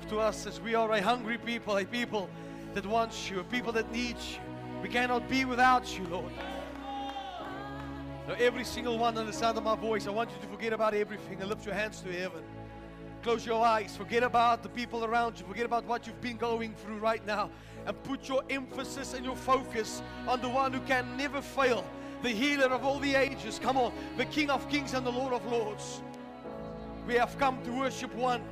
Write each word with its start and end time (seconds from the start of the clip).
to 0.00 0.18
us 0.18 0.46
as 0.46 0.60
we 0.60 0.74
are 0.74 0.90
a 0.92 1.02
hungry 1.02 1.38
people, 1.38 1.76
a 1.76 1.84
people 1.84 2.28
that 2.74 2.86
wants 2.86 3.30
you, 3.30 3.40
a 3.40 3.44
people 3.44 3.72
that 3.72 3.90
needs 3.92 4.34
you. 4.34 4.40
We 4.82 4.88
cannot 4.88 5.28
be 5.28 5.44
without 5.44 5.98
you, 5.98 6.04
Lord. 6.06 6.32
Now, 8.26 8.34
every 8.38 8.64
single 8.64 8.98
one 8.98 9.18
on 9.18 9.26
the 9.26 9.32
sound 9.32 9.58
of 9.58 9.64
my 9.64 9.76
voice, 9.76 10.06
I 10.06 10.10
want 10.10 10.30
you 10.30 10.36
to 10.40 10.46
forget 10.46 10.72
about 10.72 10.94
everything 10.94 11.40
and 11.40 11.48
lift 11.48 11.66
your 11.66 11.74
hands 11.74 12.00
to 12.00 12.12
heaven. 12.12 12.42
Close 13.22 13.44
your 13.44 13.64
eyes. 13.64 13.96
Forget 13.96 14.22
about 14.22 14.62
the 14.62 14.68
people 14.68 15.04
around 15.04 15.38
you. 15.38 15.46
Forget 15.46 15.66
about 15.66 15.84
what 15.84 16.06
you've 16.06 16.20
been 16.20 16.36
going 16.36 16.74
through 16.74 16.98
right 16.98 17.24
now. 17.26 17.50
And 17.86 18.00
put 18.04 18.28
your 18.28 18.42
emphasis 18.48 19.14
and 19.14 19.24
your 19.24 19.36
focus 19.36 20.02
on 20.26 20.40
the 20.40 20.48
one 20.48 20.72
who 20.72 20.80
can 20.80 21.16
never 21.16 21.42
fail, 21.42 21.84
the 22.22 22.30
healer 22.30 22.66
of 22.66 22.84
all 22.84 22.98
the 22.98 23.14
ages. 23.14 23.58
Come 23.62 23.76
on, 23.76 23.92
the 24.16 24.24
King 24.24 24.50
of 24.50 24.68
kings 24.68 24.94
and 24.94 25.04
the 25.06 25.12
Lord 25.12 25.32
of 25.32 25.44
lords. 25.46 26.02
We 27.06 27.14
have 27.14 27.36
come 27.38 27.62
to 27.64 27.70
worship 27.70 28.14
one. 28.14 28.42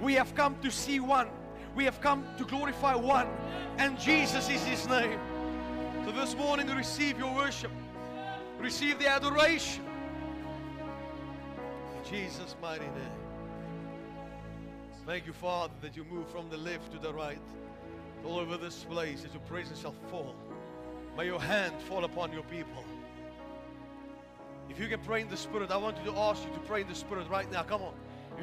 We 0.00 0.14
have 0.14 0.34
come 0.34 0.56
to 0.62 0.70
see 0.70 1.00
one. 1.00 1.28
We 1.74 1.84
have 1.84 2.00
come 2.00 2.26
to 2.38 2.44
glorify 2.44 2.94
one. 2.94 3.28
And 3.78 3.98
Jesus 3.98 4.48
is 4.48 4.62
his 4.64 4.86
name. 4.88 5.18
So 6.04 6.12
this 6.12 6.36
morning, 6.36 6.68
receive 6.68 7.18
your 7.18 7.34
worship, 7.34 7.70
receive 8.58 8.98
the 8.98 9.08
adoration. 9.08 9.82
In 11.96 12.10
Jesus' 12.10 12.54
mighty 12.60 12.84
name. 12.84 13.18
Thank 15.06 15.26
you, 15.26 15.32
Father, 15.32 15.72
that 15.80 15.96
you 15.96 16.04
move 16.04 16.28
from 16.28 16.48
the 16.50 16.56
left 16.56 16.92
to 16.92 16.98
the 16.98 17.12
right, 17.12 17.38
all 18.24 18.38
over 18.38 18.56
this 18.56 18.84
place, 18.84 19.22
that 19.22 19.32
your 19.32 19.42
presence 19.42 19.80
shall 19.80 19.94
fall. 20.10 20.34
May 21.16 21.26
your 21.26 21.40
hand 21.40 21.74
fall 21.82 22.04
upon 22.04 22.32
your 22.32 22.42
people. 22.44 22.84
If 24.68 24.78
you 24.78 24.88
can 24.88 25.00
pray 25.00 25.20
in 25.20 25.28
the 25.28 25.36
Spirit, 25.36 25.70
I 25.70 25.76
want 25.76 25.98
you 25.98 26.10
to 26.10 26.18
ask 26.18 26.42
you 26.42 26.52
to 26.54 26.60
pray 26.60 26.82
in 26.82 26.88
the 26.88 26.94
Spirit 26.94 27.28
right 27.28 27.50
now. 27.52 27.62
Come 27.62 27.82
on. 27.82 27.94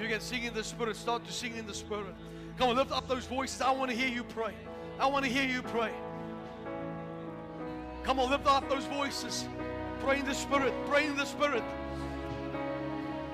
You 0.02 0.08
can 0.08 0.20
sing 0.20 0.44
in 0.44 0.54
the 0.56 0.64
Spirit, 0.64 0.96
start 0.96 1.26
to 1.26 1.32
sing 1.32 1.56
in 1.56 1.68
the 1.68 1.76
Spirit. 1.76 2.16
Come 2.58 2.70
on, 2.70 2.76
lift 2.76 2.92
up 2.92 3.08
those 3.08 3.26
voices. 3.26 3.62
I 3.62 3.72
want 3.72 3.92
to 3.92 3.96
hear 3.96 4.08
you 4.08 4.24
pray. 4.24 4.54
I 5.00 5.06
want 5.06 5.26
to 5.26 5.32
hear 5.32 5.44
you 5.44 5.62
pray. 5.62 5.92
Come 8.04 8.20
on, 8.20 8.32
lift 8.32 8.48
up 8.48 8.68
those 8.68 8.86
voices. 8.86 9.48
Pray 10.00 10.20
in 10.20 10.26
the 10.26 10.34
Spirit. 10.34 10.74
Pray 10.88 11.06
in 11.06 11.16
the 11.16 11.26
Spirit. 11.26 11.64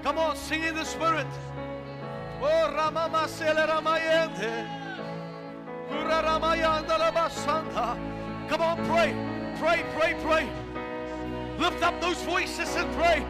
Come 0.03 0.17
on, 0.17 0.35
sing 0.35 0.63
in 0.63 0.75
the 0.75 0.83
Spirit. 0.83 1.27
Oh, 2.41 2.73
Ramama 2.75 3.29
Sele 3.29 3.65
Ramayende. 3.65 4.67
Kura 5.87 6.21
Ramayanda 6.21 6.97
Labasanda. 6.99 8.49
Come 8.49 8.61
on, 8.61 8.77
pray. 8.85 9.15
Pray, 9.57 9.85
pray, 9.97 10.15
pray. 10.21 10.49
Lift 11.59 11.81
up 11.81 11.99
those 12.01 12.21
voices 12.23 12.75
and 12.75 12.93
pray. 12.95 13.25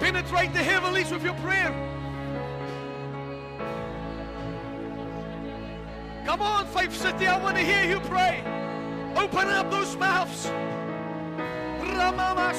Penetrate 0.00 0.54
the 0.54 0.62
heavenlies 0.62 1.12
with 1.12 1.22
your 1.22 1.34
prayer. 1.34 1.91
Come 6.32 6.40
on, 6.40 6.66
Faith 6.68 6.96
City, 6.96 7.26
I 7.26 7.38
want 7.42 7.58
to 7.58 7.62
hear 7.62 7.84
you 7.84 8.00
pray. 8.00 8.42
Open 9.16 9.48
up 9.48 9.70
those 9.70 9.94
mouths. 9.98 10.46
Ramama. 11.78 12.54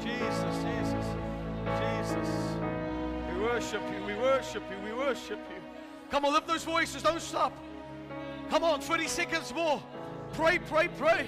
Jesus, 0.00 0.56
Jesus, 0.62 1.06
Jesus. 1.80 2.30
We 3.28 3.40
worship 3.42 3.82
you, 3.92 4.04
we 4.06 4.14
worship 4.14 4.62
you, 4.70 4.78
we 4.84 4.92
worship 4.92 5.40
you. 5.50 5.60
Come 6.12 6.26
on, 6.26 6.32
lift 6.32 6.46
those 6.46 6.62
voices, 6.62 7.02
don't 7.02 7.20
stop. 7.20 7.52
Come 8.50 8.62
on, 8.62 8.80
30 8.80 9.08
seconds 9.08 9.52
more. 9.52 9.82
Pray, 10.32 10.60
pray, 10.60 10.86
pray. 10.96 11.26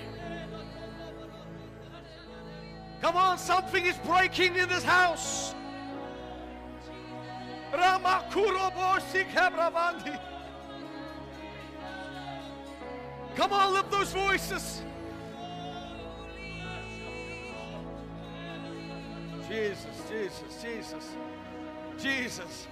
Come 3.00 3.16
on, 3.16 3.38
something 3.38 3.84
is 3.84 3.96
breaking 3.98 4.56
in 4.56 4.68
this 4.68 4.84
house. 4.84 5.54
Come 13.36 13.52
on, 13.52 13.72
lift 13.74 13.90
those 13.90 14.12
voices. 14.12 14.82
Jesus, 19.48 19.86
Jesus, 20.08 20.62
Jesus, 20.62 21.08
Jesus, 21.98 22.66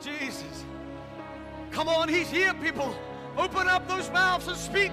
Jesus. 0.00 0.64
Come 1.70 1.88
on, 1.88 2.08
He's 2.08 2.30
here, 2.30 2.54
people. 2.54 2.94
Open 3.36 3.68
up 3.68 3.88
those 3.88 4.10
mouths 4.10 4.46
and 4.48 4.56
speak. 4.56 4.92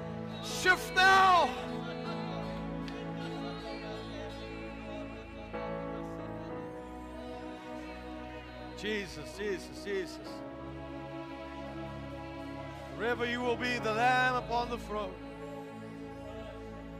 shift 0.51 0.95
now. 0.95 1.49
Jesus, 8.77 9.37
Jesus, 9.37 9.83
Jesus. 9.85 10.19
Wherever 12.97 13.25
you 13.25 13.39
will 13.39 13.55
be, 13.55 13.77
the 13.79 13.93
Lamb 13.93 14.35
upon 14.35 14.69
the 14.69 14.77
throne. 14.77 15.13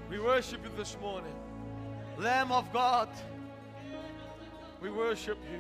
We 0.10 0.20
worship 0.20 0.64
you 0.64 0.72
this 0.78 0.98
morning. 1.02 1.34
Lamb 2.18 2.52
of 2.52 2.72
God, 2.72 3.10
we 4.82 4.90
worship 4.90 5.38
you. 5.52 5.60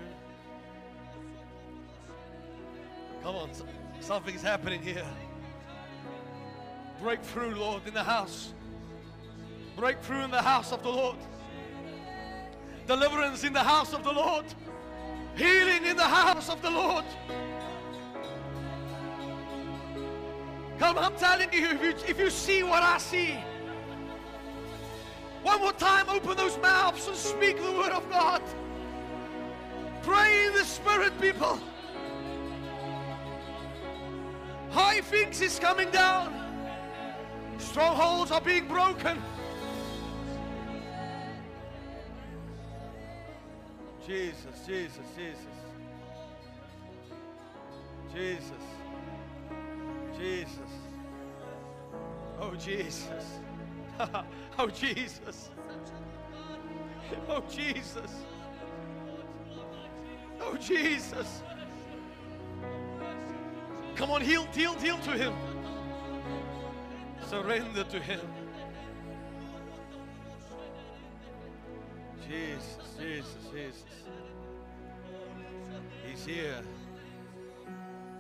Come 3.24 3.36
on, 3.36 3.54
so- 3.54 3.66
something's 4.00 4.42
happening 4.42 4.82
here. 4.82 5.06
Breakthrough, 7.02 7.56
Lord, 7.56 7.82
in 7.88 7.96
the 7.96 8.04
house. 8.04 8.54
Breakthrough 9.76 10.24
in 10.24 10.32
the 10.32 10.42
house 10.42 10.72
of 10.72 10.84
the 10.84 10.90
Lord. 10.90 11.18
Deliverance 12.86 13.44
in 13.44 13.54
the 13.54 13.64
house 13.64 13.94
of 13.94 14.04
the 14.04 14.12
Lord. 14.12 14.46
Healing 15.36 15.86
in 15.86 15.98
the 15.98 16.04
house 16.04 16.50
of 16.50 16.62
the 16.62 16.70
Lord. 16.70 17.06
Come, 20.78 20.98
I'm 21.00 21.16
telling 21.16 21.52
you, 21.52 21.70
if 21.70 21.84
you, 21.84 21.90
if 22.08 22.20
you 22.20 22.30
see 22.30 22.62
what 22.62 22.84
I 22.84 22.98
see, 23.00 23.36
one 25.42 25.60
more 25.60 25.74
time, 25.74 26.08
open 26.08 26.38
those 26.38 26.58
mouths 26.60 27.08
and 27.08 27.16
speak 27.16 27.58
the 27.58 27.72
word 27.72 27.92
of 27.92 28.08
God. 28.12 28.44
Pray 30.04 30.48
in 30.48 30.54
the 30.54 30.66
Spirit, 30.66 31.20
people. 31.20 31.60
High 34.70 35.02
things 35.02 35.42
is 35.42 35.58
coming 35.58 35.90
down. 35.90 36.41
Strongholds 37.72 38.32
are 38.32 38.42
being 38.42 38.68
broken. 38.68 39.18
Jesus, 44.06 44.68
Jesus, 44.68 45.06
Jesus. 45.16 45.46
Jesus. 48.14 48.64
Jesus. 50.20 50.72
Oh, 52.42 52.54
Jesus. 52.56 53.40
oh, 54.60 54.68
Jesus. 54.68 55.50
Oh, 57.30 57.42
Jesus. 57.50 58.12
Oh, 60.42 60.58
Jesus. 60.58 61.42
Come 63.96 64.12
on, 64.12 64.20
heal, 64.20 64.46
heal, 64.52 64.74
heal 64.74 64.98
to 64.98 65.12
Him. 65.12 65.51
Surrender 67.32 67.86
to 67.86 67.98
Him. 67.98 68.20
Jesus, 72.28 72.78
Jesus, 73.00 73.38
Jesus. 73.54 73.84
He's 76.06 76.26
here. 76.26 76.62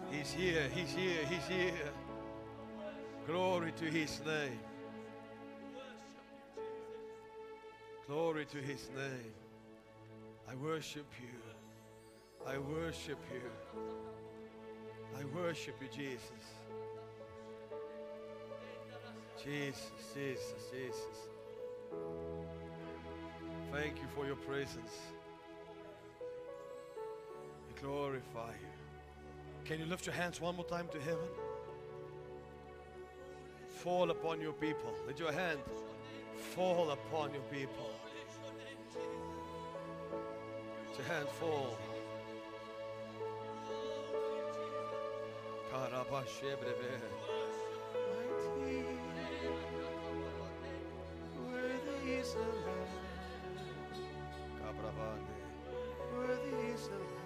He's 0.10 0.32
here, 0.32 0.70
He's 0.74 0.92
here, 0.92 1.26
He's 1.30 1.46
here. 1.46 1.92
Glory 3.28 3.74
to 3.74 3.84
His 3.84 4.22
name. 4.26 4.60
Glory 8.08 8.46
to 8.46 8.58
His 8.60 8.90
name. 8.96 9.34
I 10.50 10.56
worship 10.56 11.12
you. 11.22 12.48
I 12.48 12.58
worship 12.60 13.20
you. 13.34 13.82
I 15.20 15.26
worship 15.36 15.76
you, 15.82 15.90
Jesus. 15.90 16.46
Jesus, 19.44 19.92
Jesus, 20.14 20.54
Jesus. 20.72 21.18
Thank 23.72 23.98
you 23.98 24.08
for 24.16 24.26
your 24.26 24.36
presence. 24.36 24.92
We 27.68 27.82
glorify 27.82 28.52
you. 28.52 28.68
Can 29.66 29.80
you 29.80 29.86
lift 29.86 30.06
your 30.06 30.14
hands 30.14 30.40
one 30.40 30.56
more 30.56 30.66
time 30.66 30.88
to 30.90 31.00
heaven? 31.00 31.28
Fall 33.70 34.12
upon 34.12 34.42
your 34.42 34.54
people. 34.54 34.94
Let 35.08 35.20
your 35.20 35.32
hand 35.32 35.60
fall 36.56 36.92
upon 36.92 37.34
your 37.34 37.44
people. 37.44 37.90
Let 40.90 41.00
your 41.00 41.08
hand 41.08 41.30
fall. 41.30 41.78
Karabashebrebe. 45.72 47.31
Is 52.22 52.34
the 52.34 52.40
Lamb. 52.40 52.88
Worthy 56.14 56.74
is 56.74 56.88
the 56.88 56.96
Lamb. 56.96 57.21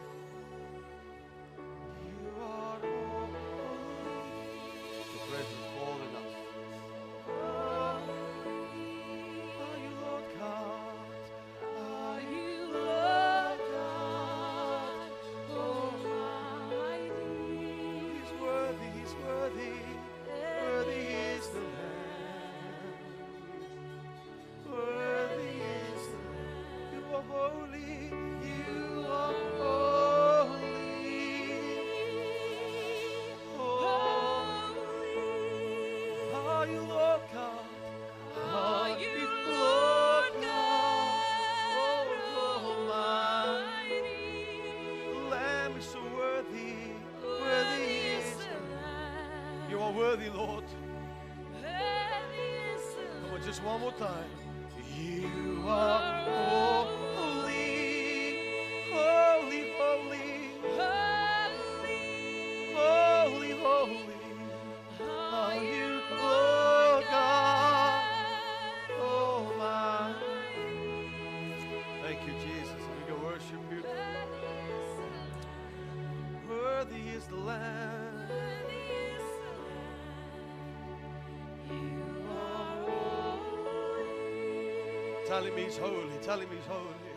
Tell 85.36 85.44
him 85.44 85.58
he's 85.58 85.78
holy. 85.78 86.18
Tell 86.22 86.40
him 86.40 86.48
he's 86.50 86.66
holy. 86.66 87.12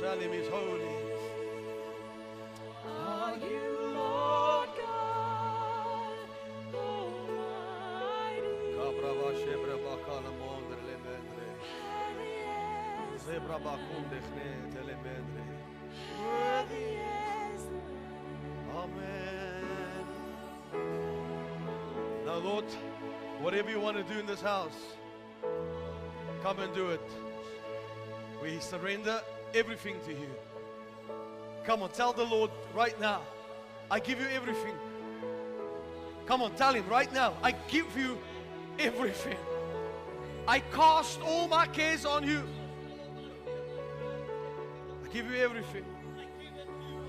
Tell 0.00 0.18
him 0.18 0.32
he's 0.32 0.48
holy. 0.48 0.96
Are 2.88 3.36
you 3.36 3.92
Lord 3.94 4.68
Kabrava 8.74 9.30
shebra 9.38 9.76
bakala 9.84 10.32
mondre. 10.40 10.80
Zebra 13.24 13.58
bakunde 13.60 14.18
khne 14.26 14.50
telemendre. 14.74 15.44
Worthy. 16.18 16.98
Amen. 18.74 20.06
Now, 22.26 22.38
Lord, 22.38 22.64
whatever 23.40 23.70
you 23.70 23.78
want 23.78 23.96
to 23.98 24.02
do 24.02 24.18
in 24.18 24.26
this 24.26 24.42
house, 24.42 24.99
come 26.50 26.64
and 26.64 26.74
do 26.74 26.88
it. 26.88 27.00
We 28.42 28.58
surrender 28.58 29.22
everything 29.54 29.94
to 30.04 30.10
you. 30.10 30.26
Come 31.62 31.80
on, 31.80 31.90
tell 31.90 32.12
the 32.12 32.24
Lord 32.24 32.50
right 32.74 33.00
now, 33.00 33.22
I 33.88 34.00
give 34.00 34.18
you 34.18 34.26
everything. 34.26 34.74
Come 36.26 36.42
on, 36.42 36.52
tell 36.56 36.74
him 36.74 36.88
right 36.88 37.12
now, 37.12 37.34
I 37.40 37.52
give 37.52 37.96
you 37.96 38.18
everything. 38.80 39.36
I 40.48 40.58
cast 40.58 41.20
all 41.20 41.46
my 41.46 41.68
cares 41.68 42.04
on 42.04 42.26
you. 42.26 42.42
I 45.04 45.08
give 45.12 45.30
you 45.30 45.36
everything. 45.36 45.84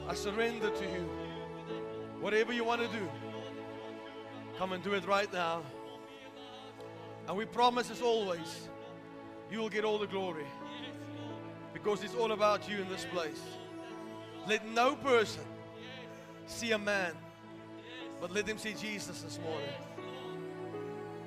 I 0.07 0.13
surrender 0.13 0.69
to 0.69 0.83
you. 0.83 1.09
Whatever 2.19 2.53
you 2.53 2.63
want 2.63 2.81
to 2.81 2.87
do, 2.89 3.09
come 4.59 4.73
and 4.73 4.83
do 4.83 4.93
it 4.93 5.07
right 5.07 5.33
now. 5.33 5.63
And 7.27 7.35
we 7.35 7.45
promise 7.45 7.89
as 7.89 8.03
always, 8.03 8.69
you 9.51 9.59
will 9.59 9.69
get 9.69 9.83
all 9.83 9.99
the 9.99 10.07
glory. 10.07 10.45
Because 11.73 12.03
it's 12.03 12.15
all 12.15 12.31
about 12.31 12.69
you 12.69 12.77
in 12.77 12.87
this 12.89 13.05
place. 13.11 13.41
Let 14.47 14.65
no 14.67 14.95
person 14.95 15.43
see 16.47 16.71
a 16.71 16.77
man, 16.77 17.13
but 18.19 18.31
let 18.31 18.45
them 18.45 18.57
see 18.57 18.73
Jesus 18.73 19.21
this 19.21 19.39
morning. 19.39 19.69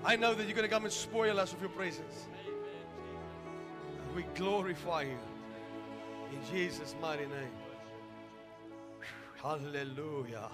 I 0.05 0.17
know 0.17 0.35
that 0.35 0.45
you're 0.45 0.57
going 0.57 0.69
to 0.69 0.75
come 0.75 0.85
and 0.85 0.93
spoil 0.93 1.39
us 1.39 1.53
with 1.53 1.61
your 1.61 1.71
presence. 1.71 2.27
And 4.07 4.17
we 4.17 4.25
glorify 4.35 5.03
you 5.03 5.19
in 6.33 6.55
Jesus' 6.55 6.95
mighty 7.01 7.25
name. 7.25 7.55
Hallelujah. 9.43 10.51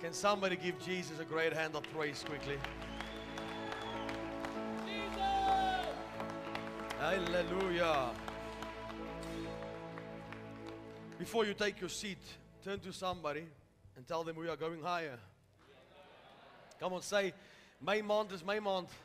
Can 0.00 0.12
somebody 0.12 0.56
give 0.56 0.78
Jesus 0.84 1.20
a 1.20 1.24
great 1.24 1.52
hand 1.52 1.76
of 1.76 1.84
praise 1.94 2.24
quickly? 2.26 2.58
Hallelujah. 7.02 8.10
Before 11.18 11.44
you 11.44 11.52
take 11.52 11.80
your 11.80 11.90
seat, 11.90 12.20
turn 12.62 12.78
to 12.78 12.92
somebody 12.92 13.44
and 13.96 14.06
tell 14.06 14.22
them 14.22 14.36
we 14.36 14.48
are 14.48 14.54
going 14.54 14.80
higher. 14.80 15.18
Come 16.78 16.92
on, 16.92 17.02
say, 17.02 17.34
my 17.80 18.02
month 18.02 18.32
is 18.32 18.44
my 18.44 18.60
month. 18.60 18.96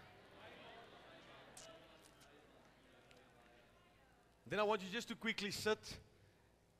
Then 4.48 4.60
I 4.60 4.64
want 4.64 4.84
you 4.84 4.90
just 4.94 5.08
to 5.08 5.16
quickly 5.16 5.50
sit 5.50 5.80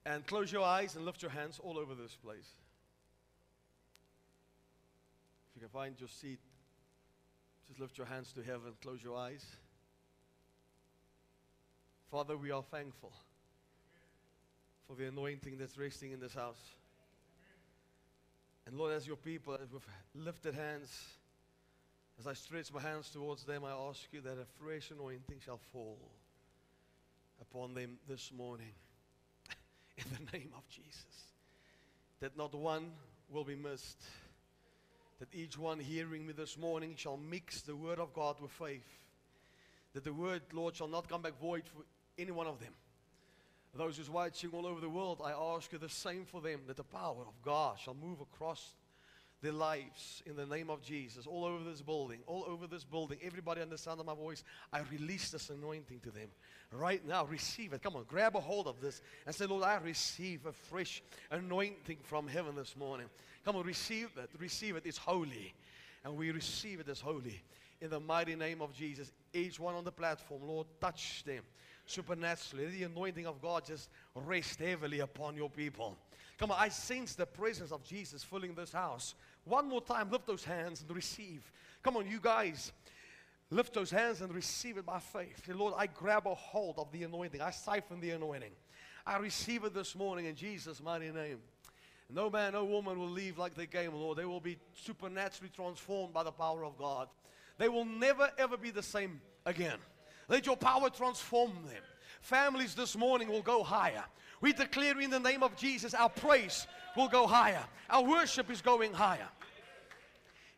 and 0.06 0.24
close 0.28 0.52
your 0.52 0.62
eyes 0.62 0.96
and 0.96 1.04
lift 1.04 1.24
your 1.24 1.32
hands 1.32 1.60
all 1.64 1.80
over 1.80 1.96
this 1.96 2.16
place. 2.16 2.52
If 5.50 5.56
you 5.56 5.62
can 5.62 5.70
find 5.70 6.00
your 6.00 6.10
seat, 6.10 6.40
just 7.68 7.80
lift 7.80 7.98
your 7.98 8.06
hands 8.06 8.32
to 8.34 8.44
heaven, 8.44 8.74
close 8.84 9.02
your 9.04 9.18
eyes. 9.18 9.44
Father, 12.12 12.38
we 12.38 12.52
are 12.52 12.64
thankful 12.64 13.12
for 14.88 14.96
the 14.96 15.08
anointing 15.08 15.58
that's 15.58 15.78
resting 15.78 16.12
in 16.12 16.20
this 16.20 16.34
house. 16.34 16.72
And 18.66 18.78
Lord, 18.78 18.94
as 18.94 19.06
your 19.06 19.18
people, 19.18 19.58
as 19.62 19.72
with 19.72 19.86
lifted 20.16 20.54
hands, 20.56 20.90
as 22.20 22.28
I 22.28 22.34
stretch 22.34 22.74
my 22.74 22.82
hands 22.82 23.10
towards 23.10 23.44
them, 23.44 23.64
I 23.66 23.72
ask 23.72 24.02
you 24.12 24.22
that 24.22 24.38
a 24.38 24.46
fresh 24.60 24.92
anointing 24.92 25.40
shall 25.44 25.60
fall 25.72 26.00
upon 27.42 27.74
them 27.74 27.98
this 28.08 28.32
morning. 28.36 28.74
in 29.98 30.06
the 30.12 30.38
name 30.38 30.50
of 30.56 30.68
Jesus. 30.70 31.32
That 32.20 32.38
not 32.38 32.54
one 32.54 32.92
will 33.30 33.44
be 33.44 33.56
missed. 33.56 34.02
That 35.20 35.34
each 35.34 35.58
one 35.58 35.80
hearing 35.80 36.26
me 36.26 36.34
this 36.34 36.58
morning 36.58 36.96
shall 36.96 37.18
mix 37.18 37.62
the 37.62 37.76
word 37.76 38.00
of 38.00 38.14
God 38.14 38.40
with 38.40 38.52
faith. 38.52 38.88
That 39.94 40.04
the 40.04 40.14
word, 40.14 40.42
Lord, 40.54 40.76
shall 40.76 40.88
not 40.88 41.10
come 41.10 41.22
back 41.22 41.40
void 41.40 41.64
for 41.66 41.84
any 42.18 42.32
one 42.32 42.48
of 42.48 42.60
them. 42.60 42.74
Those 43.76 43.98
who's 43.98 44.10
watching 44.10 44.50
all 44.54 44.66
over 44.66 44.82
the 44.82 44.90
world, 44.90 45.22
I 45.24 45.32
ask 45.32 45.72
you 45.72 45.78
the 45.78 45.90
same 45.90 46.26
for 46.26 46.42
them, 46.42 46.62
that 46.68 46.78
the 46.78 46.84
power 46.84 47.22
of 47.28 47.42
God 47.44 47.78
shall 47.80 47.94
move 47.94 48.22
across 48.22 48.76
their 49.42 49.52
lives 49.52 50.24
in 50.26 50.36
the 50.36 50.48
name 50.48 50.72
of 50.72 50.82
Jesus, 50.82 51.28
all 51.28 51.46
over 51.46 51.64
this 51.64 51.82
building, 51.82 52.20
all 52.26 52.44
over 52.48 52.66
this 52.66 52.84
building. 52.84 53.20
Everybody 53.24 53.62
under 53.62 53.76
the 53.76 53.78
sound 53.78 54.00
of 54.00 54.08
my 54.08 54.16
voice, 54.16 54.44
I 54.74 54.80
release 54.92 55.30
this 55.30 55.52
anointing 55.52 56.00
to 56.00 56.10
them. 56.10 56.30
Right 56.72 57.06
now, 57.08 57.26
receive 57.26 57.74
it. 57.74 57.84
Come 57.84 57.96
on, 57.96 58.06
grab 58.08 58.36
a 58.36 58.40
hold 58.40 58.68
of 58.68 58.82
this 58.82 59.02
and 59.28 59.36
say, 59.36 59.46
Lord, 59.46 59.64
I 59.64 59.76
receive 59.76 60.48
a 60.48 60.52
fresh 60.52 61.04
anointing 61.30 61.98
from 62.02 62.28
heaven 62.28 62.56
this 62.56 62.76
morning. 62.76 63.08
Come 63.46 63.58
on, 63.58 63.66
receive 63.66 64.10
it. 64.18 64.30
Receive 64.40 64.76
it. 64.76 64.84
It's 64.86 64.98
holy. 64.98 65.54
And 66.04 66.18
we 66.18 66.32
receive 66.32 66.80
it 66.80 66.90
as 66.90 67.00
holy 67.00 67.42
in 67.80 67.92
the 67.92 68.00
mighty 68.00 68.36
name 68.36 68.62
of 68.62 68.74
Jesus. 68.74 69.12
Each 69.34 69.60
one 69.60 69.76
on 69.76 69.84
the 69.84 69.92
platform, 69.92 70.42
Lord, 70.48 70.66
touch 70.82 71.24
them 71.26 71.44
supernaturally. 71.90 72.68
The 72.68 72.84
anointing 72.84 73.26
of 73.26 73.42
God 73.42 73.66
just 73.66 73.90
rest 74.16 74.60
heavily 74.60 75.00
upon 75.00 75.36
your 75.36 75.50
people. 75.50 75.98
Come 76.38 76.52
on, 76.52 76.58
I 76.60 76.70
sense 76.70 77.16
the 77.16 77.26
presence 77.26 77.72
of 77.72 77.84
Jesus 77.84 78.24
filling 78.24 78.54
this 78.54 78.72
house. 78.72 79.16
One 79.46 79.68
more 79.68 79.82
time, 79.82 80.12
lift 80.12 80.28
those 80.28 80.44
hands 80.44 80.82
and 80.82 80.96
receive. 80.96 81.52
Come 81.82 81.98
on, 81.98 82.08
you 82.08 82.20
guys. 82.20 82.72
Lift 83.50 83.74
those 83.74 83.90
hands 83.90 84.22
and 84.22 84.34
receive 84.34 84.78
it 84.78 84.86
by 84.86 85.00
faith. 85.00 85.46
Say, 85.46 85.54
Lord, 85.54 85.74
I 85.78 85.88
grab 85.88 86.28
a 86.28 86.36
hold 86.36 86.80
of 86.80 86.92
the 86.92 87.04
anointing. 87.04 87.42
I 87.42 87.52
siphon 87.52 88.02
the 88.02 88.12
anointing. 88.12 88.52
I 89.06 89.18
receive 89.18 89.64
it 89.64 89.74
this 89.74 89.96
morning 89.96 90.26
in 90.26 90.36
Jesus' 90.36 90.84
mighty 90.84 91.12
name. 91.12 91.40
No 92.10 92.30
man, 92.30 92.54
no 92.54 92.66
woman 92.66 93.00
will 93.00 93.10
leave 93.10 93.38
like 93.38 93.54
they 93.54 93.66
came, 93.66 93.94
Lord. 93.94 94.18
They 94.18 94.26
will 94.26 94.42
be 94.42 94.58
supernaturally 94.74 95.52
transformed 95.54 96.14
by 96.14 96.24
the 96.24 96.32
power 96.32 96.66
of 96.66 96.78
God. 96.78 97.08
They 97.58 97.70
will 97.70 97.86
never, 97.86 98.30
ever 98.38 98.58
be 98.58 98.70
the 98.70 98.84
same 98.84 99.22
again. 99.46 99.78
Let 100.28 100.46
your 100.46 100.58
power 100.58 100.90
transform 100.90 101.52
them. 101.66 101.84
Families 102.22 102.76
this 102.76 102.98
morning 102.98 103.30
will 103.30 103.42
go 103.42 103.64
higher. 103.64 104.04
We 104.42 104.54
declare 104.54 105.00
in 105.00 105.10
the 105.10 105.20
name 105.20 105.44
of 105.44 105.56
Jesus, 105.56 105.94
our 105.94 106.10
praise 106.10 106.68
will 106.96 107.08
go 107.08 107.26
higher. 107.26 107.64
Our 107.90 108.04
worship 108.04 108.52
is 108.52 108.62
going 108.62 108.94
higher. 108.94 109.28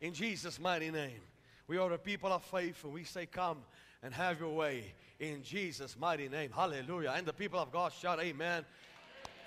In 0.00 0.12
Jesus' 0.12 0.58
mighty 0.58 0.90
name. 0.90 1.20
We 1.66 1.78
are 1.78 1.92
a 1.92 1.98
people 1.98 2.32
of 2.32 2.42
faith 2.42 2.82
and 2.82 2.92
we 2.92 3.04
say, 3.04 3.26
Come 3.26 3.58
and 4.02 4.12
have 4.12 4.40
your 4.40 4.54
way 4.54 4.92
in 5.20 5.42
Jesus' 5.42 5.96
mighty 5.98 6.28
name. 6.28 6.50
Hallelujah. 6.50 7.14
And 7.16 7.26
the 7.26 7.32
people 7.32 7.60
of 7.60 7.70
God 7.70 7.92
shout, 7.92 8.18
Amen. 8.20 8.64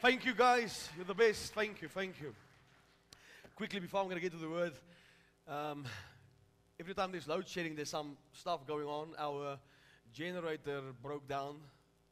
Thank 0.02 0.26
you, 0.26 0.34
guys. 0.34 0.90
You're 0.96 1.06
the 1.06 1.14
best. 1.14 1.54
Thank 1.54 1.82
you. 1.82 1.90
Thank 1.90 2.22
you. 2.22 2.34
Quickly, 3.56 3.80
before 3.80 4.02
I'm 4.02 4.08
going 4.08 4.18
to 4.18 4.22
get 4.22 4.32
to 4.32 4.38
the 4.38 4.50
word, 4.50 4.74
um, 5.48 5.86
every 6.80 6.94
time 6.94 7.12
there's 7.12 7.28
load 7.28 7.48
shedding, 7.48 7.76
there's 7.76 7.90
some 7.90 8.18
stuff 8.32 8.66
going 8.66 8.86
on. 8.86 9.10
Our 9.18 9.58
generator 10.14 10.82
broke 11.02 11.28
down, 11.28 11.56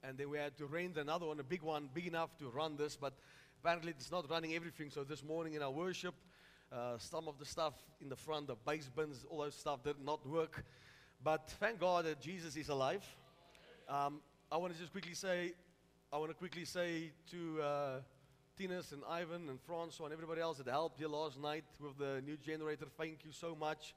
and 0.04 0.18
then 0.18 0.30
we 0.30 0.38
had 0.38 0.58
to 0.58 0.66
rent 0.66 0.98
another 0.98 1.28
one, 1.28 1.40
a 1.40 1.44
big 1.44 1.62
one, 1.62 1.90
big 1.94 2.08
enough 2.08 2.36
to 2.40 2.50
run 2.50 2.76
this, 2.76 2.96
but 2.96 3.14
apparently 3.62 3.92
it's 3.92 4.12
not 4.12 4.30
running 4.30 4.56
everything. 4.56 4.90
So 4.90 5.04
this 5.04 5.24
morning 5.24 5.54
in 5.54 5.62
our 5.62 5.72
worship, 5.72 6.16
uh, 6.72 6.98
some 6.98 7.28
of 7.28 7.38
the 7.38 7.46
stuff 7.46 7.74
in 8.02 8.10
the 8.10 8.16
front, 8.16 8.48
the 8.48 8.56
bass 8.56 8.90
bins, 8.96 9.26
all 9.30 9.40
those 9.40 9.56
stuff 9.56 9.84
did 9.84 9.98
not 10.04 10.28
work. 10.28 10.64
But 11.24 11.50
thank 11.60 11.80
God 11.80 12.06
that 12.06 12.20
Jesus 12.20 12.56
is 12.56 12.70
alive. 12.70 13.06
Um, 13.88 14.22
I 14.52 14.58
want 14.58 14.74
to 14.74 14.80
just 14.80 14.92
quickly 14.92 15.14
say, 15.14 15.54
I 16.12 16.18
want 16.18 16.32
to 16.32 16.36
quickly 16.36 16.66
say 16.66 17.12
to 17.30 17.62
uh, 17.62 18.00
Tinas 18.60 18.92
and 18.92 19.04
Ivan 19.08 19.48
and 19.50 19.60
Francois 19.62 20.06
and 20.06 20.14
everybody 20.14 20.42
else 20.42 20.58
that 20.58 20.68
helped 20.68 20.98
here 20.98 21.08
last 21.08 21.40
night 21.40 21.66
with 21.80 21.98
the 22.00 22.22
new 22.26 22.38
generator. 22.38 22.86
Thank 22.98 23.20
you 23.26 23.32
so 23.32 23.56
much 23.56 23.94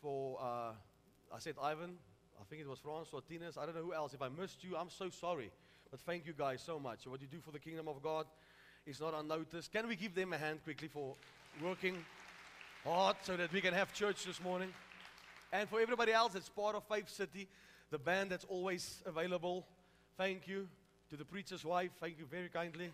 for, 0.00 0.38
uh, 0.40 0.72
I 1.34 1.38
said 1.38 1.56
Ivan, 1.60 1.96
I 2.40 2.44
think 2.48 2.62
it 2.62 2.68
was 2.68 2.78
Francois, 2.78 3.20
Tinas, 3.30 3.58
I 3.58 3.66
don't 3.66 3.74
know 3.74 3.82
who 3.82 3.94
else. 3.94 4.14
If 4.14 4.22
I 4.22 4.28
missed 4.28 4.62
you, 4.64 4.76
I'm 4.76 4.90
so 4.90 5.10
sorry. 5.10 5.50
But 5.90 6.00
thank 6.00 6.26
you 6.26 6.32
guys 6.32 6.62
so 6.62 6.78
much. 6.78 7.06
What 7.06 7.20
you 7.20 7.26
do 7.26 7.40
for 7.40 7.50
the 7.50 7.58
kingdom 7.58 7.88
of 7.88 8.02
God 8.02 8.26
is 8.86 9.00
not 9.00 9.14
unnoticed. 9.14 9.72
Can 9.72 9.88
we 9.88 9.96
give 9.96 10.14
them 10.14 10.32
a 10.32 10.38
hand 10.38 10.62
quickly 10.64 10.88
for 10.88 11.14
working 11.62 11.96
hard 12.84 13.16
so 13.22 13.36
that 13.36 13.52
we 13.52 13.60
can 13.60 13.74
have 13.74 13.92
church 13.92 14.24
this 14.24 14.42
morning. 14.42 14.72
And 15.52 15.68
for 15.68 15.80
everybody 15.80 16.12
else 16.12 16.32
that's 16.32 16.48
part 16.48 16.76
of 16.76 16.84
Faith 16.84 17.08
City, 17.08 17.48
the 17.90 17.98
band 17.98 18.30
that's 18.30 18.44
always 18.44 19.02
available, 19.06 19.66
thank 20.16 20.46
you. 20.46 20.68
To 21.10 21.16
the 21.16 21.24
preacher's 21.24 21.64
wife, 21.64 21.90
thank 22.00 22.18
you 22.18 22.26
very 22.30 22.48
kindly. 22.48 22.90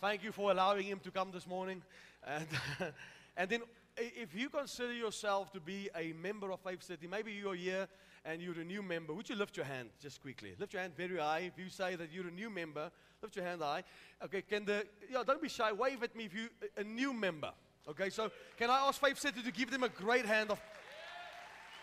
Thank 0.00 0.24
you 0.24 0.32
for 0.32 0.50
allowing 0.50 0.86
him 0.86 1.00
to 1.00 1.10
come 1.10 1.30
this 1.30 1.46
morning. 1.46 1.82
And, 2.26 2.46
and 3.36 3.50
then, 3.50 3.60
if 3.96 4.34
you 4.34 4.48
consider 4.48 4.92
yourself 4.92 5.52
to 5.52 5.60
be 5.60 5.90
a 5.94 6.12
member 6.14 6.50
of 6.50 6.60
Faith 6.60 6.82
City, 6.82 7.06
maybe 7.06 7.32
you're 7.32 7.54
here 7.54 7.88
and 8.24 8.42
you're 8.42 8.60
a 8.60 8.64
new 8.64 8.82
member, 8.82 9.12
would 9.12 9.28
you 9.28 9.36
lift 9.36 9.56
your 9.56 9.66
hand 9.66 9.90
just 10.00 10.20
quickly? 10.20 10.54
Lift 10.58 10.72
your 10.72 10.82
hand 10.82 10.94
very 10.96 11.18
high. 11.18 11.50
If 11.54 11.58
you 11.62 11.68
say 11.70 11.96
that 11.96 12.12
you're 12.12 12.28
a 12.28 12.32
new 12.32 12.50
member, 12.50 12.90
lift 13.22 13.36
your 13.36 13.44
hand 13.44 13.62
high. 13.62 13.84
Okay, 14.24 14.42
can 14.42 14.64
the, 14.64 14.86
yeah, 15.10 15.22
don't 15.26 15.42
be 15.42 15.48
shy. 15.48 15.72
Wave 15.72 16.02
at 16.02 16.14
me 16.14 16.24
if 16.24 16.34
you're 16.34 16.48
a 16.76 16.84
new 16.84 17.12
member. 17.12 17.52
Okay, 17.88 18.10
so 18.10 18.30
can 18.56 18.70
I 18.70 18.86
ask 18.86 19.00
Faith 19.00 19.18
City 19.18 19.42
to 19.42 19.52
give 19.52 19.70
them 19.70 19.82
a 19.82 19.88
great 19.88 20.26
hand 20.26 20.50
of, 20.50 20.60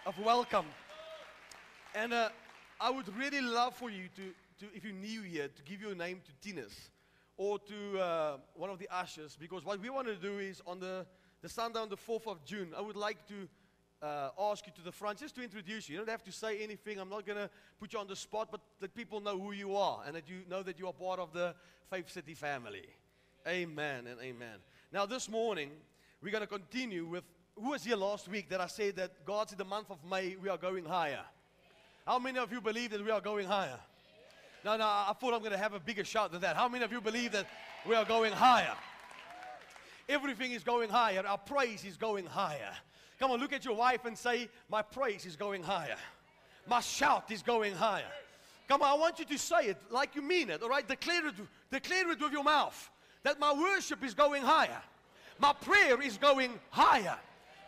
of 0.06 0.18
welcome? 0.20 0.66
And 1.96 2.14
uh, 2.14 2.30
I 2.80 2.90
would 2.90 3.16
really 3.18 3.42
love 3.42 3.76
for 3.76 3.90
you 3.90 4.10
to, 4.16 4.66
to, 4.66 4.76
if 4.76 4.84
you're 4.84 4.94
new 4.94 5.22
here, 5.22 5.48
to 5.48 5.64
give 5.64 5.82
your 5.82 5.96
name 5.96 6.22
to 6.26 6.48
Tinas 6.48 6.74
or 7.38 7.60
to 7.60 8.00
uh, 8.00 8.38
one 8.54 8.70
of 8.70 8.80
the 8.80 8.88
ushers, 8.92 9.38
because 9.40 9.66
what 9.66 9.82
we 9.82 9.90
want 9.90 10.08
to 10.08 10.16
do 10.16 10.40
is 10.40 10.62
on 10.66 10.80
the, 10.80 11.06
the 11.42 11.50
Sunday 11.50 11.80
on 11.80 11.90
the 11.90 11.98
4th 11.98 12.28
of 12.28 12.44
June, 12.46 12.74
I 12.78 12.82
would 12.82 12.96
like 12.96 13.28
to 13.28 13.48
uh, 14.06 14.30
ask 14.52 14.68
you 14.68 14.74
to 14.76 14.82
the 14.82 14.92
front 14.92 15.20
just 15.20 15.36
to 15.36 15.42
introduce 15.42 15.90
you. 15.90 15.94
You 15.94 16.00
don't 16.00 16.10
have 16.10 16.24
to 16.24 16.32
say 16.32 16.60
anything. 16.60 17.00
I'm 17.00 17.10
not 17.10 17.26
going 17.26 17.40
to 17.40 17.50
put 17.80 17.94
you 17.94 18.00
on 18.00 18.08
the 18.08 18.16
spot, 18.16 18.50
but 18.52 18.62
let 18.80 18.94
people 18.94 19.20
know 19.20 19.40
who 19.40 19.52
you 19.52 19.76
are 19.76 20.04
and 20.06 20.16
that 20.16 20.30
you 20.30 20.42
know 20.50 20.62
that 20.62 20.78
you 20.78 20.88
are 20.88 20.94
part 20.94 21.20
of 21.20 21.34
the 21.34 21.56
Faith 21.90 22.10
City 22.12 22.36
family. 22.36 22.86
Amen 23.48 24.06
and 24.08 24.20
amen. 24.22 24.58
Now, 24.92 25.06
this 25.06 25.28
morning, 25.30 25.72
we're 26.22 26.32
going 26.32 26.42
to 26.42 26.48
continue 26.48 27.06
with 27.06 27.24
who 27.56 27.72
was 27.72 27.84
here 27.84 27.96
last 27.96 28.28
week 28.28 28.50
that 28.50 28.62
I 28.62 28.68
said 28.68 28.98
that 28.98 29.26
God's 29.26 29.54
in 29.54 29.58
the 29.58 29.66
month 29.66 29.90
of 29.90 29.98
May, 30.10 30.36
we 30.36 30.50
are 30.50 30.58
going 30.58 30.86
higher. 30.86 31.24
How 32.06 32.20
many 32.20 32.38
of 32.38 32.52
you 32.52 32.62
believe 32.62 32.92
that 32.92 33.04
we 33.04 33.12
are 33.12 33.22
going 33.22 33.48
higher? 33.48 33.80
No, 34.64 34.78
no, 34.78 34.86
I 34.86 35.14
thought 35.20 35.34
I'm 35.34 35.40
going 35.40 35.52
to 35.52 35.58
have 35.58 35.74
a 35.74 35.80
bigger 35.80 36.04
shout 36.04 36.32
than 36.32 36.42
that. 36.42 36.56
How 36.56 36.68
many 36.68 36.84
of 36.84 36.92
you 36.92 37.02
believe 37.02 37.32
that 37.32 37.48
we 37.88 37.96
are 37.96 38.06
going 38.06 38.34
higher? 38.34 38.74
Everything 40.08 40.52
is 40.52 40.64
going 40.64 40.90
higher. 40.90 41.26
Our 41.26 41.38
praise 41.38 41.86
is 41.86 41.98
going 41.98 42.26
higher. 42.26 42.74
Come 43.20 43.32
on, 43.32 43.40
look 43.40 43.54
at 43.54 43.64
your 43.64 43.76
wife 43.76 44.06
and 44.06 44.18
say, 44.18 44.50
My 44.70 44.82
praise 44.82 45.26
is 45.26 45.36
going 45.36 45.64
higher. 45.64 45.98
My 46.68 46.82
shout 46.82 47.32
is 47.32 47.42
going 47.42 47.74
higher. 47.74 48.12
Come 48.68 48.82
on, 48.82 48.90
I 48.90 48.94
want 48.96 49.20
you 49.20 49.26
to 49.26 49.38
say 49.38 49.68
it 49.68 49.78
like 49.92 50.16
you 50.16 50.22
mean 50.22 50.50
it, 50.50 50.64
all 50.64 50.70
right? 50.70 50.88
Declare 50.88 51.28
it, 51.28 51.36
declare 51.72 52.12
it 52.12 52.20
with 52.20 52.32
your 52.32 52.44
mouth 52.44 52.90
that 53.24 53.40
my 53.40 53.54
worship 53.54 54.04
is 54.04 54.14
going 54.14 54.44
higher. 54.44 54.82
My 55.40 55.54
prayer 55.54 56.02
is 56.02 56.18
going 56.18 56.52
higher. 56.70 57.18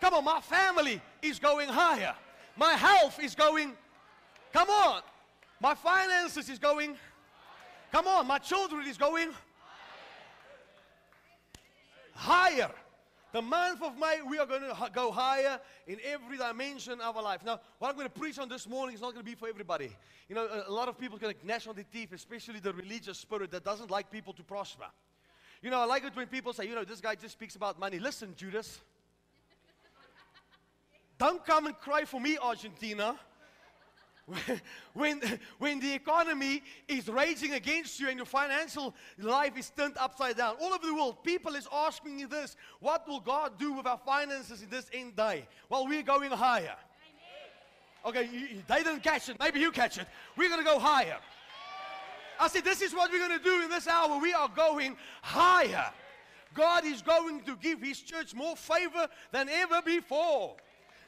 Come 0.02 0.14
on, 0.14 0.24
my 0.24 0.42
family 0.42 1.02
is 1.22 1.40
going 1.40 1.70
higher. 1.70 2.16
My 2.56 2.74
health 2.74 3.20
is 3.22 3.36
going, 3.36 3.74
come 4.54 4.70
on. 4.70 5.02
My 5.60 5.74
finances 5.76 6.50
is 6.50 6.60
going, 6.60 6.96
come 7.92 8.08
on. 8.08 8.28
My 8.28 8.38
children 8.38 8.88
is 8.88 8.98
going 8.98 9.30
higher. 12.14 12.72
The 13.38 13.44
month 13.44 13.84
of 13.84 14.00
May, 14.00 14.22
we 14.28 14.40
are 14.40 14.48
going 14.48 14.64
to 14.64 14.92
go 14.92 15.12
higher 15.12 15.60
in 15.86 16.00
every 16.04 16.40
dimension 16.40 17.00
of 17.00 17.18
our 17.18 17.22
life. 17.22 17.46
Now, 17.46 17.60
what 17.78 17.90
I'm 17.90 17.96
going 17.96 18.08
to 18.08 18.20
preach 18.20 18.40
on 18.40 18.50
this 18.50 18.68
morning 18.68 18.96
is 18.96 19.02
not 19.02 19.14
going 19.14 19.24
to 19.24 19.30
be 19.30 19.36
for 19.36 19.48
everybody. 19.48 19.96
You 20.28 20.34
know, 20.34 20.64
a, 20.68 20.72
lot 20.72 20.90
of 20.90 20.98
people 20.98 21.20
can 21.20 21.32
gnash 21.44 21.68
on 21.68 21.76
the 21.76 21.84
teeth, 21.84 22.14
especially 22.14 22.60
the 22.60 22.74
religious 22.74 23.20
spirit 23.20 23.52
that 23.52 23.64
doesn't 23.64 23.92
like 23.92 24.10
people 24.10 24.34
to 24.34 24.42
prosper. 24.42 24.88
You 25.62 25.70
know, 25.70 25.80
I 25.80 25.86
like 25.86 26.04
it 26.04 26.16
when 26.16 26.26
people 26.26 26.52
say, 26.52 26.66
you 26.66 26.74
know, 26.74 26.84
this 26.84 27.00
guy 27.00 27.14
just 27.14 27.34
speaks 27.34 27.56
about 27.56 27.80
money. 27.80 28.00
Listen, 28.00 28.34
Judas. 28.36 28.80
Don't 31.20 31.46
come 31.46 31.68
and 31.68 31.78
cry 31.78 32.06
for 32.06 32.20
me, 32.20 32.40
Argentina. 32.42 33.20
When, 34.94 35.22
when 35.58 35.80
the 35.80 35.94
economy 35.94 36.62
is 36.88 37.08
raging 37.08 37.54
against 37.54 38.00
you 38.00 38.10
and 38.10 38.18
your 38.18 38.26
financial 38.26 38.94
life 39.18 39.58
is 39.58 39.70
turned 39.70 39.96
upside 39.98 40.38
down, 40.38 40.56
all 40.60 40.74
over 40.74 40.86
the 40.86 40.94
world, 40.94 41.24
people 41.24 41.56
is 41.56 41.68
asking 41.72 42.20
you 42.20 42.28
this 42.28 42.56
what 42.80 43.08
will 43.08 43.22
God 43.22 43.58
do 43.58 43.74
with 43.74 43.86
our 43.86 43.98
finances 43.98 44.62
in 44.62 44.70
this 44.70 44.90
end 44.94 45.16
day? 45.16 45.48
Well, 45.70 45.88
we're 45.88 46.04
going 46.04 46.32
higher. 46.32 46.76
Okay, 48.06 48.30
you, 48.32 48.48
they 48.68 48.84
didn't 48.84 49.04
catch 49.04 49.30
it. 49.30 49.38
Maybe 49.40 49.60
you 49.60 49.72
catch 49.72 49.98
it. 49.98 50.08
We're 50.36 50.50
going 50.50 50.64
to 50.64 50.70
go 50.70 50.80
higher. 50.80 51.18
I 52.40 52.48
said, 52.48 52.64
This 52.64 52.82
is 52.82 52.94
what 52.94 53.12
we're 53.12 53.26
going 53.26 53.38
to 53.38 53.44
do 53.44 53.64
in 53.64 53.70
this 53.70 53.88
hour. 53.88 54.20
We 54.20 54.34
are 54.34 54.50
going 54.50 54.96
higher. 55.22 55.92
God 56.54 56.86
is 56.86 57.02
going 57.02 57.42
to 57.42 57.56
give 57.58 57.82
His 57.82 58.00
church 58.00 58.34
more 58.34 58.56
favor 58.56 59.08
than 59.32 59.50
ever 59.50 59.82
before. 59.82 60.56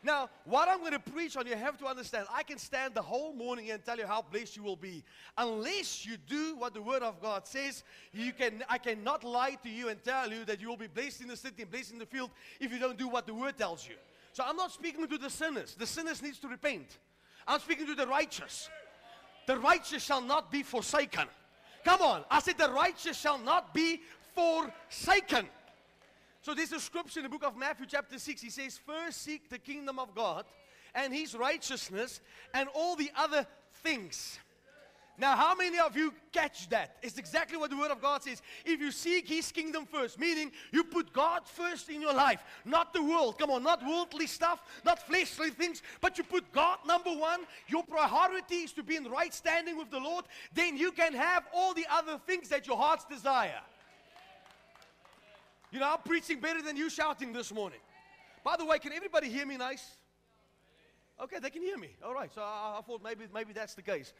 Now, 0.04 0.30
what 0.46 0.70
I'm 0.70 0.80
going 0.80 0.94
to 0.94 1.00
preach 1.00 1.36
on, 1.36 1.46
you 1.46 1.56
have 1.56 1.78
to 1.80 1.86
understand, 1.86 2.28
I 2.34 2.44
can 2.44 2.58
stand 2.58 2.96
the 2.96 3.02
whole 3.02 3.34
morning 3.34 3.72
and 3.72 3.84
tell 3.84 3.98
you 3.98 4.08
how 4.08 4.22
blessed 4.22 4.56
you 4.56 4.64
will 4.64 4.76
be. 4.76 5.04
Unless 5.38 6.06
you 6.06 6.18
do 6.18 6.56
what 6.56 6.74
the 6.74 6.82
Word 6.82 7.04
of 7.04 7.22
God 7.22 7.46
says, 7.46 7.84
you 8.14 8.32
can, 8.32 8.64
I 8.70 8.78
cannot 8.78 9.24
lie 9.24 9.58
to 9.64 9.70
you 9.70 9.90
and 9.90 10.02
tell 10.04 10.32
you 10.32 10.46
that 10.46 10.62
you 10.62 10.70
will 10.70 10.78
be 10.78 10.88
blessed 10.88 11.22
in 11.22 11.28
the 11.28 11.36
city 11.36 11.64
and 11.64 11.72
blessed 11.72 11.92
in 11.92 12.00
the 12.00 12.06
field 12.06 12.32
if 12.60 12.72
you 12.72 12.80
don't 12.80 12.98
do 12.98 13.10
what 13.10 13.28
the 13.28 13.34
Word 13.34 13.58
tells 13.58 13.88
you. 13.88 13.96
So 14.32 14.44
I'm 14.46 14.56
not 14.56 14.72
speaking 14.72 15.06
to 15.08 15.18
the 15.18 15.30
sinners. 15.30 15.76
The 15.78 15.88
sinners 15.88 16.22
needs 16.22 16.40
to 16.40 16.48
repent. 16.48 17.00
I'm 17.48 17.60
speaking 17.60 17.88
to 17.88 17.96
the 17.96 18.08
righteous. 18.08 18.70
The 19.48 19.58
righteous 19.58 20.04
shall 20.04 20.22
not 20.22 20.52
be 20.52 20.64
forsaken. 20.64 21.26
Come 21.84 22.02
on. 22.02 22.24
I 22.30 22.40
said, 22.40 22.58
the 22.58 22.70
righteous 22.70 23.20
shall 23.20 23.40
not 23.40 23.74
be 23.74 24.02
forsaken. 24.36 25.48
So 26.42 26.54
there's 26.54 26.72
a 26.72 26.80
scripture 26.80 27.20
in 27.20 27.24
the 27.24 27.30
book 27.30 27.44
of 27.44 27.58
Matthew, 27.58 27.86
chapter 27.88 28.18
6. 28.18 28.42
He 28.42 28.50
says, 28.50 28.78
First 28.78 29.24
seek 29.24 29.50
the 29.50 29.58
kingdom 29.58 30.00
of 30.00 30.16
God 30.16 30.46
and 30.96 31.14
his 31.14 31.36
righteousness 31.36 32.22
and 32.54 32.70
all 32.74 32.96
the 32.96 33.12
other 33.16 33.46
things. 33.84 34.40
Now, 35.20 35.36
how 35.36 35.54
many 35.54 35.78
of 35.80 35.98
you 35.98 36.14
catch 36.32 36.70
that? 36.70 36.96
It's 37.02 37.18
exactly 37.18 37.58
what 37.58 37.70
the 37.70 37.76
Word 37.76 37.92
of 37.92 38.02
God 38.02 38.24
says. 38.24 38.42
If 38.64 38.80
you 38.80 38.90
seek 38.90 39.28
His 39.28 39.52
kingdom 39.52 39.86
first, 39.86 40.18
meaning 40.18 40.50
you 40.72 40.86
put 40.86 41.12
God 41.12 41.46
first 41.46 41.90
in 41.90 42.00
your 42.00 42.14
life, 42.14 42.42
not 42.64 42.94
the 42.94 43.04
world. 43.04 43.38
Come 43.38 43.52
on, 43.52 43.62
not 43.62 43.86
worldly 43.86 44.28
stuff, 44.28 44.62
not 44.86 45.06
fleshly 45.06 45.50
things, 45.50 45.84
but 46.00 46.18
you 46.18 46.24
put 46.24 46.50
God 46.54 46.80
number 46.88 47.10
one. 47.10 47.42
Your 47.68 47.84
priority 47.84 48.60
is 48.60 48.72
to 48.74 48.84
be 48.84 48.96
in 48.96 49.04
right 49.10 49.34
standing 49.34 49.78
with 49.78 49.92
the 49.92 50.00
Lord. 50.00 50.24
Then 50.54 50.78
you 50.78 50.94
can 50.94 51.14
have 51.14 51.44
all 51.54 51.74
the 51.74 51.86
other 51.92 52.18
things 52.26 52.48
that 52.48 52.66
your 52.66 52.78
hearts 52.78 53.04
desire. 53.04 53.60
You 55.72 55.80
know, 55.80 55.92
I'm 55.92 56.02
preaching 56.04 56.40
better 56.40 56.62
than 56.62 56.76
you 56.76 56.90
shouting 56.90 57.32
this 57.32 57.54
morning. 57.54 57.80
By 58.44 58.58
the 58.58 58.66
way, 58.66 58.80
can 58.80 58.92
everybody 58.92 59.30
hear 59.30 59.46
me 59.46 59.58
nice? 59.58 59.86
Okay, 61.22 61.40
they 61.40 61.50
can 61.50 61.62
hear 61.62 61.78
me. 61.78 61.90
All 62.04 62.14
right, 62.14 62.34
so 62.34 62.42
I, 62.42 62.78
I 62.80 62.82
thought 62.82 63.04
maybe, 63.04 63.26
maybe 63.34 63.54
that's 63.54 63.76
the 63.76 63.82
case. 63.82 64.14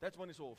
That 0.00 0.16
one 0.16 0.30
is 0.30 0.40
off 0.40 0.58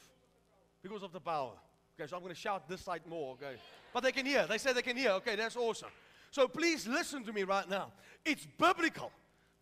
because 0.81 1.01
of 1.01 1.11
the 1.11 1.19
power. 1.19 1.53
Okay, 1.97 2.09
so 2.09 2.15
I'm 2.15 2.21
going 2.21 2.33
to 2.33 2.39
shout 2.39 2.67
this 2.67 2.81
side 2.81 3.01
more, 3.07 3.33
okay? 3.33 3.55
But 3.93 4.03
they 4.03 4.11
can 4.11 4.25
hear. 4.25 4.45
They 4.47 4.57
say 4.57 4.73
they 4.73 4.81
can 4.81 4.97
hear. 4.97 5.11
Okay, 5.11 5.35
that's 5.35 5.55
awesome. 5.55 5.89
So 6.31 6.47
please 6.47 6.87
listen 6.87 7.23
to 7.25 7.33
me 7.33 7.43
right 7.43 7.69
now. 7.69 7.91
It's 8.25 8.47
biblical 8.57 9.11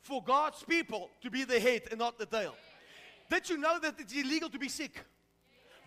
for 0.01 0.23
God's 0.23 0.63
people 0.63 1.09
to 1.21 1.29
be 1.29 1.43
the 1.43 1.59
head 1.59 1.83
and 1.91 1.99
not 1.99 2.17
the 2.17 2.25
tail. 2.25 2.55
Did 3.29 3.49
you 3.49 3.57
know 3.57 3.79
that 3.79 3.95
it's 3.99 4.13
illegal 4.13 4.49
to 4.49 4.59
be 4.59 4.69
sick? 4.69 5.03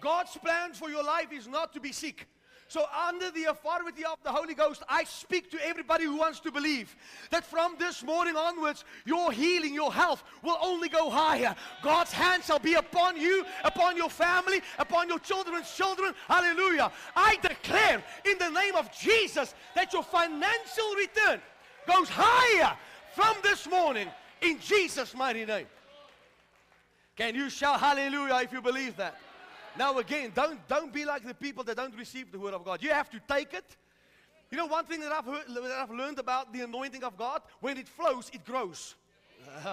God's 0.01 0.37
plan 0.37 0.73
for 0.73 0.91
your 0.91 1.03
life 1.03 1.33
is 1.33 1.49
not 1.49 1.73
to 1.73 1.81
be 1.81 1.93
sick. 1.93 2.27
So, 2.75 2.87
under 3.07 3.31
the 3.31 3.45
authority 3.45 4.05
of 4.05 4.19
the 4.25 4.33
Holy 4.33 4.53
Ghost, 4.53 4.83
I 4.89 5.05
speak 5.05 5.49
to 5.53 5.65
everybody 5.65 6.07
who 6.07 6.17
wants 6.17 6.41
to 6.41 6.51
believe 6.51 6.97
that 7.31 7.47
from 7.47 7.77
this 7.79 8.03
morning 8.03 8.35
onwards, 8.35 8.85
your 9.05 9.31
healing, 9.31 9.73
your 9.73 9.93
health 9.93 10.25
will 10.43 10.59
only 10.61 10.89
go 10.89 11.09
higher. 11.09 11.55
God's 11.85 12.11
hand 12.11 12.43
shall 12.43 12.59
be 12.59 12.75
upon 12.75 13.17
you, 13.17 13.45
upon 13.63 13.97
your 13.97 14.11
family, 14.11 14.61
upon 14.77 15.09
your 15.09 15.21
children's 15.21 15.73
children. 15.73 16.15
Hallelujah. 16.27 16.91
I 17.15 17.37
declare 17.37 18.03
in 18.25 18.39
the 18.39 18.51
name 18.51 18.75
of 18.75 18.91
Jesus 18.91 19.55
that 19.77 19.93
your 19.93 20.03
financial 20.03 20.95
return 20.99 21.41
goes 21.87 22.09
higher 22.11 22.77
from 23.15 23.37
this 23.45 23.69
morning 23.69 24.09
in 24.43 24.59
Jesus' 24.59 25.15
mighty 25.15 25.45
name. 25.45 25.67
Can 27.15 27.37
you 27.37 27.51
shout 27.51 27.79
hallelujah 27.79 28.41
if 28.43 28.53
you 28.53 28.61
believe 28.61 28.97
that? 28.97 29.17
Now 29.77 29.99
again, 29.99 30.33
don't, 30.35 30.67
don't 30.69 30.93
be 30.93 31.05
like 31.05 31.27
the 31.27 31.35
people 31.35 31.65
that 31.65 31.77
don't 31.77 31.97
receive 31.97 32.31
the 32.31 32.39
word 32.39 32.55
of 32.55 32.65
God. 32.65 32.83
You 32.83 32.91
have 32.91 33.11
to 33.11 33.21
take 33.29 33.55
it. 33.55 33.77
You 34.51 34.59
know, 34.59 34.67
one 34.67 34.85
thing 34.85 35.01
that 35.01 35.11
I've, 35.11 35.25
heard, 35.25 35.45
that 35.49 35.63
I've 35.65 35.91
learned 35.91 36.19
about 36.19 36.53
the 36.53 36.61
anointing 36.61 37.03
of 37.03 37.17
God, 37.17 37.43
when 37.61 37.77
it 37.77 37.89
flows, 37.89 38.31
it 38.33 38.45
grows. 38.45 38.95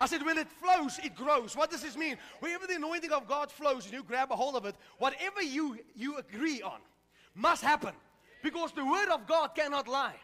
I 0.00 0.06
said, 0.06 0.24
when 0.24 0.38
it 0.38 0.48
flows, 0.48 0.98
it 1.02 1.14
grows. 1.14 1.56
What 1.56 1.70
does 1.70 1.82
this 1.82 1.96
mean? 1.96 2.16
Whenever 2.40 2.66
the 2.66 2.76
anointing 2.76 3.12
of 3.12 3.26
God 3.28 3.50
flows 3.50 3.84
and 3.84 3.92
you 3.92 4.02
grab 4.02 4.30
a 4.30 4.36
hold 4.36 4.54
of 4.54 4.64
it, 4.64 4.76
whatever 4.98 5.42
you, 5.42 5.78
you 5.94 6.16
agree 6.16 6.62
on 6.62 6.78
must 7.34 7.62
happen. 7.62 7.92
Because 8.42 8.72
the 8.72 8.84
word 8.84 9.08
of 9.08 9.26
God 9.26 9.48
cannot 9.54 9.88
lie. 9.88 10.14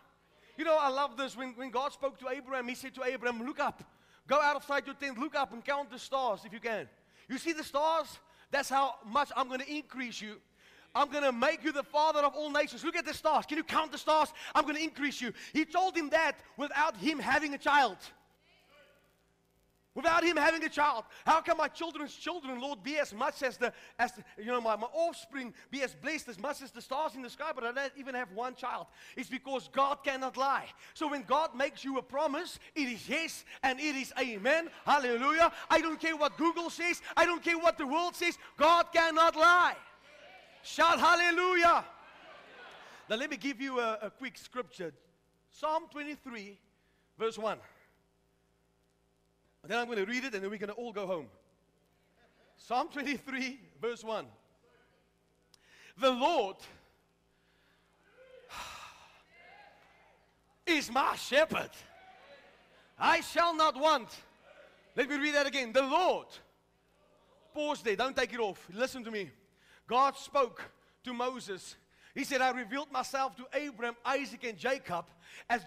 You 0.56 0.64
know, 0.64 0.78
I 0.78 0.88
love 0.88 1.16
this. 1.16 1.36
When, 1.36 1.50
when 1.54 1.70
God 1.70 1.92
spoke 1.92 2.18
to 2.20 2.28
Abraham, 2.28 2.68
he 2.68 2.76
said 2.76 2.94
to 2.94 3.04
Abraham, 3.04 3.44
Look 3.44 3.58
up. 3.58 3.82
Go 4.26 4.40
out 4.40 4.56
of 4.56 4.64
sight 4.64 4.86
your 4.86 4.94
tent, 4.94 5.18
look 5.18 5.34
up 5.34 5.52
and 5.52 5.62
count 5.62 5.90
the 5.90 5.98
stars 5.98 6.40
if 6.46 6.52
you 6.52 6.60
can. 6.60 6.88
You 7.28 7.36
see 7.36 7.52
the 7.52 7.64
stars? 7.64 8.18
That's 8.54 8.68
how 8.68 8.94
much 9.04 9.30
I'm 9.36 9.48
going 9.48 9.58
to 9.58 9.68
increase 9.68 10.22
you. 10.22 10.36
I'm 10.94 11.10
going 11.10 11.24
to 11.24 11.32
make 11.32 11.64
you 11.64 11.72
the 11.72 11.82
father 11.82 12.20
of 12.20 12.34
all 12.34 12.52
nations. 12.52 12.84
Look 12.84 12.94
at 12.94 13.04
the 13.04 13.12
stars. 13.12 13.46
Can 13.46 13.56
you 13.56 13.64
count 13.64 13.90
the 13.90 13.98
stars? 13.98 14.32
I'm 14.54 14.62
going 14.62 14.76
to 14.76 14.82
increase 14.82 15.20
you. 15.20 15.32
He 15.52 15.64
told 15.64 15.96
him 15.96 16.08
that 16.10 16.38
without 16.56 16.96
him 16.96 17.18
having 17.18 17.54
a 17.54 17.58
child. 17.58 17.96
Without 19.94 20.24
him 20.24 20.36
having 20.36 20.62
a 20.64 20.68
child. 20.68 21.04
How 21.24 21.40
can 21.40 21.56
my 21.56 21.68
children's 21.68 22.14
children, 22.14 22.60
Lord, 22.60 22.82
be 22.82 22.98
as 22.98 23.14
much 23.14 23.44
as 23.44 23.56
the, 23.56 23.72
as 23.96 24.10
the, 24.12 24.24
you 24.38 24.46
know, 24.46 24.60
my, 24.60 24.74
my 24.74 24.88
offspring 24.92 25.54
be 25.70 25.82
as 25.82 25.94
blessed 25.94 26.28
as 26.28 26.38
much 26.38 26.62
as 26.62 26.72
the 26.72 26.82
stars 26.82 27.14
in 27.14 27.22
the 27.22 27.30
sky, 27.30 27.52
but 27.54 27.62
I 27.62 27.70
don't 27.70 27.92
even 27.96 28.16
have 28.16 28.32
one 28.32 28.56
child? 28.56 28.86
It's 29.16 29.30
because 29.30 29.68
God 29.72 29.98
cannot 30.02 30.36
lie. 30.36 30.66
So 30.94 31.08
when 31.08 31.22
God 31.22 31.54
makes 31.54 31.84
you 31.84 31.98
a 31.98 32.02
promise, 32.02 32.58
it 32.74 32.88
is 32.88 33.08
yes 33.08 33.44
and 33.62 33.78
it 33.78 33.94
is 33.94 34.12
amen. 34.20 34.68
Hallelujah. 34.84 35.52
I 35.70 35.80
don't 35.80 36.00
care 36.00 36.16
what 36.16 36.36
Google 36.36 36.70
says. 36.70 37.00
I 37.16 37.24
don't 37.24 37.42
care 37.42 37.58
what 37.58 37.78
the 37.78 37.86
world 37.86 38.16
says. 38.16 38.36
God 38.56 38.86
cannot 38.92 39.36
lie. 39.36 39.76
Shout 40.64 40.98
hallelujah. 40.98 41.84
Now 43.08 43.16
let 43.16 43.30
me 43.30 43.36
give 43.36 43.60
you 43.60 43.78
a, 43.78 43.98
a 44.02 44.10
quick 44.10 44.38
scripture. 44.38 44.92
Psalm 45.50 45.84
23, 45.92 46.58
verse 47.16 47.38
1. 47.38 47.58
And 49.64 49.70
then 49.70 49.78
I'm 49.78 49.86
going 49.86 49.96
to 49.96 50.04
read 50.04 50.24
it 50.24 50.34
and 50.34 50.44
then 50.44 50.50
we're 50.50 50.58
going 50.58 50.68
to 50.68 50.74
all 50.74 50.92
go 50.92 51.06
home. 51.06 51.24
Psalm 52.58 52.88
23, 52.92 53.58
verse 53.80 54.04
1. 54.04 54.26
The 55.96 56.10
Lord 56.10 56.56
is 60.66 60.92
my 60.92 61.16
shepherd. 61.16 61.70
I 62.98 63.22
shall 63.22 63.56
not 63.56 63.80
want. 63.80 64.08
Let 64.96 65.08
me 65.08 65.16
read 65.16 65.34
that 65.34 65.46
again. 65.46 65.72
The 65.72 65.80
Lord. 65.80 66.26
Pause 67.54 67.84
there. 67.84 67.96
Don't 67.96 68.14
take 68.14 68.34
it 68.34 68.40
off. 68.40 68.68
Listen 68.70 69.02
to 69.02 69.10
me. 69.10 69.30
God 69.86 70.14
spoke 70.18 70.60
to 71.04 71.14
Moses. 71.14 71.76
He 72.14 72.24
said, 72.24 72.42
I 72.42 72.50
revealed 72.50 72.92
myself 72.92 73.34
to 73.36 73.46
Abraham, 73.54 73.96
Isaac, 74.04 74.44
and 74.44 74.58
Jacob 74.58 75.06
as 75.48 75.62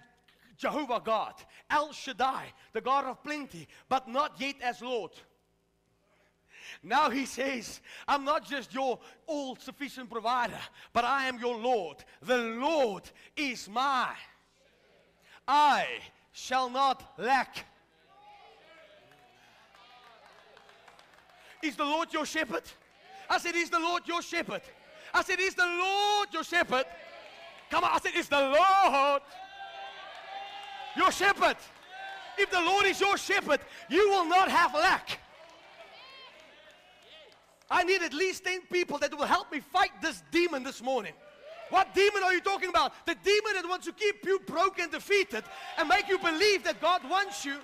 Jehovah 0.57 1.01
God, 1.03 1.33
El 1.69 1.91
Shaddai, 1.91 2.45
the 2.73 2.81
God 2.81 3.05
of 3.05 3.23
plenty, 3.23 3.67
but 3.89 4.07
not 4.07 4.33
yet 4.39 4.55
as 4.61 4.81
Lord. 4.81 5.11
Now 6.83 7.09
he 7.09 7.25
says, 7.25 7.81
I'm 8.07 8.25
not 8.25 8.45
just 8.47 8.73
your 8.73 8.99
all 9.25 9.55
sufficient 9.55 10.09
provider, 10.09 10.59
but 10.93 11.05
I 11.05 11.27
am 11.27 11.39
your 11.39 11.57
Lord. 11.57 11.97
The 12.21 12.37
Lord 12.37 13.03
is 13.35 13.69
my. 13.69 14.09
I 15.47 15.85
shall 16.31 16.69
not 16.69 17.13
lack. 17.17 17.65
Is 21.61 21.75
the 21.75 21.85
Lord 21.85 22.13
your 22.13 22.25
shepherd? 22.25 22.63
I 23.29 23.37
said, 23.37 23.55
Is 23.55 23.69
the 23.69 23.79
Lord 23.79 24.03
your 24.07 24.21
shepherd? 24.21 24.61
I 25.13 25.23
said, 25.23 25.39
Is 25.39 25.55
the 25.55 25.65
Lord 25.65 26.27
your 26.31 26.43
shepherd? 26.43 26.85
Come 27.69 27.83
on, 27.83 27.91
I 27.93 27.99
said, 27.99 28.15
Is 28.15 28.27
the 28.27 28.39
Lord 28.39 29.21
your 30.97 31.11
shepherd? 31.11 31.57
If 32.37 32.51
the 32.51 32.61
Lord 32.61 32.85
is 32.85 32.99
your 32.99 33.17
shepherd, 33.17 33.59
you 33.89 34.09
will 34.09 34.25
not 34.25 34.49
have 34.49 34.73
lack. 34.73 35.19
I 37.69 37.83
need 37.83 38.01
at 38.01 38.13
least 38.13 38.45
10 38.45 38.61
people 38.71 38.97
that 38.99 39.17
will 39.17 39.25
help 39.25 39.51
me 39.51 39.59
fight 39.59 39.91
this 40.01 40.23
demon 40.31 40.63
this 40.63 40.81
morning. 40.81 41.13
What 41.69 41.93
demon 41.93 42.23
are 42.23 42.33
you 42.33 42.39
talking 42.39 42.69
about? 42.69 42.93
The 43.05 43.15
demon 43.15 43.53
that 43.55 43.67
wants 43.67 43.85
to 43.87 43.91
keep 43.91 44.25
you 44.25 44.39
broken 44.39 44.89
defeated 44.89 45.43
and 45.77 45.89
make 45.89 46.07
you 46.07 46.17
believe 46.17 46.63
that 46.63 46.79
God 46.79 47.01
wants 47.09 47.43
you 47.43 47.57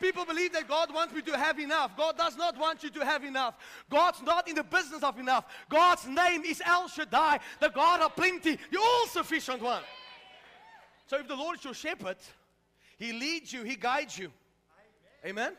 People 0.00 0.24
believe 0.24 0.52
that 0.52 0.68
God 0.68 0.92
wants 0.92 1.14
me 1.14 1.22
to 1.22 1.36
have 1.36 1.58
enough. 1.58 1.96
God 1.96 2.18
does 2.18 2.36
not 2.36 2.58
want 2.58 2.82
you 2.82 2.90
to 2.90 3.04
have 3.04 3.24
enough. 3.24 3.54
God's 3.90 4.22
not 4.22 4.48
in 4.48 4.54
the 4.54 4.64
business 4.64 5.02
of 5.02 5.18
enough. 5.18 5.46
God's 5.68 6.06
name 6.06 6.44
is 6.44 6.62
El 6.64 6.88
Shaddai, 6.88 7.40
the 7.60 7.70
God 7.70 8.00
of 8.00 8.14
plenty, 8.14 8.58
the 8.70 8.78
all 8.78 9.06
sufficient 9.06 9.62
one. 9.62 9.82
So 11.06 11.18
if 11.18 11.28
the 11.28 11.36
Lord 11.36 11.58
is 11.58 11.64
your 11.64 11.74
shepherd, 11.74 12.16
He 12.98 13.12
leads 13.12 13.52
you, 13.52 13.62
He 13.62 13.76
guides 13.76 14.18
you. 14.18 14.30
Amen? 15.24 15.52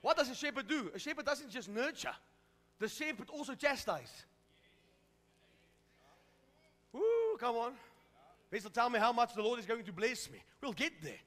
What 0.00 0.16
does 0.16 0.30
a 0.30 0.34
shepherd 0.34 0.68
do? 0.68 0.90
A 0.94 0.98
shepherd 0.98 1.26
doesn't 1.26 1.50
just 1.50 1.68
nurture, 1.68 2.14
the 2.78 2.88
shepherd 2.88 3.28
also 3.30 3.54
chastise. 3.54 4.24
Woo, 6.92 7.36
come 7.38 7.56
on. 7.56 7.72
Please 8.50 8.66
tell 8.72 8.90
me 8.90 8.98
how 8.98 9.12
much 9.12 9.34
the 9.34 9.42
Lord 9.42 9.60
is 9.60 9.66
going 9.66 9.84
to 9.84 9.92
bless 9.92 10.28
me. 10.28 10.38
We'll 10.60 10.72
get 10.72 10.92
there. 11.02 11.20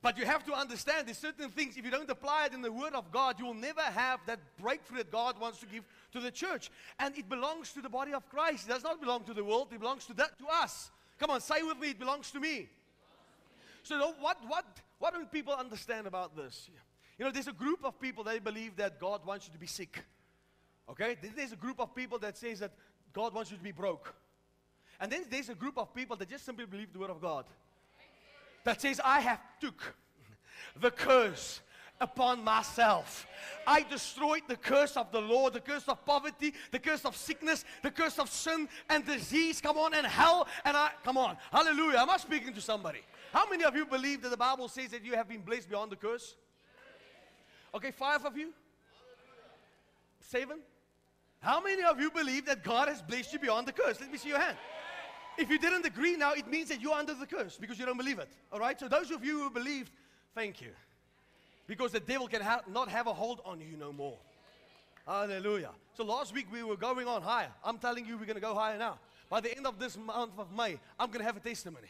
But 0.00 0.16
you 0.16 0.24
have 0.26 0.44
to 0.46 0.52
understand 0.52 1.06
there's 1.06 1.18
certain 1.18 1.50
things, 1.50 1.76
if 1.76 1.84
you 1.84 1.90
don't 1.90 2.08
apply 2.08 2.46
it 2.46 2.54
in 2.54 2.62
the 2.62 2.70
Word 2.70 2.94
of 2.94 3.10
God, 3.10 3.38
you 3.38 3.46
will 3.46 3.54
never 3.54 3.80
have 3.80 4.20
that 4.26 4.38
breakthrough 4.60 4.98
that 4.98 5.10
God 5.10 5.40
wants 5.40 5.58
to 5.60 5.66
give 5.66 5.84
to 6.12 6.20
the 6.20 6.30
church. 6.30 6.70
And 6.98 7.16
it 7.18 7.28
belongs 7.28 7.72
to 7.72 7.80
the 7.80 7.88
body 7.88 8.14
of 8.14 8.28
Christ. 8.28 8.68
It 8.68 8.72
does 8.72 8.84
not 8.84 9.00
belong 9.00 9.24
to 9.24 9.34
the 9.34 9.42
world, 9.42 9.68
it 9.72 9.80
belongs 9.80 10.06
to, 10.06 10.14
that, 10.14 10.38
to 10.38 10.44
us. 10.62 10.90
Come 11.18 11.30
on, 11.30 11.40
say 11.40 11.62
with 11.62 11.78
me, 11.78 11.90
it 11.90 11.98
belongs 11.98 12.30
to 12.30 12.40
me. 12.40 12.68
So, 13.82 13.96
what, 14.20 14.38
what, 14.46 14.64
what 14.98 15.14
don't 15.14 15.30
people 15.30 15.54
understand 15.54 16.06
about 16.06 16.36
this? 16.36 16.68
You 17.18 17.24
know, 17.24 17.30
there's 17.30 17.48
a 17.48 17.52
group 17.52 17.80
of 17.84 18.00
people 18.00 18.22
that 18.24 18.44
believe 18.44 18.76
that 18.76 19.00
God 19.00 19.26
wants 19.26 19.46
you 19.46 19.52
to 19.52 19.58
be 19.58 19.66
sick. 19.66 20.04
Okay? 20.88 21.16
There's 21.34 21.52
a 21.52 21.56
group 21.56 21.80
of 21.80 21.94
people 21.94 22.18
that 22.20 22.36
says 22.36 22.60
that 22.60 22.72
God 23.12 23.34
wants 23.34 23.50
you 23.50 23.56
to 23.56 23.62
be 23.62 23.72
broke. 23.72 24.14
And 25.00 25.10
then 25.10 25.24
there's 25.30 25.48
a 25.48 25.54
group 25.54 25.78
of 25.78 25.94
people 25.94 26.16
that 26.16 26.28
just 26.28 26.44
simply 26.44 26.66
believe 26.66 26.92
the 26.92 26.98
Word 26.98 27.10
of 27.10 27.20
God 27.20 27.44
that 28.64 28.80
says, 28.80 29.00
I 29.04 29.20
have 29.20 29.40
took 29.60 29.94
the 30.80 30.90
curse 30.90 31.60
upon 32.00 32.42
myself. 32.42 33.26
I 33.66 33.82
destroyed 33.82 34.42
the 34.48 34.56
curse 34.56 34.96
of 34.96 35.10
the 35.12 35.20
Lord, 35.20 35.52
the 35.52 35.60
curse 35.60 35.88
of 35.88 36.04
poverty, 36.04 36.54
the 36.70 36.78
curse 36.78 37.04
of 37.04 37.16
sickness, 37.16 37.64
the 37.82 37.90
curse 37.90 38.18
of 38.18 38.30
sin 38.30 38.68
and 38.88 39.04
disease. 39.04 39.60
Come 39.60 39.78
on, 39.78 39.94
and 39.94 40.06
hell. 40.06 40.46
And 40.64 40.76
I, 40.76 40.90
come 41.04 41.16
on, 41.16 41.36
hallelujah. 41.52 41.98
Am 41.98 42.10
I 42.10 42.16
speaking 42.16 42.52
to 42.54 42.60
somebody? 42.60 43.00
How 43.32 43.48
many 43.48 43.64
of 43.64 43.76
you 43.76 43.84
believe 43.84 44.22
that 44.22 44.30
the 44.30 44.36
Bible 44.36 44.68
says 44.68 44.90
that 44.90 45.04
you 45.04 45.14
have 45.14 45.28
been 45.28 45.42
blessed 45.42 45.68
beyond 45.68 45.92
the 45.92 45.96
curse? 45.96 46.34
Okay, 47.74 47.90
five 47.90 48.24
of 48.24 48.36
you? 48.36 48.52
Seven? 50.20 50.60
How 51.40 51.60
many 51.60 51.82
of 51.82 52.00
you 52.00 52.10
believe 52.10 52.46
that 52.46 52.64
God 52.64 52.88
has 52.88 53.00
blessed 53.02 53.32
you 53.32 53.38
beyond 53.38 53.68
the 53.68 53.72
curse? 53.72 54.00
Let 54.00 54.10
me 54.10 54.18
see 54.18 54.30
your 54.30 54.40
hand. 54.40 54.56
If 55.36 55.48
you 55.50 55.58
didn't 55.58 55.86
agree 55.86 56.16
now, 56.16 56.32
it 56.32 56.48
means 56.48 56.68
that 56.70 56.80
you're 56.80 56.94
under 56.94 57.14
the 57.14 57.26
curse 57.26 57.56
because 57.56 57.78
you 57.78 57.86
don't 57.86 57.96
believe 57.96 58.18
it. 58.18 58.28
All 58.52 58.58
right? 58.58 58.78
So, 58.78 58.88
those 58.88 59.12
of 59.12 59.24
you 59.24 59.42
who 59.42 59.50
believed, 59.50 59.92
thank 60.34 60.60
you. 60.60 60.70
Because 61.68 61.92
the 61.92 62.00
devil 62.00 62.26
can 62.26 62.40
ha- 62.40 62.62
not 62.72 62.88
have 62.88 63.06
a 63.06 63.12
hold 63.12 63.40
on 63.44 63.60
you 63.60 63.76
no 63.78 63.92
more. 63.92 64.16
Hallelujah. 65.06 65.70
So, 65.96 66.04
last 66.04 66.34
week 66.34 66.46
we 66.50 66.64
were 66.64 66.76
going 66.76 67.06
on 67.06 67.22
higher. 67.22 67.52
I'm 67.64 67.78
telling 67.78 68.04
you, 68.04 68.18
we're 68.18 68.24
going 68.24 68.34
to 68.34 68.40
go 68.40 68.54
higher 68.54 68.78
now. 68.78 68.98
By 69.30 69.40
the 69.40 69.56
end 69.56 69.66
of 69.66 69.78
this 69.78 69.96
month 69.96 70.32
of 70.38 70.50
May, 70.56 70.80
I'm 70.98 71.08
going 71.08 71.20
to 71.20 71.24
have 71.24 71.36
a 71.36 71.40
testimony. 71.40 71.88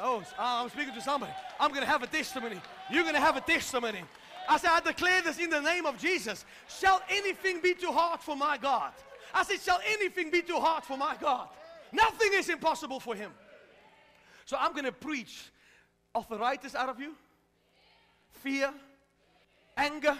Oh, 0.00 0.22
ah, 0.38 0.62
I'm 0.62 0.70
speaking 0.70 0.94
to 0.94 1.00
somebody. 1.00 1.32
I'm 1.60 1.70
going 1.70 1.82
to 1.82 1.86
have 1.86 2.02
a 2.02 2.06
testimony. 2.06 2.60
You're 2.90 3.02
going 3.02 3.14
to 3.14 3.20
have 3.20 3.36
a 3.36 3.40
testimony. 3.40 4.02
I 4.48 4.56
said, 4.56 4.70
I 4.72 4.80
declare 4.80 5.22
this 5.22 5.38
in 5.38 5.50
the 5.50 5.60
name 5.60 5.86
of 5.86 5.98
Jesus. 5.98 6.44
Shall 6.68 7.02
anything 7.10 7.60
be 7.60 7.74
too 7.74 7.92
hard 7.92 8.20
for 8.20 8.34
my 8.34 8.56
God? 8.56 8.92
I 9.34 9.44
said, 9.44 9.60
Shall 9.60 9.80
anything 9.86 10.30
be 10.30 10.40
too 10.40 10.58
hard 10.58 10.84
for 10.84 10.96
my 10.96 11.16
God? 11.20 11.48
Nothing 11.92 12.30
is 12.34 12.48
impossible 12.48 13.00
for 13.00 13.14
him. 13.14 13.32
So 14.46 14.56
I'm 14.58 14.72
going 14.72 14.84
to 14.84 14.92
preach 14.92 15.50
arthritis 16.14 16.74
out 16.74 16.88
of 16.88 16.98
you, 16.98 17.14
fear, 18.30 18.72
anger. 19.76 20.16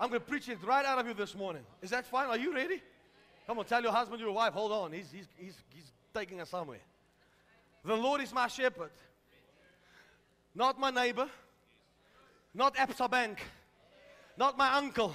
I'm 0.00 0.08
going 0.08 0.20
to 0.20 0.26
preach 0.26 0.48
it 0.48 0.58
right 0.64 0.84
out 0.84 0.98
of 0.98 1.06
you 1.06 1.14
this 1.14 1.34
morning. 1.34 1.62
Is 1.82 1.90
that 1.90 2.06
fine? 2.06 2.28
Are 2.28 2.38
you 2.38 2.54
ready? 2.54 2.82
Come 3.46 3.58
on, 3.58 3.64
tell 3.64 3.82
your 3.82 3.92
husband, 3.92 4.20
your 4.20 4.32
wife, 4.32 4.52
hold 4.52 4.72
on. 4.72 4.92
He's, 4.92 5.10
he's, 5.10 5.26
he's, 5.36 5.54
he's 5.74 5.92
taking 6.14 6.40
us 6.40 6.50
somewhere. 6.50 6.80
The 7.84 7.96
Lord 7.96 8.20
is 8.20 8.32
my 8.32 8.46
shepherd, 8.48 8.90
not 10.54 10.78
my 10.78 10.90
neighbor, 10.90 11.28
not 12.54 12.74
Absa 12.76 13.10
Bank, 13.10 13.38
not 14.36 14.58
my 14.58 14.74
uncle. 14.74 15.14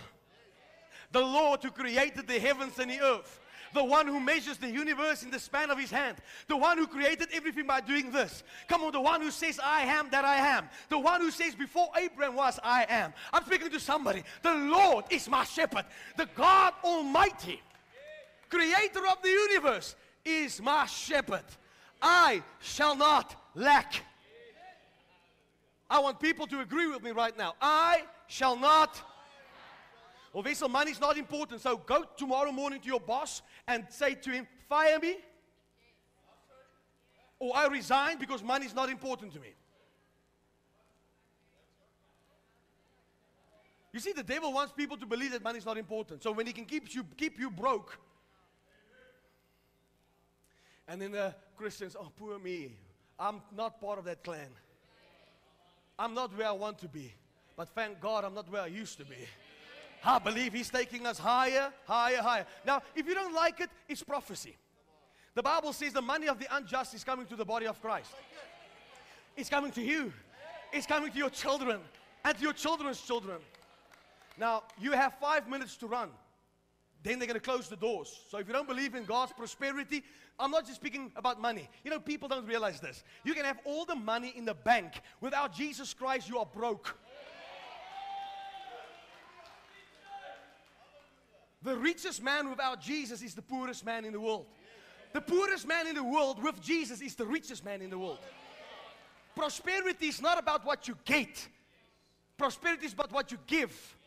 The 1.11 1.21
Lord 1.21 1.61
who 1.63 1.69
created 1.69 2.27
the 2.27 2.39
heavens 2.39 2.79
and 2.79 2.89
the 2.89 2.99
earth 2.99 3.39
the 3.73 3.83
one 3.83 4.07
who 4.07 4.19
measures 4.19 4.57
the 4.57 4.69
universe 4.69 5.23
in 5.23 5.31
the 5.31 5.39
span 5.39 5.69
of 5.69 5.77
his 5.77 5.91
hand, 5.91 6.17
the 6.47 6.57
one 6.57 6.77
who 6.77 6.87
created 6.87 7.29
everything 7.33 7.67
by 7.67 7.81
doing 7.81 8.11
this. 8.11 8.43
Come 8.67 8.83
on, 8.83 8.91
the 8.91 9.01
one 9.01 9.21
who 9.21 9.31
says, 9.31 9.59
I 9.63 9.81
am 9.81 10.09
that 10.11 10.25
I 10.25 10.35
am, 10.35 10.69
the 10.89 10.99
one 10.99 11.21
who 11.21 11.31
says, 11.31 11.55
Before 11.55 11.89
Abraham 11.97 12.35
was, 12.35 12.59
I 12.63 12.85
am. 12.89 13.13
I'm 13.31 13.43
speaking 13.45 13.69
to 13.69 13.79
somebody. 13.79 14.23
The 14.41 14.53
Lord 14.53 15.05
is 15.09 15.29
my 15.29 15.43
shepherd, 15.43 15.85
the 16.17 16.27
God 16.35 16.73
Almighty, 16.83 17.61
creator 18.49 19.07
of 19.11 19.21
the 19.21 19.29
universe, 19.29 19.95
is 20.25 20.61
my 20.61 20.85
shepherd. 20.85 21.43
I 22.01 22.43
shall 22.59 22.95
not 22.95 23.35
lack. 23.55 24.03
I 25.89 25.99
want 25.99 26.19
people 26.19 26.47
to 26.47 26.61
agree 26.61 26.87
with 26.87 27.03
me 27.03 27.11
right 27.11 27.37
now. 27.37 27.53
I 27.61 28.03
shall 28.27 28.55
not 28.55 29.01
well, 30.33 30.43
Wessel, 30.43 30.67
money 30.67 30.91
is 30.91 30.99
not 30.99 31.17
important. 31.17 31.61
So 31.61 31.77
go 31.77 32.05
tomorrow 32.17 32.51
morning 32.51 32.81
to 32.81 32.87
your 32.87 32.99
boss 32.99 33.43
and 33.67 33.85
say 33.89 34.15
to 34.15 34.31
him, 34.31 34.47
fire 34.67 34.99
me. 34.99 35.17
Or 37.39 37.55
I 37.55 37.67
resign 37.67 38.17
because 38.17 38.41
money 38.41 38.65
is 38.65 38.73
not 38.73 38.89
important 38.89 39.33
to 39.33 39.39
me. 39.39 39.49
You 43.91 43.99
see, 43.99 44.11
the 44.11 44.23
devil 44.23 44.51
wants 44.51 44.73
people 44.73 44.97
to 44.97 45.05
believe 45.05 45.31
that 45.33 45.43
money 45.43 45.59
is 45.59 45.65
not 45.67 45.77
important. 45.77 46.23
So 46.23 46.31
when 46.31 46.47
he 46.47 46.53
can 46.53 46.65
keep 46.65 46.93
you, 46.95 47.05
keep 47.15 47.39
you 47.39 47.51
broke, 47.51 47.99
and 50.87 51.01
then 51.01 51.11
the 51.11 51.33
Christians, 51.55 51.95
oh, 51.99 52.11
poor 52.17 52.39
me. 52.39 52.75
I'm 53.19 53.41
not 53.55 53.79
part 53.79 53.99
of 53.99 54.05
that 54.05 54.23
clan. 54.23 54.49
I'm 55.97 56.13
not 56.13 56.35
where 56.35 56.47
I 56.47 56.51
want 56.51 56.79
to 56.79 56.87
be. 56.87 57.13
But 57.55 57.69
thank 57.69 58.01
God 58.01 58.25
I'm 58.25 58.33
not 58.33 58.51
where 58.51 58.63
I 58.63 58.67
used 58.67 58.97
to 58.97 59.05
be. 59.05 59.27
I 60.05 60.19
believe 60.19 60.53
He's 60.53 60.69
taking 60.69 61.05
us 61.05 61.17
higher, 61.17 61.71
higher, 61.85 62.21
higher. 62.21 62.45
Now, 62.65 62.81
if 62.95 63.07
you 63.07 63.13
don't 63.13 63.33
like 63.33 63.59
it, 63.59 63.69
it's 63.87 64.03
prophecy. 64.03 64.55
The 65.35 65.43
Bible 65.43 65.73
says 65.73 65.93
the 65.93 66.01
money 66.01 66.27
of 66.27 66.39
the 66.39 66.47
unjust 66.55 66.93
is 66.93 67.03
coming 67.03 67.25
to 67.27 67.35
the 67.35 67.45
body 67.45 67.65
of 67.65 67.81
Christ. 67.81 68.11
It's 69.35 69.49
coming 69.49 69.71
to 69.71 69.81
you. 69.81 70.13
It's 70.71 70.85
coming 70.85 71.11
to 71.11 71.17
your 71.17 71.29
children 71.29 71.79
and 72.23 72.37
to 72.37 72.43
your 72.43 72.53
children's 72.53 73.01
children. 73.01 73.39
Now, 74.37 74.63
you 74.79 74.91
have 74.91 75.13
five 75.19 75.47
minutes 75.47 75.77
to 75.77 75.87
run. 75.87 76.09
Then 77.03 77.19
they're 77.19 77.27
going 77.27 77.39
to 77.39 77.45
close 77.45 77.67
the 77.67 77.75
doors. 77.75 78.21
So 78.29 78.37
if 78.37 78.47
you 78.47 78.53
don't 78.53 78.67
believe 78.67 78.95
in 78.95 79.03
God's 79.03 79.33
prosperity, 79.33 80.03
I'm 80.39 80.51
not 80.51 80.65
just 80.65 80.77
speaking 80.77 81.11
about 81.15 81.41
money. 81.41 81.69
You 81.83 81.91
know, 81.91 81.99
people 81.99 82.29
don't 82.29 82.45
realize 82.47 82.79
this. 82.79 83.03
You 83.23 83.33
can 83.33 83.43
have 83.43 83.59
all 83.65 83.85
the 83.85 83.95
money 83.95 84.33
in 84.35 84.45
the 84.45 84.53
bank. 84.53 85.01
Without 85.19 85.53
Jesus 85.53 85.93
Christ, 85.93 86.29
you 86.29 86.39
are 86.39 86.45
broke. 86.45 86.97
The 91.63 91.77
richest 91.77 92.21
man 92.21 92.49
without 92.49 92.81
Jesus 92.81 93.21
is 93.21 93.33
the 93.33 93.41
poorest 93.41 93.85
man 93.85 94.03
in 94.03 94.11
the 94.11 94.19
world. 94.19 94.45
The 95.13 95.21
poorest 95.21 95.67
man 95.67 95.87
in 95.87 95.95
the 95.95 96.03
world 96.03 96.43
with 96.43 96.61
Jesus 96.61 96.99
is 97.01 97.15
the 97.15 97.25
richest 97.25 97.63
man 97.63 97.81
in 97.81 97.89
the 97.89 97.97
world. 97.97 98.19
Prosperity 99.35 100.07
is 100.07 100.21
not 100.21 100.37
about 100.37 100.65
what 100.65 100.87
you 100.87 100.97
get, 101.05 101.47
prosperity 102.37 102.85
is 102.85 102.93
about 102.93 103.11
what 103.11 103.31
you 103.31 103.37
give. 103.47 103.97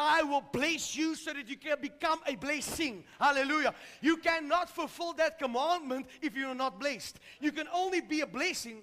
I 0.00 0.22
will 0.22 0.44
bless 0.52 0.94
you 0.94 1.16
so 1.16 1.32
that 1.32 1.48
you 1.48 1.56
can 1.56 1.76
become 1.80 2.20
a 2.24 2.36
blessing. 2.36 3.02
Hallelujah. 3.18 3.74
You 4.00 4.18
cannot 4.18 4.70
fulfill 4.70 5.12
that 5.14 5.40
commandment 5.40 6.06
if 6.22 6.36
you're 6.36 6.54
not 6.54 6.78
blessed. 6.78 7.18
You 7.40 7.50
can 7.50 7.66
only 7.74 8.00
be 8.00 8.20
a 8.20 8.26
blessing 8.26 8.82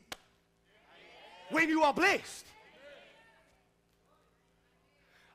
when 1.52 1.70
you 1.70 1.84
are 1.84 1.94
blessed. 1.94 2.46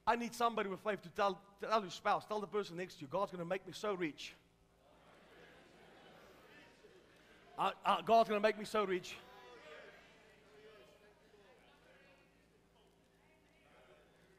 I 0.06 0.16
need 0.16 0.34
somebody 0.34 0.68
with 0.68 0.80
faith 0.80 1.02
to 1.02 1.08
tell, 1.10 1.40
tell 1.60 1.80
your 1.80 1.90
spouse, 1.90 2.24
tell 2.26 2.40
the 2.40 2.46
person 2.46 2.76
next 2.76 2.94
to 2.96 3.02
you, 3.02 3.06
God's 3.06 3.32
going 3.32 3.44
to 3.44 3.48
make 3.48 3.66
me 3.66 3.72
so 3.72 3.94
rich. 3.94 4.34
Uh, 7.58 7.70
uh, 7.84 8.00
God's 8.00 8.28
going 8.28 8.40
to 8.40 8.46
make 8.46 8.58
me 8.58 8.64
so 8.64 8.84
rich. 8.84 9.14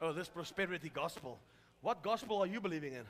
Oh, 0.00 0.12
this 0.12 0.28
prosperity 0.28 0.90
gospel. 0.92 1.38
What 1.80 2.02
gospel 2.02 2.38
are 2.38 2.46
you 2.46 2.60
believing 2.60 2.94
in? 2.94 3.04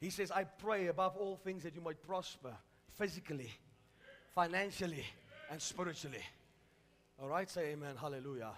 He 0.00 0.10
says, 0.10 0.30
I 0.30 0.44
pray 0.44 0.88
above 0.88 1.16
all 1.16 1.36
things 1.36 1.62
that 1.62 1.74
you 1.74 1.80
might 1.80 2.02
prosper 2.02 2.52
physically, 2.98 3.50
financially, 4.34 5.06
and 5.50 5.62
spiritually. 5.62 6.22
All 7.20 7.28
right, 7.28 7.48
say 7.48 7.72
amen. 7.72 7.94
Hallelujah. 7.98 8.50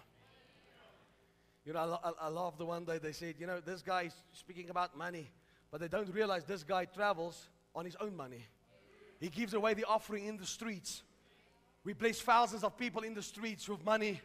You 1.64 1.72
know, 1.72 1.98
I, 2.05 2.27
I, 2.27 2.29
love 2.29 2.59
the 2.59 2.66
one 2.66 2.85
day 2.85 2.98
they 2.98 3.12
said, 3.12 3.37
you 3.38 3.46
know, 3.46 3.59
this 3.61 3.81
guy's 3.81 4.14
speaking 4.33 4.68
about 4.68 4.98
money, 4.98 5.31
but 5.70 5.81
they 5.81 5.88
don't 5.88 6.12
realize 6.12 6.44
this 6.44 6.62
guy 6.62 6.85
travels 6.85 7.48
on 7.74 7.87
his 7.87 7.96
own 7.96 8.14
money. 8.14 8.44
He 9.18 9.29
gives 9.31 9.55
away 9.55 9.72
the 9.72 9.85
offering 9.85 10.27
in 10.27 10.37
the 10.37 10.44
streets. 10.44 11.03
We 11.83 11.94
bless 11.94 12.20
thousands 12.20 12.64
of 12.64 12.77
people 12.77 13.03
in 13.03 13.14
the 13.14 13.22
streets 13.22 13.66
with 13.66 13.83
money. 13.85 14.20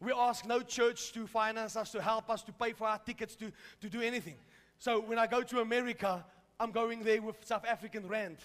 We 0.00 0.12
ask 0.12 0.46
no 0.46 0.60
church 0.60 1.12
to 1.12 1.26
finance 1.28 1.76
us, 1.76 1.92
to 1.92 2.02
help 2.02 2.28
us, 2.28 2.42
to 2.42 2.52
pay 2.52 2.72
for 2.72 2.88
our 2.88 2.98
tickets, 2.98 3.36
to, 3.36 3.52
to 3.80 3.88
do 3.88 4.00
anything. 4.00 4.34
So 4.78 5.00
when 5.00 5.18
I 5.18 5.28
go 5.28 5.42
to 5.42 5.60
America, 5.60 6.24
I'm 6.58 6.72
going 6.72 7.04
there 7.04 7.22
with 7.22 7.36
South 7.44 7.64
African 7.66 8.08
Rand. 8.08 8.38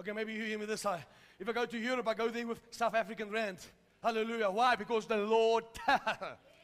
Okay, 0.00 0.12
maybe 0.12 0.32
you 0.32 0.44
hear 0.44 0.58
me 0.58 0.66
this 0.66 0.82
side. 0.82 1.04
If 1.38 1.48
I 1.48 1.52
go 1.52 1.66
to 1.66 1.78
Europe, 1.78 2.08
I 2.08 2.14
go 2.14 2.28
there 2.28 2.46
with 2.46 2.60
South 2.70 2.94
African 2.94 3.30
Rand. 3.30 3.58
Hallelujah. 4.02 4.50
Why? 4.50 4.74
Because 4.76 5.06
the 5.06 5.16
Lord 5.16 5.64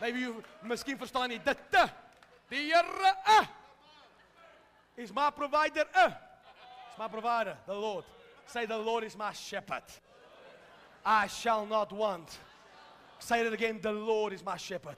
Maybe 0.00 0.20
you 0.20 0.42
miskien 0.62 0.98
verstaan 0.98 1.28
nie 1.28 1.40
dit 1.42 1.58
te. 1.70 1.88
Die 2.48 2.70
Here 2.70 3.14
uh, 3.26 3.46
is 4.96 5.12
my 5.12 5.30
provider. 5.30 5.84
Uh, 5.94 6.10
is 6.92 6.98
my 6.98 7.08
provider, 7.08 7.56
the 7.66 7.74
Lord. 7.74 8.04
Say 8.46 8.66
the 8.66 8.78
Lord 8.78 9.04
is 9.04 9.16
my 9.16 9.32
shepherd. 9.32 9.82
I 11.04 11.26
shall 11.26 11.66
not 11.66 11.92
want. 11.92 12.38
Say 13.18 13.40
it 13.40 13.52
again, 13.52 13.80
the 13.82 13.92
Lord 13.92 14.32
is 14.32 14.44
my 14.44 14.56
shepherd. 14.56 14.96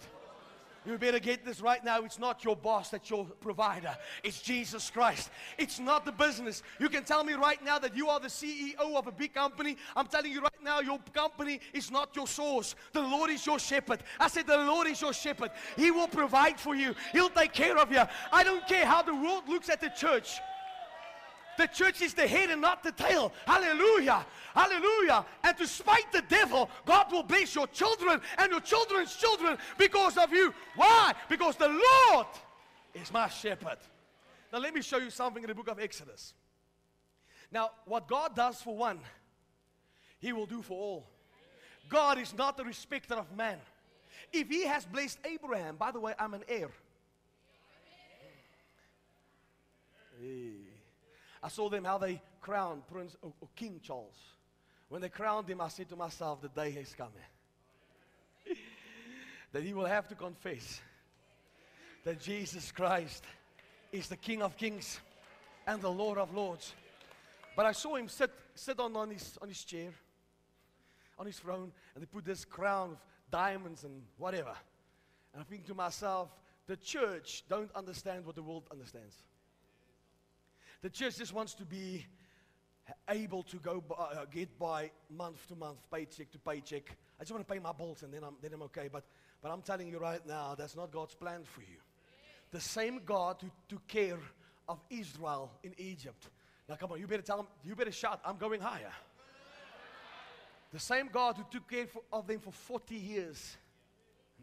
You 0.86 0.96
better 0.96 1.18
get 1.18 1.44
this 1.44 1.60
right 1.60 1.84
now. 1.84 2.02
It's 2.04 2.18
not 2.18 2.42
your 2.42 2.56
boss 2.56 2.88
that's 2.90 3.10
your 3.10 3.26
provider. 3.40 3.96
It's 4.24 4.40
Jesus 4.40 4.90
Christ. 4.90 5.30
It's 5.58 5.78
not 5.78 6.06
the 6.06 6.12
business. 6.12 6.62
You 6.78 6.88
can 6.88 7.04
tell 7.04 7.22
me 7.22 7.34
right 7.34 7.62
now 7.62 7.78
that 7.78 7.94
you 7.94 8.08
are 8.08 8.18
the 8.18 8.28
CEO 8.28 8.96
of 8.96 9.06
a 9.06 9.12
big 9.12 9.34
company. 9.34 9.76
I'm 9.94 10.06
telling 10.06 10.32
you 10.32 10.40
right 10.40 10.64
now, 10.64 10.80
your 10.80 10.98
company 11.12 11.60
is 11.74 11.90
not 11.90 12.16
your 12.16 12.26
source. 12.26 12.74
The 12.92 13.02
Lord 13.02 13.30
is 13.30 13.44
your 13.44 13.58
shepherd. 13.58 14.02
I 14.18 14.28
said, 14.28 14.46
The 14.46 14.56
Lord 14.56 14.86
is 14.86 15.00
your 15.00 15.12
shepherd. 15.12 15.50
He 15.76 15.90
will 15.90 16.08
provide 16.08 16.58
for 16.58 16.74
you, 16.74 16.94
He'll 17.12 17.28
take 17.28 17.52
care 17.52 17.76
of 17.76 17.92
you. 17.92 18.02
I 18.32 18.42
don't 18.42 18.66
care 18.66 18.86
how 18.86 19.02
the 19.02 19.14
world 19.14 19.48
looks 19.48 19.68
at 19.68 19.80
the 19.80 19.90
church. 19.90 20.40
The 21.60 21.66
church 21.66 22.00
is 22.00 22.14
the 22.14 22.26
head 22.26 22.48
and 22.48 22.62
not 22.62 22.82
the 22.82 22.90
tail. 22.90 23.34
Hallelujah. 23.46 24.24
Hallelujah. 24.54 25.26
And 25.44 25.54
to 25.58 25.66
spite 25.66 26.10
the 26.10 26.22
devil, 26.22 26.70
God 26.86 27.12
will 27.12 27.22
bless 27.22 27.54
your 27.54 27.66
children 27.66 28.22
and 28.38 28.50
your 28.50 28.62
children's 28.62 29.14
children 29.14 29.58
because 29.76 30.16
of 30.16 30.32
you. 30.32 30.54
Why? 30.74 31.12
Because 31.28 31.56
the 31.56 31.68
Lord 31.68 32.26
is 32.94 33.12
my 33.12 33.28
shepherd. 33.28 33.76
Now, 34.50 34.60
let 34.60 34.72
me 34.72 34.80
show 34.80 34.96
you 34.96 35.10
something 35.10 35.42
in 35.42 35.48
the 35.48 35.54
book 35.54 35.68
of 35.68 35.78
Exodus. 35.78 36.32
Now, 37.52 37.72
what 37.84 38.08
God 38.08 38.34
does 38.34 38.62
for 38.62 38.74
one, 38.74 39.00
He 40.18 40.32
will 40.32 40.46
do 40.46 40.62
for 40.62 40.80
all. 40.80 41.10
God 41.90 42.18
is 42.18 42.34
not 42.38 42.58
a 42.58 42.64
respecter 42.64 43.16
of 43.16 43.36
man. 43.36 43.58
If 44.32 44.48
He 44.48 44.64
has 44.64 44.86
blessed 44.86 45.18
Abraham, 45.26 45.76
by 45.76 45.90
the 45.90 46.00
way, 46.00 46.14
I'm 46.18 46.32
an 46.32 46.44
heir. 46.48 46.70
Hey. 50.18 50.69
I 51.42 51.48
saw 51.48 51.68
them 51.68 51.84
how 51.84 51.98
they 51.98 52.20
crowned 52.40 52.86
Prince 52.86 53.16
or, 53.22 53.32
or 53.40 53.48
King 53.56 53.80
Charles. 53.82 54.16
When 54.88 55.00
they 55.00 55.08
crowned 55.08 55.48
him, 55.48 55.60
I 55.60 55.68
said 55.68 55.88
to 55.90 55.96
myself, 55.96 56.42
the 56.42 56.48
day 56.48 56.70
is 56.70 56.94
coming 56.94 57.14
eh, 58.48 58.54
that 59.52 59.62
he 59.62 59.72
will 59.72 59.86
have 59.86 60.08
to 60.08 60.14
confess 60.14 60.80
that 62.04 62.20
Jesus 62.20 62.72
Christ 62.72 63.24
is 63.92 64.08
the 64.08 64.16
King 64.16 64.42
of 64.42 64.56
Kings 64.56 65.00
and 65.66 65.80
the 65.80 65.90
Lord 65.90 66.18
of 66.18 66.34
Lords. 66.34 66.74
But 67.56 67.66
I 67.66 67.72
saw 67.72 67.96
him 67.96 68.08
sit, 68.08 68.30
sit 68.54 68.78
on, 68.80 68.96
on, 68.96 69.10
his, 69.10 69.38
on 69.40 69.48
his 69.48 69.62
chair, 69.64 69.90
on 71.18 71.26
his 71.26 71.38
throne, 71.38 71.72
and 71.94 72.02
they 72.02 72.06
put 72.06 72.24
this 72.24 72.44
crown 72.44 72.92
of 72.92 72.98
diamonds 73.30 73.84
and 73.84 74.02
whatever. 74.18 74.54
And 75.32 75.42
I 75.42 75.44
think 75.44 75.66
to 75.66 75.74
myself, 75.74 76.30
the 76.66 76.76
church 76.76 77.44
don't 77.48 77.70
understand 77.74 78.24
what 78.24 78.34
the 78.34 78.42
world 78.42 78.64
understands. 78.70 79.16
The 80.82 80.90
church 80.90 81.18
just 81.18 81.34
wants 81.34 81.52
to 81.54 81.64
be 81.64 82.06
able 83.08 83.42
to 83.44 83.56
go 83.58 83.82
by, 83.82 83.94
uh, 83.94 84.24
get 84.30 84.58
by 84.58 84.90
month 85.14 85.46
to 85.48 85.54
month, 85.54 85.78
paycheck 85.92 86.30
to 86.32 86.38
paycheck. 86.38 86.96
I 87.18 87.22
just 87.22 87.32
want 87.32 87.46
to 87.46 87.52
pay 87.52 87.58
my 87.60 87.72
bills 87.72 88.02
and 88.02 88.12
then 88.12 88.24
I'm, 88.24 88.34
then 88.40 88.52
I'm 88.54 88.62
okay. 88.62 88.88
But, 88.90 89.04
but 89.42 89.50
I'm 89.50 89.60
telling 89.60 89.88
you 89.88 89.98
right 89.98 90.24
now, 90.26 90.54
that's 90.56 90.76
not 90.76 90.90
God's 90.90 91.14
plan 91.14 91.42
for 91.44 91.60
you. 91.60 91.76
The 92.50 92.60
same 92.60 93.02
God 93.04 93.36
who 93.42 93.50
took 93.68 93.86
care 93.86 94.18
of 94.68 94.80
Israel 94.88 95.52
in 95.62 95.74
Egypt. 95.76 96.28
Now, 96.68 96.76
come 96.76 96.92
on, 96.92 97.00
you 97.00 97.06
better 97.06 97.22
tell 97.22 97.40
him, 97.40 97.46
you 97.62 97.74
better 97.74 97.92
shout, 97.92 98.20
I'm 98.24 98.36
going 98.36 98.60
higher. 98.60 98.92
The 100.72 100.78
same 100.80 101.08
God 101.12 101.36
who 101.36 101.44
took 101.50 101.68
care 101.68 101.86
for, 101.86 102.02
of 102.12 102.26
them 102.26 102.38
for 102.38 102.52
40 102.52 102.94
years. 102.94 103.56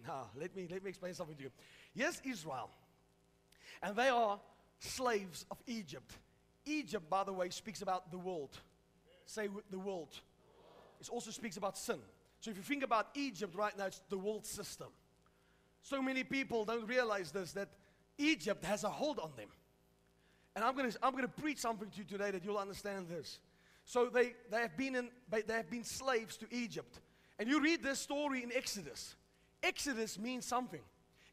Now, 0.06 0.30
let 0.39 0.56
me, 0.56 0.67
let 0.69 0.84
me 0.84 0.89
explain 0.89 1.13
something 1.13 1.38
to 1.38 1.43
you. 1.43 1.52
Yes, 1.95 2.21
Israel. 2.23 2.69
And 3.82 3.95
they 3.95 4.10
are 4.10 4.39
slaves 4.80 5.45
of 5.50 5.58
Egypt. 5.65 6.12
Egypt, 6.67 7.10
by 7.10 7.23
the 7.23 7.34
way, 7.34 7.49
speaks 7.49 7.82
about 7.82 8.12
the 8.12 8.17
world. 8.17 8.58
Say 9.25 9.49
the 9.71 9.80
world. 9.80 10.19
It 10.99 11.10
also 11.10 11.32
speaks 11.32 11.58
about 11.58 11.77
sin. 11.77 11.99
So 12.39 12.51
if 12.51 12.58
you 12.58 12.63
think 12.63 12.84
about 12.84 13.08
Egypt 13.15 13.56
right 13.56 13.77
now, 13.77 13.86
it's 13.86 14.01
the 14.10 14.17
world 14.17 14.45
system. 14.45 14.88
So 15.82 16.01
many 16.01 16.23
people 16.23 16.65
don't 16.65 16.88
realize 16.88 17.32
this 17.32 17.53
that 17.53 17.69
Egypt 18.17 18.63
has 18.65 18.84
a 18.84 18.89
hold 18.89 19.19
on 19.19 19.32
them. 19.38 19.49
And 20.56 20.65
I'm 20.65 20.75
to 20.75 20.97
I'm 21.03 21.17
to 21.17 21.27
preach 21.27 21.60
something 21.60 21.89
to 21.89 21.97
you 21.97 22.03
today 22.03 22.32
that 22.32 22.43
you'll 22.43 22.58
understand 22.58 23.08
this. 23.10 23.39
So 23.86 24.08
they, 24.08 24.34
they, 24.51 24.62
have 24.62 24.75
been 24.75 24.95
in, 24.95 25.10
they 25.32 25.53
have 25.53 25.69
been 25.69 25.86
slaves 25.86 26.36
to 26.38 26.45
Egypt. 26.51 26.99
And 27.39 27.47
you 27.47 27.62
read 27.62 27.82
this 27.82 27.99
story 27.99 28.43
in 28.43 28.51
Exodus. 28.51 29.15
Exodus 29.63 30.19
means 30.19 30.45
something. 30.45 30.82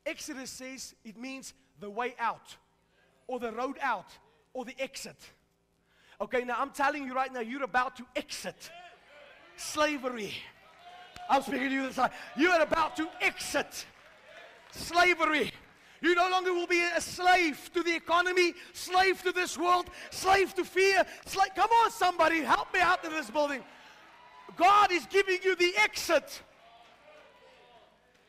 Exodus 0.07 0.51
says 0.51 0.94
it 1.05 1.16
means 1.16 1.53
the 1.81 1.90
way 1.90 2.14
out, 2.18 2.55
or 3.27 3.40
the 3.40 3.51
road 3.51 3.77
out, 3.81 4.07
or 4.55 4.64
the 4.64 4.75
exit. 4.79 5.17
Okay, 6.21 6.45
now 6.45 6.57
I'm 6.59 6.71
telling 6.71 7.05
you 7.05 7.14
right 7.14 7.33
now, 7.33 7.40
you're 7.40 7.64
about 7.64 7.97
to 7.97 8.07
exit 8.17 8.71
slavery. 9.57 10.33
I'm 11.29 11.43
speaking 11.43 11.69
to 11.69 11.75
you 11.75 11.87
this 11.87 11.97
time. 11.97 12.11
You 12.37 12.51
are 12.51 12.62
about 12.62 12.97
to 12.97 13.09
exit 13.21 13.85
slavery. 14.71 15.53
You 16.01 16.14
no 16.14 16.29
longer 16.29 16.53
will 16.53 16.67
be 16.67 16.83
a 16.83 17.01
slave 17.01 17.71
to 17.73 17.83
the 17.83 17.95
economy, 17.95 18.55
slave 18.73 19.23
to 19.23 19.33
this 19.33 19.57
world, 19.57 19.88
slave 20.11 20.55
to 20.55 20.64
fear. 20.64 21.05
Slave. 21.25 21.51
Come 21.57 21.71
on, 21.83 21.90
somebody, 21.90 22.43
help 22.43 22.73
me 22.75 22.81
out 22.81 23.05
in 23.05 23.11
this 23.11 23.31
building. 23.31 23.62
God 24.57 24.93
is 24.93 25.07
giving 25.07 25.38
you 25.43 25.57
the 25.57 25.73
exit. 25.79 26.43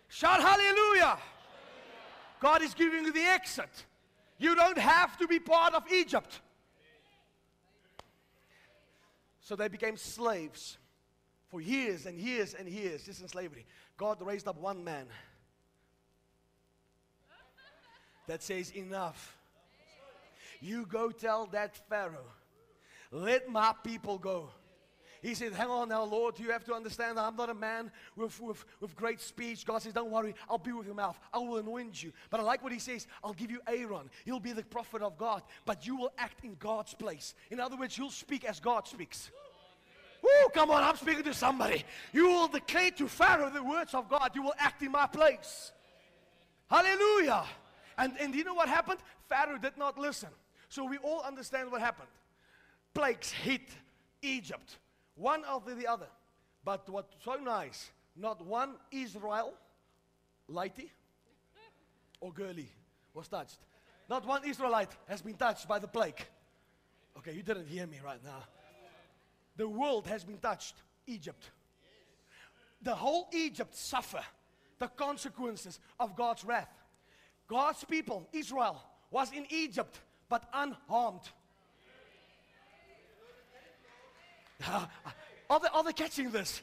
Shout 0.07 0.39
hallelujah. 0.41 1.17
God 2.39 2.61
is 2.61 2.73
giving 2.73 3.03
you 3.03 3.11
the 3.11 3.25
exit. 3.25 3.85
You 4.37 4.55
don't 4.55 4.77
have 4.77 5.17
to 5.17 5.27
be 5.27 5.39
part 5.39 5.73
of 5.73 5.83
Egypt. 5.91 6.41
So 9.39 9.55
they 9.55 9.67
became 9.67 9.95
slaves 9.95 10.77
for 11.49 11.61
years 11.61 12.05
and 12.05 12.19
years 12.19 12.53
and 12.53 12.67
years, 12.67 13.03
just 13.03 13.21
in 13.21 13.27
slavery. 13.27 13.65
God 13.97 14.21
raised 14.21 14.47
up 14.47 14.57
one 14.57 14.83
man 14.83 15.05
that 18.27 18.43
says, 18.43 18.71
Enough. 18.71 19.37
You 20.61 20.85
go 20.85 21.11
tell 21.11 21.45
that 21.47 21.77
Pharaoh, 21.89 22.31
let 23.11 23.47
my 23.49 23.73
people 23.83 24.17
go. 24.17 24.49
He 25.25 25.33
said, 25.33 25.53
Hang 25.53 25.69
on 25.69 25.89
now, 25.89 26.03
Lord, 26.03 26.37
you 26.39 26.51
have 26.51 26.63
to 26.65 26.73
understand 26.75 27.19
I'm 27.19 27.35
not 27.35 27.49
a 27.49 27.55
man 27.55 27.91
with, 28.15 28.39
with, 28.39 28.63
with 28.79 28.95
great 28.95 29.19
speech. 29.19 29.65
God 29.65 29.81
says, 29.81 29.91
Don't 29.91 30.11
worry, 30.11 30.35
I'll 30.47 30.59
be 30.59 30.71
with 30.71 30.85
your 30.85 30.93
mouth. 30.93 31.19
I 31.33 31.39
will 31.39 31.57
anoint 31.57 32.03
you. 32.03 32.13
But 32.29 32.41
I 32.41 32.43
like 32.43 32.61
what 32.61 32.71
he 32.71 32.77
says, 32.77 33.07
I'll 33.23 33.33
give 33.33 33.49
you 33.49 33.59
Aaron. 33.65 34.11
He'll 34.23 34.39
be 34.39 34.51
the 34.51 34.63
prophet 34.63 35.01
of 35.01 35.17
God, 35.17 35.41
but 35.65 35.87
you 35.87 35.95
will 35.95 36.13
act 36.19 36.45
in 36.45 36.55
God's 36.59 36.93
place. 36.93 37.33
In 37.49 37.59
other 37.59 37.75
words, 37.75 37.97
you'll 37.97 38.11
speak 38.11 38.45
as 38.45 38.59
God 38.59 38.87
speaks. 38.87 39.31
Woo, 40.21 40.49
come 40.53 40.69
on, 40.69 40.83
I'm 40.83 40.95
speaking 40.95 41.23
to 41.23 41.33
somebody. 41.33 41.83
You 42.13 42.27
will 42.27 42.47
declare 42.47 42.91
to 42.91 43.07
Pharaoh 43.07 43.49
the 43.49 43.63
words 43.63 43.95
of 43.95 44.07
God. 44.07 44.29
You 44.35 44.43
will 44.43 44.55
act 44.59 44.83
in 44.83 44.91
my 44.91 45.07
place. 45.07 45.71
Hallelujah. 46.69 47.45
And, 47.97 48.13
and 48.19 48.35
you 48.35 48.43
know 48.43 48.53
what 48.53 48.69
happened? 48.69 48.99
Pharaoh 49.27 49.57
did 49.57 49.75
not 49.75 49.97
listen. 49.97 50.29
So 50.69 50.85
we 50.85 50.97
all 50.97 51.23
understand 51.23 51.71
what 51.71 51.81
happened. 51.81 52.09
Plagues 52.93 53.31
hit 53.31 53.69
Egypt, 54.21 54.77
one 55.15 55.43
after 55.47 55.75
the 55.75 55.87
other. 55.87 56.07
But 56.63 56.87
what's 56.89 57.15
so 57.23 57.35
nice, 57.35 57.91
not 58.15 58.43
one 58.45 58.75
Israel, 58.91 59.53
lighty 60.49 60.89
or 62.19 62.31
girly, 62.31 62.69
was 63.13 63.27
touched. 63.27 63.59
Not 64.09 64.25
one 64.25 64.43
Israelite 64.45 64.91
has 65.07 65.21
been 65.21 65.35
touched 65.35 65.67
by 65.67 65.79
the 65.79 65.87
plague. 65.87 66.25
Okay, 67.17 67.33
you 67.33 67.43
didn't 67.43 67.67
hear 67.67 67.87
me 67.87 67.99
right 68.03 68.23
now. 68.23 68.43
The 69.57 69.67
world 69.67 70.05
has 70.07 70.23
been 70.23 70.37
touched, 70.37 70.75
Egypt. 71.07 71.49
The 72.81 72.93
whole 72.93 73.29
Egypt 73.31 73.75
suffer 73.75 74.21
the 74.79 74.87
consequences 74.87 75.79
of 75.99 76.15
God's 76.15 76.43
wrath. 76.43 76.69
God's 77.47 77.83
people, 77.85 78.27
Israel, 78.33 78.81
was 79.11 79.31
in 79.31 79.45
Egypt 79.49 79.99
but 80.29 80.43
unharmed. 80.53 81.21
Ah, 84.63 84.89
are 85.49 85.59
they, 85.59 85.67
are 85.73 85.83
they 85.83 85.93
catching 85.93 86.31
this? 86.31 86.61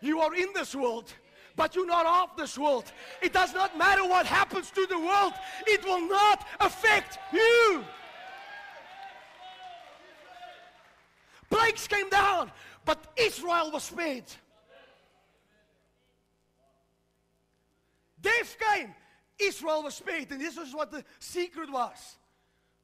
You 0.00 0.20
are 0.20 0.34
in 0.34 0.48
this 0.54 0.74
world, 0.74 1.12
but 1.56 1.74
you're 1.74 1.86
not 1.86 2.06
of 2.06 2.36
this 2.36 2.58
world. 2.58 2.90
It 3.20 3.32
does 3.32 3.54
not 3.54 3.76
matter 3.76 4.04
what 4.04 4.26
happens 4.26 4.70
to 4.72 4.86
the 4.86 4.98
world, 4.98 5.32
it 5.66 5.84
will 5.84 6.06
not 6.08 6.46
affect 6.60 7.18
you. 7.32 7.84
Plagues 11.50 11.86
came 11.86 12.08
down, 12.08 12.50
but 12.84 13.12
Israel 13.16 13.70
was 13.72 13.84
spared. 13.84 14.24
Death 18.20 18.56
came, 18.58 18.94
Israel 19.38 19.82
was 19.82 19.94
spared. 19.94 20.30
And 20.30 20.40
this 20.40 20.56
is 20.56 20.74
what 20.74 20.90
the 20.90 21.04
secret 21.18 21.70
was. 21.70 22.16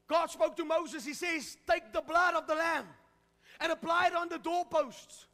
God 0.09 0.31
spoke 0.31 0.57
to 0.57 0.65
Moses. 0.65 1.05
He 1.05 1.15
says, 1.15 1.57
Take 1.69 1.93
the 1.93 2.01
blood 2.01 2.35
of 2.35 2.47
the 2.47 2.55
lamb 2.57 2.87
and 3.61 3.73
apply 3.73 4.09
it 4.09 4.15
on 4.15 4.29
the 4.29 4.39
doorposts. 4.39 5.27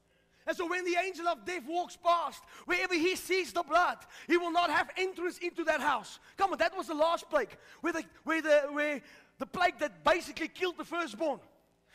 And 0.46 0.56
so 0.56 0.68
when 0.68 0.84
the 0.84 0.96
angel 1.02 1.26
of 1.26 1.46
death 1.46 1.62
walks 1.66 1.96
past, 1.96 2.42
wherever 2.66 2.94
he 2.94 3.16
sees 3.16 3.52
the 3.52 3.62
blood, 3.62 3.98
he 4.26 4.37
will 4.37 4.52
not 4.52 4.70
have 4.70 4.90
entrance 4.96 5.38
into 5.38 5.64
that 5.64 5.80
house. 5.80 6.18
Come 6.37 6.52
on, 6.52 6.58
that 6.58 6.76
was 6.76 6.88
the 6.88 6.94
last 6.94 7.30
plague, 7.30 7.56
where 7.80 7.94
the, 7.94 8.04
where 8.24 8.42
the, 8.42 8.60
where 8.70 9.00
the 9.38 9.46
plague 9.46 9.78
that 9.78 10.04
basically 10.04 10.48
killed 10.48 10.76
the 10.76 10.84
firstborn. 10.84 11.40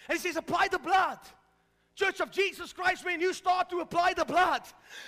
And 0.07 0.17
he 0.17 0.27
says, 0.27 0.35
apply 0.35 0.69
the 0.69 0.79
blood. 0.79 1.19
Church 1.95 2.21
of 2.21 2.31
Jesus 2.31 2.71
Christ, 2.71 3.03
when 3.03 3.19
you 3.19 3.33
start 3.33 3.69
to 3.71 3.81
apply 3.81 4.13
the 4.13 4.23
blood, 4.23 4.61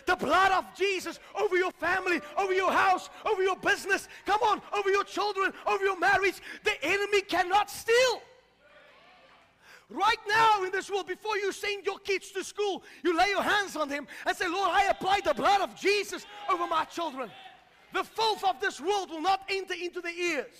the 0.05 0.17
blood 0.17 0.51
of 0.51 0.65
Jesus 0.75 1.19
over 1.39 1.55
your 1.55 1.71
family, 1.71 2.19
over 2.37 2.53
your 2.53 2.71
house, 2.71 3.09
over 3.25 3.41
your 3.41 3.55
business, 3.55 4.09
come 4.25 4.41
on, 4.41 4.61
over 4.77 4.89
your 4.89 5.05
children, 5.05 5.53
over 5.65 5.83
your 5.83 5.97
marriage, 5.97 6.41
the 6.65 6.73
enemy 6.83 7.21
cannot 7.21 7.71
steal. 7.71 8.21
Right 9.91 10.17
now 10.27 10.63
in 10.63 10.71
this 10.71 10.89
world, 10.89 11.07
before 11.07 11.37
you 11.37 11.51
send 11.51 11.85
your 11.85 11.99
kids 11.99 12.31
to 12.31 12.43
school, 12.45 12.81
you 13.03 13.17
lay 13.17 13.27
your 13.29 13.43
hands 13.43 13.75
on 13.75 13.89
them 13.89 14.07
and 14.25 14.35
say, 14.37 14.47
Lord, 14.47 14.69
I 14.71 14.85
apply 14.85 15.19
the 15.23 15.33
blood 15.33 15.59
of 15.59 15.75
Jesus 15.75 16.25
over 16.49 16.65
my 16.65 16.85
children. 16.85 17.29
The 17.93 18.03
filth 18.03 18.43
of 18.45 18.61
this 18.61 18.79
world 18.79 19.09
will 19.09 19.21
not 19.21 19.41
enter 19.49 19.73
into 19.73 19.99
the 19.99 20.09
ears. 20.09 20.55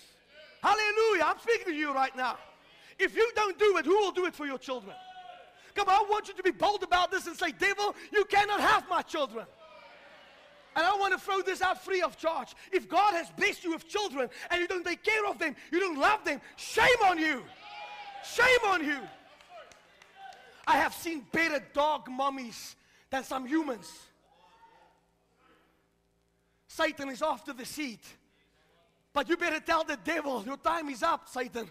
Hallelujah. 0.61 1.23
I'm 1.23 1.39
speaking 1.39 1.67
to 1.67 1.73
you 1.73 1.93
right 1.93 2.15
now. 2.15 2.37
If 2.99 3.15
you 3.15 3.31
don't 3.33 3.57
do 3.57 3.77
it, 3.77 3.85
who 3.85 3.97
will 3.99 4.11
do 4.11 4.25
it 4.25 4.35
for 4.35 4.45
your 4.45 4.57
children? 4.57 4.93
Come 5.75 5.87
on, 5.87 5.95
I 5.95 6.05
want 6.09 6.27
you 6.27 6.33
to 6.33 6.43
be 6.43 6.51
bold 6.51 6.83
about 6.83 7.09
this 7.09 7.25
and 7.25 7.37
say, 7.37 7.53
Devil, 7.53 7.95
you 8.11 8.25
cannot 8.25 8.59
have 8.59 8.83
my 8.89 9.01
children. 9.01 9.45
And 10.75 10.85
I 10.85 10.93
want 10.97 11.13
to 11.13 11.19
throw 11.19 11.41
this 11.41 11.61
out 11.61 11.83
free 11.83 12.01
of 12.01 12.17
charge. 12.17 12.53
If 12.71 12.89
God 12.89 13.13
has 13.13 13.29
blessed 13.31 13.63
you 13.63 13.71
with 13.71 13.87
children 13.87 14.29
and 14.49 14.61
you 14.61 14.67
don't 14.67 14.85
take 14.85 15.03
care 15.03 15.25
of 15.25 15.39
them, 15.39 15.55
you 15.71 15.79
don't 15.79 15.97
love 15.97 16.25
them, 16.25 16.41
shame 16.57 16.87
on 17.05 17.17
you. 17.17 17.43
Shame 18.23 18.59
on 18.67 18.85
you. 18.85 18.99
I 20.71 20.77
have 20.77 20.93
seen 20.93 21.25
better 21.33 21.61
dog 21.73 22.09
mummies 22.09 22.77
than 23.09 23.25
some 23.25 23.45
humans. 23.45 23.91
Satan 26.65 27.09
is 27.09 27.21
after 27.21 27.51
the 27.51 27.65
seed. 27.65 27.99
But 29.11 29.27
you 29.27 29.35
better 29.35 29.59
tell 29.59 29.83
the 29.83 29.97
devil, 29.97 30.41
your 30.45 30.55
time 30.55 30.87
is 30.87 31.03
up, 31.03 31.27
Satan. 31.27 31.69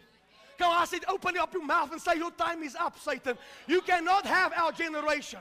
Come 0.59 0.71
on, 0.71 0.83
I 0.83 0.85
said, 0.85 1.01
open 1.09 1.39
up 1.39 1.55
your 1.55 1.65
mouth 1.65 1.91
and 1.93 1.99
say, 1.99 2.17
Your 2.17 2.31
time 2.33 2.63
is 2.63 2.77
up, 2.77 2.99
Satan. 2.99 3.39
You 3.67 3.81
cannot 3.81 4.27
have 4.27 4.53
our 4.53 4.71
generation. 4.71 5.41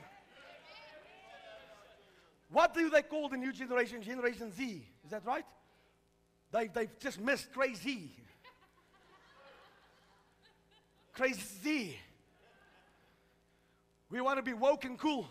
What 2.49 2.73
do 2.73 2.89
they 2.89 3.01
call 3.01 3.27
the 3.27 3.35
new 3.35 3.51
generation? 3.51 4.01
Generation 4.01 4.53
Z. 4.53 4.85
Is 5.03 5.11
that 5.11 5.25
right? 5.25 5.45
They, 6.53 6.67
they've 6.67 6.97
just 6.99 7.19
missed 7.19 7.51
crazy. 7.51 8.11
Crazy. 11.11 11.97
We 14.09 14.21
want 14.21 14.37
to 14.37 14.43
be 14.43 14.53
woke 14.53 14.85
and 14.85 14.97
cool. 14.97 15.27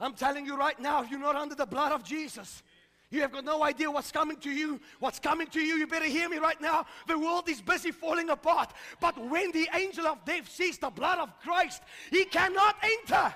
I'm 0.00 0.14
telling 0.14 0.46
you 0.46 0.56
right 0.56 0.78
now, 0.78 1.02
if 1.02 1.10
you're 1.10 1.20
not 1.20 1.36
under 1.36 1.54
the 1.54 1.66
blood 1.66 1.92
of 1.92 2.04
Jesus, 2.04 2.62
you 3.10 3.20
have 3.20 3.32
got 3.32 3.44
no 3.44 3.62
idea 3.62 3.90
what's 3.90 4.10
coming 4.10 4.36
to 4.38 4.50
you. 4.50 4.80
What's 4.98 5.20
coming 5.20 5.46
to 5.48 5.60
you, 5.60 5.76
you 5.76 5.86
better 5.86 6.06
hear 6.06 6.28
me 6.28 6.38
right 6.38 6.60
now. 6.60 6.84
The 7.06 7.18
world 7.18 7.48
is 7.48 7.60
busy 7.60 7.92
falling 7.92 8.30
apart. 8.30 8.72
But 9.00 9.16
when 9.18 9.52
the 9.52 9.68
angel 9.74 10.06
of 10.06 10.24
death 10.24 10.50
sees 10.50 10.78
the 10.78 10.90
blood 10.90 11.18
of 11.18 11.38
Christ, 11.40 11.82
he 12.10 12.24
cannot 12.24 12.76
enter. 12.82 13.32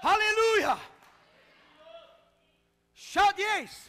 Hallelujah. 0.00 0.78
Shout 2.94 3.34
yes. 3.38 3.88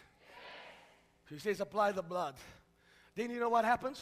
He 1.30 1.38
says, 1.38 1.60
apply 1.60 1.92
the 1.92 2.02
blood. 2.02 2.36
Then 3.16 3.30
you 3.30 3.40
know 3.40 3.50
what 3.50 3.66
happens? 3.66 4.02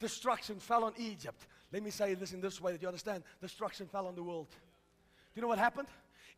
Destruction 0.00 0.58
fell 0.58 0.84
on 0.84 0.94
Egypt. 0.96 1.46
Let 1.74 1.82
me 1.82 1.90
say 1.90 2.14
this 2.14 2.32
in 2.32 2.40
this 2.40 2.60
way 2.60 2.70
that 2.70 2.80
you 2.80 2.86
understand. 2.86 3.24
Destruction 3.40 3.88
fell 3.88 4.06
on 4.06 4.14
the 4.14 4.22
world. 4.22 4.46
Do 4.48 4.56
you 5.34 5.42
know 5.42 5.48
what 5.48 5.58
happened? 5.58 5.88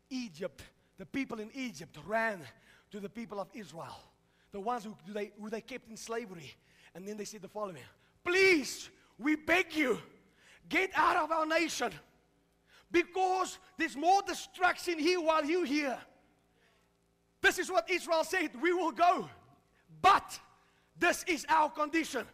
Egypt, 0.09 0.63
the 0.97 1.05
people 1.05 1.39
in 1.39 1.51
Egypt 1.53 1.95
ran 2.07 2.41
to 2.89 2.99
the 2.99 3.07
people 3.07 3.39
of 3.39 3.47
Israel, 3.53 3.99
the 4.51 4.59
ones 4.59 4.83
who 4.83 4.95
they, 5.13 5.31
who 5.39 5.51
they 5.51 5.61
kept 5.61 5.91
in 5.91 5.95
slavery. 5.95 6.55
And 6.95 7.07
then 7.07 7.17
they 7.17 7.23
said 7.23 7.43
the 7.43 7.47
following 7.47 7.83
Please, 8.23 8.89
we 9.19 9.35
beg 9.35 9.75
you, 9.75 9.99
get 10.69 10.89
out 10.95 11.17
of 11.17 11.31
our 11.31 11.45
nation 11.45 11.91
because 12.89 13.59
there's 13.77 13.95
more 13.95 14.23
destruction 14.23 14.97
here 14.97 15.21
while 15.21 15.45
you're 15.45 15.67
here. 15.67 15.99
This 17.43 17.59
is 17.59 17.69
what 17.69 17.87
Israel 17.91 18.23
said 18.23 18.59
we 18.59 18.73
will 18.73 18.91
go, 18.91 19.29
but 20.01 20.39
this 20.97 21.23
is 21.27 21.45
our 21.47 21.69
condition. 21.69 22.25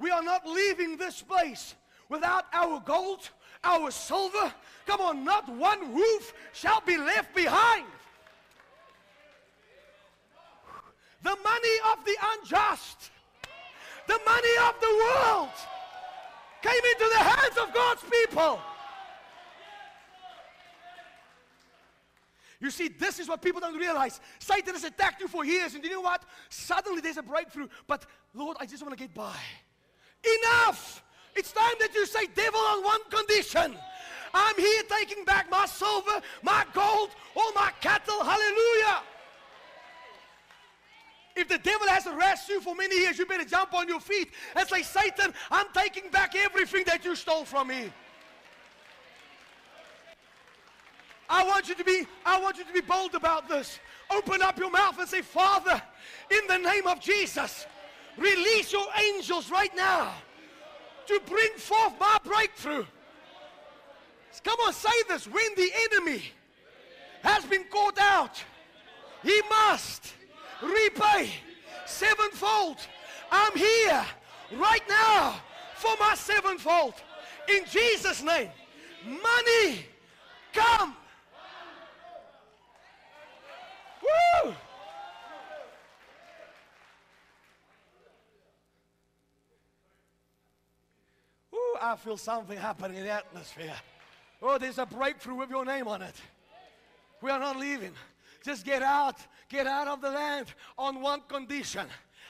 We 0.00 0.10
are 0.10 0.24
not 0.24 0.48
leaving 0.48 0.96
this 0.96 1.22
place 1.22 1.76
without 2.08 2.44
our 2.52 2.80
gold, 2.80 3.30
our 3.62 3.90
silver. 3.90 4.52
Come 4.86 5.00
on, 5.00 5.24
not 5.24 5.48
one 5.48 5.94
roof 5.94 6.32
shall 6.52 6.80
be 6.80 6.96
left 6.96 7.34
behind. 7.34 7.86
The 11.22 11.36
money 11.42 11.76
of 11.92 12.04
the 12.04 12.16
unjust, 12.34 13.10
the 14.06 14.20
money 14.26 14.56
of 14.68 14.74
the 14.80 15.04
world 15.04 15.48
came 16.60 16.72
into 16.92 17.10
the 17.16 17.24
hands 17.24 17.56
of 17.58 17.72
God's 17.72 18.02
people. 18.02 18.60
You 22.60 22.70
see, 22.70 22.88
this 22.88 23.18
is 23.18 23.28
what 23.28 23.42
people 23.42 23.60
don't 23.60 23.76
realize. 23.76 24.20
Satan 24.38 24.72
has 24.72 24.84
attacked 24.84 25.20
you 25.20 25.28
for 25.28 25.44
years, 25.44 25.74
and 25.74 25.84
you 25.84 25.90
know 25.90 26.00
what? 26.00 26.22
Suddenly 26.48 27.02
there's 27.02 27.18
a 27.18 27.22
breakthrough. 27.22 27.68
But 27.86 28.06
Lord, 28.32 28.56
I 28.58 28.64
just 28.64 28.82
want 28.82 28.96
to 28.96 29.02
get 29.02 29.14
by. 29.14 29.36
Enough! 30.24 31.03
It's 31.36 31.52
time 31.52 31.74
that 31.80 31.94
you 31.94 32.06
say, 32.06 32.26
devil, 32.34 32.60
on 32.60 32.84
one 32.84 33.00
condition. 33.10 33.76
I'm 34.32 34.56
here 34.56 34.82
taking 34.88 35.24
back 35.24 35.50
my 35.50 35.66
silver, 35.66 36.20
my 36.42 36.64
gold, 36.72 37.10
all 37.36 37.52
my 37.54 37.70
cattle. 37.80 38.22
Hallelujah. 38.22 39.02
If 41.36 41.48
the 41.48 41.58
devil 41.58 41.88
has 41.88 42.04
harassed 42.04 42.48
you 42.48 42.60
for 42.60 42.74
many 42.76 42.96
years, 42.96 43.18
you 43.18 43.26
better 43.26 43.44
jump 43.44 43.74
on 43.74 43.88
your 43.88 44.00
feet 44.00 44.30
and 44.54 44.68
say, 44.68 44.82
Satan, 44.82 45.34
I'm 45.50 45.66
taking 45.74 46.10
back 46.10 46.36
everything 46.36 46.84
that 46.86 47.04
you 47.04 47.16
stole 47.16 47.44
from 47.44 47.68
me. 47.68 47.92
I 51.28 51.42
want 51.44 51.68
you 51.68 51.74
to 51.74 51.84
be, 51.84 52.06
I 52.24 52.40
want 52.40 52.58
you 52.58 52.64
to 52.64 52.72
be 52.72 52.80
bold 52.80 53.14
about 53.14 53.48
this. 53.48 53.80
Open 54.10 54.42
up 54.42 54.58
your 54.58 54.70
mouth 54.70 54.98
and 54.98 55.08
say, 55.08 55.22
Father, 55.22 55.82
in 56.30 56.46
the 56.46 56.58
name 56.58 56.86
of 56.86 57.00
Jesus, 57.00 57.66
release 58.16 58.72
your 58.72 58.86
angels 58.96 59.50
right 59.50 59.74
now 59.74 60.12
to 61.06 61.20
bring 61.26 61.52
forth 61.56 61.92
my 61.98 62.18
breakthrough. 62.24 62.84
Come 64.42 64.58
on, 64.66 64.72
say 64.72 64.90
this. 65.08 65.26
When 65.26 65.54
the 65.56 65.70
enemy 65.90 66.22
has 67.22 67.44
been 67.46 67.64
caught 67.64 67.98
out, 67.98 68.42
he 69.22 69.40
must 69.48 70.12
repay 70.62 71.30
sevenfold. 71.86 72.76
I'm 73.30 73.56
here 73.56 74.04
right 74.56 74.82
now 74.88 75.40
for 75.76 75.94
my 75.98 76.14
sevenfold. 76.14 76.94
In 77.48 77.64
Jesus' 77.70 78.22
name, 78.22 78.50
money 79.06 79.86
come. 80.52 80.94
Woo! 84.02 84.54
Ooh, 91.54 91.63
I 91.80 91.96
feel 91.96 92.16
something 92.16 92.58
happening 92.58 92.98
in 92.98 93.04
the 93.04 93.10
atmosphere. 93.10 93.74
Oh, 94.42 94.58
there's 94.58 94.78
a 94.78 94.86
breakthrough 94.86 95.36
with 95.36 95.50
your 95.50 95.64
name 95.64 95.88
on 95.88 96.02
it. 96.02 96.14
We 97.22 97.30
are 97.30 97.38
not 97.38 97.56
leaving. 97.56 97.92
Just 98.44 98.64
get 98.64 98.82
out, 98.82 99.16
get 99.48 99.66
out 99.66 99.88
of 99.88 100.00
the 100.02 100.10
land 100.10 100.48
on 100.76 101.00
one 101.00 101.22
condition. 101.28 101.86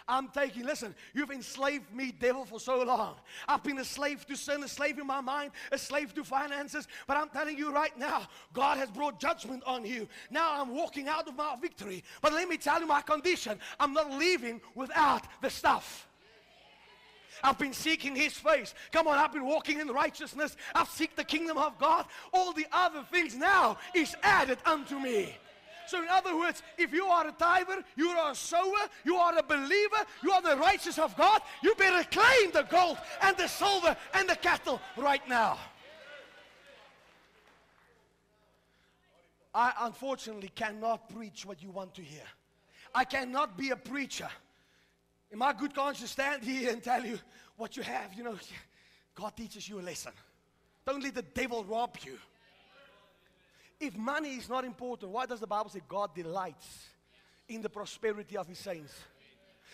I'm 0.07 0.29
taking, 0.29 0.65
listen, 0.65 0.95
you've 1.15 1.31
enslaved 1.31 1.93
me, 1.95 2.13
devil, 2.13 2.45
for 2.45 2.61
so 2.61 2.83
long. 2.83 3.15
I've 3.49 3.63
been 3.63 3.79
a 3.79 3.85
slave 3.85 4.27
to 4.27 4.37
sin, 4.37 4.63
a 4.63 4.69
slave 4.69 4.99
in 4.99 5.07
my 5.07 5.23
mind, 5.23 5.53
a 5.73 5.79
slave 5.79 6.15
to 6.15 6.25
finances. 6.25 6.87
But 7.07 7.17
I'm 7.17 7.31
telling 7.31 7.57
you 7.57 7.73
right 7.73 7.97
now, 7.99 8.29
God 8.53 8.77
has 8.77 8.91
brought 8.91 9.19
judgment 9.19 9.63
on 9.67 9.87
you. 9.87 10.07
Now 10.31 10.61
I'm 10.61 10.75
walking 10.75 11.09
out 11.09 11.27
of 11.27 11.37
my 11.37 11.57
victory. 11.61 12.05
But 12.21 12.35
let 12.35 12.49
me 12.49 12.59
tell 12.59 12.81
you 12.81 12.87
my 12.87 13.01
condition 13.01 13.59
I'm 13.81 13.95
not 13.95 14.13
leaving 14.13 14.61
without 14.75 15.23
the 15.41 15.49
stuff. 15.49 16.07
I've 17.43 17.59
been 17.59 17.73
seeking 17.73 18.15
His 18.15 18.33
face. 18.35 18.75
Come 18.93 19.07
on, 19.07 19.19
I've 19.19 19.33
been 19.33 19.47
walking 19.47 19.81
in 19.81 19.89
righteousness. 19.89 20.57
I've 20.75 20.89
seeked 20.89 21.17
the 21.17 21.25
kingdom 21.25 21.59
of 21.59 21.79
God. 21.79 22.07
All 22.33 22.53
the 22.53 22.67
other 22.73 23.03
things 23.11 23.35
now 23.35 23.79
is 23.95 24.15
added 24.23 24.59
unto 24.65 24.99
me. 24.99 25.37
So, 25.87 26.03
in 26.03 26.09
other 26.09 26.37
words, 26.37 26.63
if 26.79 26.93
you 26.93 27.07
are 27.07 27.29
a 27.29 27.33
tither, 27.33 27.85
you 27.97 28.09
are 28.09 28.33
a 28.33 28.35
sower, 28.35 28.89
you 29.05 29.17
are 29.17 29.37
a 29.37 29.43
believer, 29.43 30.05
you 30.23 30.33
are 30.33 30.41
the 30.41 30.57
righteous 30.57 30.99
of 30.99 31.17
God, 31.17 31.43
you 31.63 31.75
better 31.75 32.09
claim 32.11 32.51
the 32.53 32.63
gold 32.63 32.97
and 33.21 33.37
the 33.37 33.47
silver 33.47 33.95
and 34.15 34.29
the 34.29 34.37
cattle 34.37 34.81
right 34.97 35.27
now. 35.29 35.59
I 39.55 39.73
unfortunately 39.83 40.51
cannot 40.55 41.09
preach 41.11 41.47
what 41.47 41.63
you 41.63 41.71
want 41.71 41.95
to 41.95 42.03
hear. 42.03 42.25
I 42.95 43.05
cannot 43.05 43.57
be 43.57 43.71
a 43.71 43.77
preacher. 43.77 44.29
In 45.35 45.39
my 45.41 45.53
good 45.53 45.75
conscience, 45.75 46.13
stand 46.13 46.45
here 46.45 46.71
and 46.71 46.81
tell 46.81 47.05
you 47.05 47.19
what 47.57 47.77
you 47.77 47.83
have. 47.83 48.15
You 48.15 48.23
know, 48.23 48.39
God 49.17 49.37
teaches 49.37 49.69
you 49.69 49.81
a 49.81 49.83
lesson. 49.83 50.13
Don't 50.87 51.03
let 51.03 51.13
the 51.13 51.23
devil 51.23 51.65
rob 51.65 51.97
you. 52.05 52.17
If 53.81 53.97
money 53.97 54.37
is 54.37 54.49
not 54.49 54.65
important, 54.65 55.11
why 55.11 55.27
does 55.27 55.41
the 55.41 55.49
Bible 55.49 55.71
say 55.71 55.81
God 55.89 56.15
delights 56.15 56.87
in 57.49 57.63
the 57.63 57.69
prosperity 57.69 58.37
of 58.37 58.47
his 58.47 58.61
saints? 58.61 58.95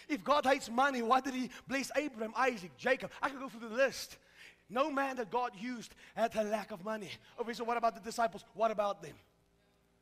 If 0.08 0.24
God 0.24 0.46
hates 0.46 0.70
money, 0.70 1.02
why 1.02 1.20
did 1.20 1.34
he 1.34 1.50
bless 1.68 1.90
Abraham, 1.94 2.32
Isaac, 2.38 2.74
Jacob? 2.78 3.10
I 3.20 3.28
can 3.28 3.38
go 3.38 3.50
through 3.50 3.68
the 3.68 3.74
list. 3.74 4.16
No 4.70 4.90
man 4.90 5.16
that 5.16 5.30
God 5.30 5.50
used 5.60 5.94
had 6.16 6.34
a 6.36 6.42
lack 6.42 6.70
of 6.70 6.82
money. 6.82 7.10
Okay, 7.38 7.52
so 7.52 7.64
what 7.64 7.76
about 7.76 7.94
the 7.94 8.00
disciples? 8.00 8.46
What 8.54 8.70
about 8.70 9.02
them? 9.02 9.14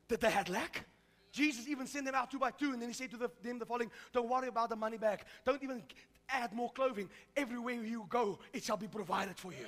Did 0.07 0.21
they 0.21 0.31
have 0.31 0.49
lack? 0.49 0.85
Jesus 1.33 1.68
even 1.68 1.87
sent 1.87 2.07
them 2.07 2.14
out 2.14 2.31
two 2.31 2.39
by 2.39 2.51
two, 2.51 2.72
and 2.72 2.81
then 2.81 2.89
he 2.89 2.95
said 2.95 3.11
to 3.11 3.16
the, 3.16 3.31
them 3.43 3.59
the 3.59 3.66
following 3.66 3.91
Don't 4.12 4.29
worry 4.29 4.49
about 4.49 4.70
the 4.70 4.76
money 4.76 4.99
back. 4.99 5.26
Don't 5.45 5.62
even 5.62 5.83
add 6.29 6.53
more 6.53 6.70
clothing. 6.72 7.09
Everywhere 7.37 7.74
you 7.74 8.07
go, 8.09 8.39
it 8.53 8.64
shall 8.64 8.76
be 8.76 8.89
provided 8.89 9.37
for 9.37 9.53
you. 9.53 9.66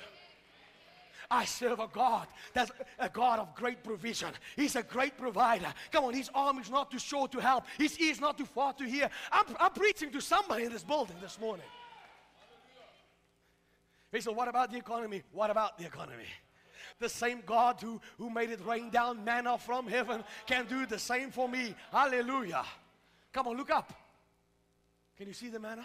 I 1.29 1.45
serve 1.45 1.79
a 1.79 1.87
God 1.87 2.27
that's 2.53 2.71
a 2.99 3.07
God 3.07 3.39
of 3.39 3.55
great 3.55 3.83
provision. 3.83 4.29
He's 4.57 4.75
a 4.75 4.83
great 4.83 5.17
provider. 5.17 5.73
Come 5.91 6.03
on, 6.03 6.13
his 6.13 6.29
arm 6.35 6.59
is 6.59 6.69
not 6.69 6.91
too 6.91 6.99
short 6.99 7.31
to 7.31 7.39
help, 7.39 7.63
his 7.77 7.97
ear 7.99 8.11
is 8.11 8.19
not 8.19 8.37
too 8.37 8.45
far 8.45 8.73
to 8.73 8.83
hear. 8.83 9.09
I'm, 9.31 9.45
I'm 9.59 9.71
preaching 9.71 10.11
to 10.11 10.21
somebody 10.21 10.65
in 10.65 10.71
this 10.71 10.83
building 10.83 11.15
this 11.21 11.39
morning. 11.39 11.65
He 14.11 14.19
said, 14.19 14.35
What 14.35 14.49
about 14.49 14.71
the 14.71 14.77
economy? 14.77 15.23
What 15.31 15.49
about 15.49 15.77
the 15.77 15.85
economy? 15.85 16.25
The 17.01 17.09
same 17.09 17.41
God 17.45 17.81
who, 17.81 17.99
who 18.19 18.29
made 18.29 18.51
it 18.51 18.63
rain 18.63 18.91
down 18.91 19.25
manna 19.25 19.57
from 19.57 19.87
heaven 19.87 20.23
can 20.45 20.67
do 20.67 20.85
the 20.85 20.99
same 20.99 21.31
for 21.31 21.49
me. 21.49 21.75
Hallelujah. 21.91 22.63
Come 23.33 23.47
on, 23.47 23.57
look 23.57 23.71
up. 23.71 23.91
Can 25.17 25.27
you 25.27 25.33
see 25.33 25.49
the 25.49 25.59
manna? 25.59 25.83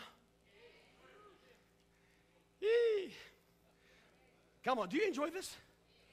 Come 4.62 4.78
on, 4.78 4.88
do 4.88 4.96
you 4.96 5.06
enjoy 5.06 5.30
this? 5.30 5.56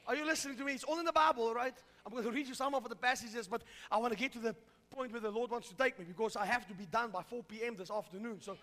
Are 0.07 0.15
you 0.15 0.25
listening 0.25 0.57
to 0.57 0.63
me? 0.63 0.73
It's 0.73 0.83
all 0.83 0.99
in 0.99 1.05
the 1.05 1.11
Bible, 1.11 1.53
right? 1.53 1.73
I'm 2.05 2.11
going 2.11 2.23
to 2.23 2.31
read 2.31 2.47
you 2.47 2.53
some 2.53 2.73
of 2.73 2.87
the 2.87 2.95
passages, 2.95 3.47
but 3.47 3.61
I 3.91 3.97
want 3.97 4.13
to 4.13 4.19
get 4.19 4.31
to 4.33 4.39
the 4.39 4.55
point 4.89 5.11
where 5.11 5.21
the 5.21 5.31
Lord 5.31 5.51
wants 5.51 5.69
to 5.69 5.75
take 5.75 5.99
me 5.99 6.05
because 6.05 6.35
I 6.35 6.45
have 6.45 6.67
to 6.67 6.73
be 6.73 6.85
done 6.85 7.09
by 7.09 7.23
4 7.23 7.43
p.m. 7.43 7.75
this 7.75 7.91
afternoon. 7.91 8.37
So 8.41 8.55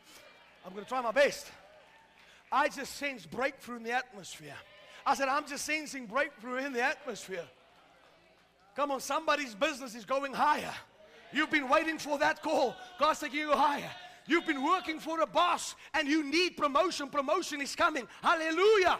I'm 0.64 0.72
going 0.72 0.84
to 0.84 0.88
try 0.88 1.02
my 1.02 1.12
best. 1.12 1.50
I 2.52 2.68
just 2.68 2.96
sense 2.96 3.26
breakthrough 3.26 3.76
in 3.76 3.82
the 3.82 3.92
atmosphere. 3.92 4.56
I 5.06 5.14
said, 5.14 5.28
I'm 5.28 5.46
just 5.46 5.64
sensing 5.64 6.06
breakthrough 6.06 6.58
in 6.58 6.72
the 6.72 6.82
atmosphere. 6.82 7.44
Come 8.76 8.90
on, 8.90 9.00
somebody's 9.00 9.54
business 9.54 9.94
is 9.94 10.04
going 10.04 10.32
higher. 10.32 10.72
You've 11.32 11.50
been 11.50 11.68
waiting 11.68 11.98
for 11.98 12.18
that 12.18 12.42
call. 12.42 12.74
God's 12.98 13.20
taking 13.20 13.40
you 13.40 13.52
higher. 13.52 13.90
You've 14.26 14.46
been 14.46 14.64
working 14.64 15.00
for 15.00 15.20
a 15.20 15.26
boss 15.26 15.74
and 15.94 16.06
you 16.08 16.24
need 16.24 16.56
promotion. 16.56 17.08
Promotion 17.08 17.60
is 17.60 17.74
coming. 17.74 18.06
Hallelujah. 18.22 18.98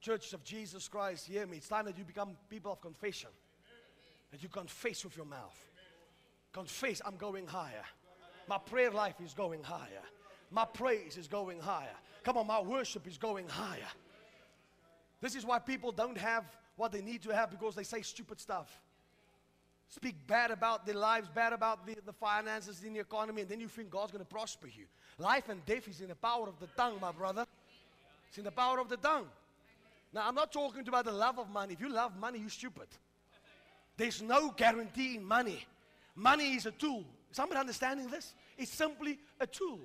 Church 0.00 0.32
of 0.32 0.44
Jesus 0.44 0.88
Christ, 0.88 1.26
hear 1.26 1.46
me. 1.46 1.58
It's 1.58 1.68
time 1.68 1.84
that 1.86 1.98
you 1.98 2.04
become 2.04 2.36
people 2.48 2.72
of 2.72 2.80
confession. 2.80 3.30
That 4.30 4.42
you 4.42 4.48
confess 4.48 5.04
with 5.04 5.16
your 5.16 5.26
mouth. 5.26 5.58
Confess, 6.52 7.02
I'm 7.04 7.16
going 7.16 7.46
higher. 7.46 7.84
My 8.48 8.58
prayer 8.58 8.90
life 8.90 9.16
is 9.24 9.34
going 9.34 9.62
higher. 9.62 10.02
My 10.50 10.64
praise 10.64 11.16
is 11.16 11.28
going 11.28 11.60
higher. 11.60 11.96
Come 12.24 12.36
on, 12.36 12.46
my 12.46 12.60
worship 12.60 13.06
is 13.06 13.18
going 13.18 13.48
higher. 13.48 13.90
This 15.20 15.34
is 15.34 15.44
why 15.44 15.58
people 15.58 15.92
don't 15.92 16.16
have 16.16 16.44
what 16.76 16.92
they 16.92 17.02
need 17.02 17.22
to 17.22 17.34
have 17.34 17.50
because 17.50 17.74
they 17.74 17.82
say 17.82 18.02
stupid 18.02 18.40
stuff. 18.40 18.80
Speak 19.88 20.14
bad 20.26 20.50
about 20.50 20.84
their 20.84 20.94
lives, 20.94 21.28
bad 21.34 21.52
about 21.52 21.86
the, 21.86 21.96
the 22.04 22.12
finances 22.12 22.84
in 22.84 22.92
the 22.92 23.00
economy, 23.00 23.42
and 23.42 23.50
then 23.50 23.58
you 23.58 23.68
think 23.68 23.90
God's 23.90 24.12
going 24.12 24.24
to 24.24 24.30
prosper 24.30 24.66
you. 24.66 24.84
Life 25.18 25.48
and 25.48 25.64
death 25.64 25.88
is 25.88 26.00
in 26.00 26.08
the 26.08 26.14
power 26.14 26.46
of 26.46 26.60
the 26.60 26.66
tongue, 26.76 26.98
my 27.00 27.10
brother. 27.10 27.46
It's 28.28 28.38
in 28.38 28.44
the 28.44 28.50
power 28.50 28.78
of 28.78 28.88
the 28.88 28.98
tongue. 28.98 29.26
Now, 30.12 30.28
I'm 30.28 30.34
not 30.34 30.52
talking 30.52 30.86
about 30.86 31.06
the 31.06 31.12
love 31.12 31.38
of 31.38 31.50
money. 31.50 31.74
If 31.74 31.80
you 31.80 31.88
love 31.88 32.18
money, 32.18 32.38
you're 32.38 32.50
stupid. 32.50 32.88
There's 33.96 34.22
no 34.22 34.50
guarantee 34.50 35.16
in 35.16 35.24
money. 35.24 35.64
Money 36.14 36.54
is 36.54 36.66
a 36.66 36.70
tool. 36.70 37.04
Somebody 37.32 37.60
understanding 37.60 38.08
this? 38.08 38.34
It's 38.56 38.70
simply 38.70 39.18
a 39.40 39.46
tool. 39.46 39.80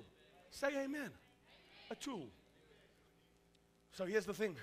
Say 0.54 0.68
amen. 0.84 1.10
A 1.90 1.96
tool. 1.96 2.28
So 3.90 4.04
here's 4.04 4.24
the 4.24 4.34
thing. 4.34 4.56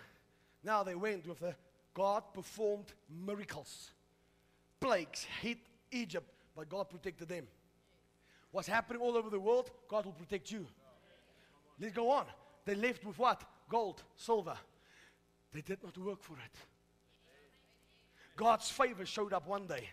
Now 0.63 0.83
they 0.83 0.95
went 0.95 1.27
with 1.27 1.39
the 1.39 1.53
God 1.93 2.23
performed 2.33 2.93
miracles. 3.25 3.91
Plagues 4.79 5.27
hit 5.41 5.57
Egypt, 5.91 6.25
but 6.55 6.69
God 6.69 6.89
protected 6.89 7.27
them. 7.27 7.45
What's 8.51 8.69
happening 8.69 9.01
all 9.01 9.17
over 9.17 9.29
the 9.29 9.39
world, 9.39 9.69
God 9.89 10.05
will 10.05 10.13
protect 10.13 10.49
you. 10.49 10.65
Let's 11.79 11.93
go 11.93 12.09
on. 12.09 12.25
They 12.63 12.75
left 12.75 13.03
with 13.05 13.19
what? 13.19 13.43
Gold, 13.69 14.01
silver. 14.15 14.57
They 15.53 15.61
did 15.61 15.83
not 15.83 15.97
work 15.97 16.23
for 16.23 16.33
it. 16.33 16.57
God's 18.37 18.69
favor 18.69 19.05
showed 19.05 19.33
up 19.33 19.45
one 19.45 19.67
day. 19.67 19.89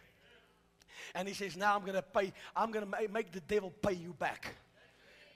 And 1.16 1.26
he 1.26 1.34
says, 1.34 1.56
Now 1.56 1.74
I'm 1.74 1.82
going 1.82 1.94
to 1.94 2.02
pay, 2.02 2.32
I'm 2.54 2.70
going 2.70 2.88
to 2.88 3.08
make 3.08 3.32
the 3.32 3.40
devil 3.40 3.72
pay 3.82 3.94
you 3.94 4.12
back. 4.12 4.54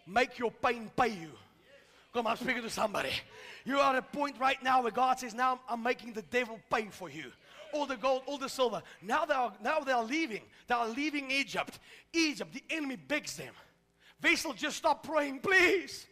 Make 0.06 0.38
your 0.38 0.50
pain 0.50 0.90
pay 0.96 1.08
you. 1.08 1.30
Come, 2.12 2.26
on, 2.26 2.32
I'm 2.32 2.38
speaking 2.38 2.62
to 2.62 2.70
somebody. 2.70 3.10
You 3.64 3.78
are 3.78 3.94
at 3.94 3.98
a 3.98 4.02
point 4.02 4.38
right 4.38 4.62
now 4.62 4.82
where 4.82 4.92
God 4.92 5.18
says, 5.18 5.34
Now 5.34 5.60
I'm 5.68 5.82
making 5.82 6.12
the 6.12 6.22
devil 6.22 6.58
pay 6.70 6.88
for 6.90 7.08
you. 7.08 7.32
All 7.72 7.86
the 7.86 7.96
gold, 7.96 8.22
all 8.26 8.36
the 8.36 8.48
silver. 8.48 8.82
Now 9.00 9.24
they 9.24 9.34
are, 9.34 9.52
now 9.62 9.80
they 9.80 9.92
are 9.92 10.04
leaving. 10.04 10.42
They 10.66 10.74
are 10.74 10.88
leaving 10.88 11.30
Egypt. 11.30 11.78
Egypt, 12.12 12.52
the 12.52 12.62
enemy 12.68 12.96
begs 12.96 13.36
them. 13.36 13.54
Wessel, 14.22 14.52
just 14.52 14.76
stop 14.76 15.06
praying, 15.06 15.40
please. 15.40 16.06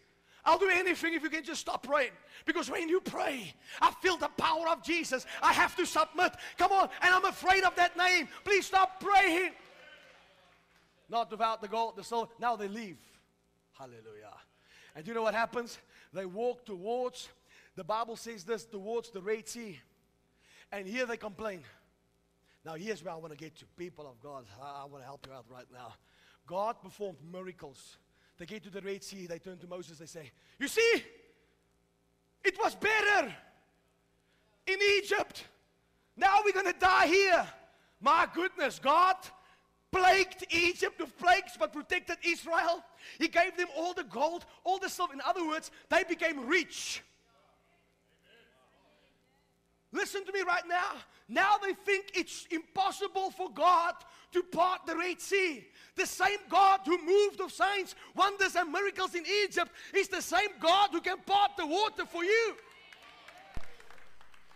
I'll 0.45 0.59
do 0.59 0.71
anything 0.71 1.13
if 1.13 1.23
you 1.23 1.29
can 1.29 1.45
just 1.45 1.61
stop 1.61 1.83
praying. 1.87 2.13
Because 2.47 2.71
when 2.71 2.89
you 2.89 3.01
pray, 3.01 3.55
I 3.83 3.91
feel 4.01 4.17
the 4.17 4.29
power 4.29 4.69
of 4.69 4.83
Jesus. 4.83 5.27
I 5.43 5.53
have 5.53 5.77
to 5.77 5.85
submit. 5.85 6.33
Come 6.57 6.73
on. 6.73 6.89
And 7.03 7.15
I'm 7.15 7.27
afraid 7.27 7.63
of 7.65 7.77
that 7.77 7.97
name. 7.97 8.27
Please 8.43 8.67
stop 8.67 9.01
praying. 9.01 9.51
Not 11.11 11.31
without 11.31 11.61
the 11.61 11.69
gold, 11.69 11.97
the 11.97 12.05
silver. 12.05 12.31
Now 12.39 12.57
they 12.57 12.69
leave. 12.69 12.97
Hallelujah. 13.81 14.35
And 14.95 15.07
you 15.07 15.15
know 15.15 15.23
what 15.23 15.33
happens? 15.33 15.79
They 16.13 16.27
walk 16.27 16.67
towards, 16.67 17.31
the 17.77 17.85
Bible 17.85 18.15
says 18.15 18.45
this, 18.45 18.67
towards 18.67 19.09
the 19.09 19.23
Red 19.23 19.49
Sea. 19.49 19.81
And 20.71 20.87
here 20.87 21.07
they 21.07 21.17
complain. 21.17 21.63
Now, 22.63 22.75
here's 22.75 23.03
where 23.03 23.15
I 23.15 23.17
want 23.17 23.33
to 23.33 23.39
get 23.39 23.57
to. 23.57 23.65
People 23.79 24.07
of 24.07 24.21
God, 24.21 24.45
I, 24.63 24.85
want 24.85 25.03
to 25.03 25.07
help 25.07 25.27
you 25.27 25.33
out 25.33 25.47
right 25.49 25.65
now. 25.73 25.95
God 26.47 26.83
performed 26.83 27.17
miracles. 27.33 27.97
They 28.37 28.45
get 28.45 28.63
to 28.65 28.71
the 28.71 28.83
Red 28.83 29.03
Sea, 29.03 29.27
they 29.27 29.39
turn 29.39 29.57
to 29.59 29.67
Moses, 29.67 29.99
they 29.99 30.07
say, 30.07 30.31
You 30.59 30.69
see, 30.69 31.03
it 32.45 32.59
was 32.63 32.75
better 32.75 33.35
in 34.67 34.79
Egypt. 34.99 35.45
Now 36.19 36.41
we're 36.45 36.53
going 36.53 36.71
to 36.71 36.79
die 36.79 37.07
here. 37.07 37.47
My 37.99 38.29
goodness, 38.35 38.79
God 38.79 39.17
plagued 39.93 40.45
Egypt 40.51 41.01
with 41.01 41.17
plagues 41.19 41.53
but 41.59 41.73
protected 41.73 42.19
Israel. 42.25 42.85
He 43.19 43.29
gave 43.29 43.57
them 43.57 43.69
all 43.77 43.93
the 43.93 44.05
gold, 44.05 44.45
all 44.65 44.79
the 44.79 44.89
silver. 44.89 45.13
In 45.13 45.21
other 45.25 45.47
words, 45.47 45.71
they 45.89 46.05
became 46.05 46.47
rich. 46.47 47.03
Listen 49.93 50.25
to 50.25 50.33
me 50.33 50.43
right 50.43 50.63
now. 50.69 50.93
Now 51.29 51.57
they 51.63 51.75
think 51.75 52.13
it's 52.15 52.47
impossible 52.51 53.31
for 53.31 53.51
God 53.51 53.95
to 54.33 54.43
part 54.43 54.87
the 54.87 54.97
Red 54.97 55.21
Sea. 55.21 55.67
The 55.97 56.07
same 56.07 56.39
God 56.49 56.81
who 56.85 57.05
moved 57.05 57.41
of 57.41 57.53
signs, 57.53 57.97
wonders, 58.15 58.55
and 58.55 58.71
miracles 58.71 59.15
in 59.15 59.25
Egypt 59.45 59.71
is 59.95 60.09
the 60.09 60.23
same 60.23 60.51
God 60.61 60.91
who 60.93 61.01
can 61.01 61.19
part 61.19 61.53
the 61.57 61.67
water 61.67 62.07
for 62.07 62.25
you. 62.25 62.55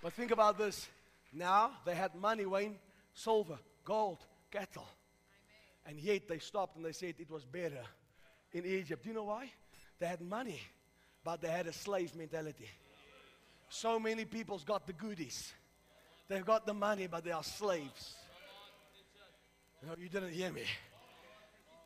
But 0.02 0.12
think 0.12 0.30
about 0.30 0.58
this. 0.58 0.88
Now 1.32 1.72
they 1.84 1.94
had 1.94 2.14
money, 2.14 2.46
Wayne, 2.46 2.76
silver, 3.12 3.58
gold, 3.84 4.18
cattle. 4.50 4.86
And 5.86 5.98
yet 5.98 6.28
they 6.28 6.38
stopped 6.38 6.76
and 6.76 6.84
they 6.84 6.92
said 6.92 7.14
it 7.18 7.30
was 7.30 7.44
better 7.44 7.82
in 8.52 8.64
Egypt. 8.64 9.02
Do 9.02 9.10
you 9.10 9.14
know 9.14 9.24
why? 9.24 9.50
They 9.98 10.06
had 10.06 10.20
money, 10.20 10.60
but 11.22 11.40
they 11.40 11.48
had 11.48 11.66
a 11.66 11.72
slave 11.72 12.14
mentality. 12.14 12.68
So 13.68 13.98
many 13.98 14.24
people's 14.24 14.64
got 14.64 14.86
the 14.86 14.92
goodies. 14.92 15.52
They've 16.28 16.44
got 16.44 16.66
the 16.66 16.74
money, 16.74 17.06
but 17.06 17.24
they 17.24 17.32
are 17.32 17.44
slaves. 17.44 18.14
No, 19.86 19.94
you 19.98 20.08
didn't 20.08 20.32
hear 20.32 20.50
me. 20.50 20.62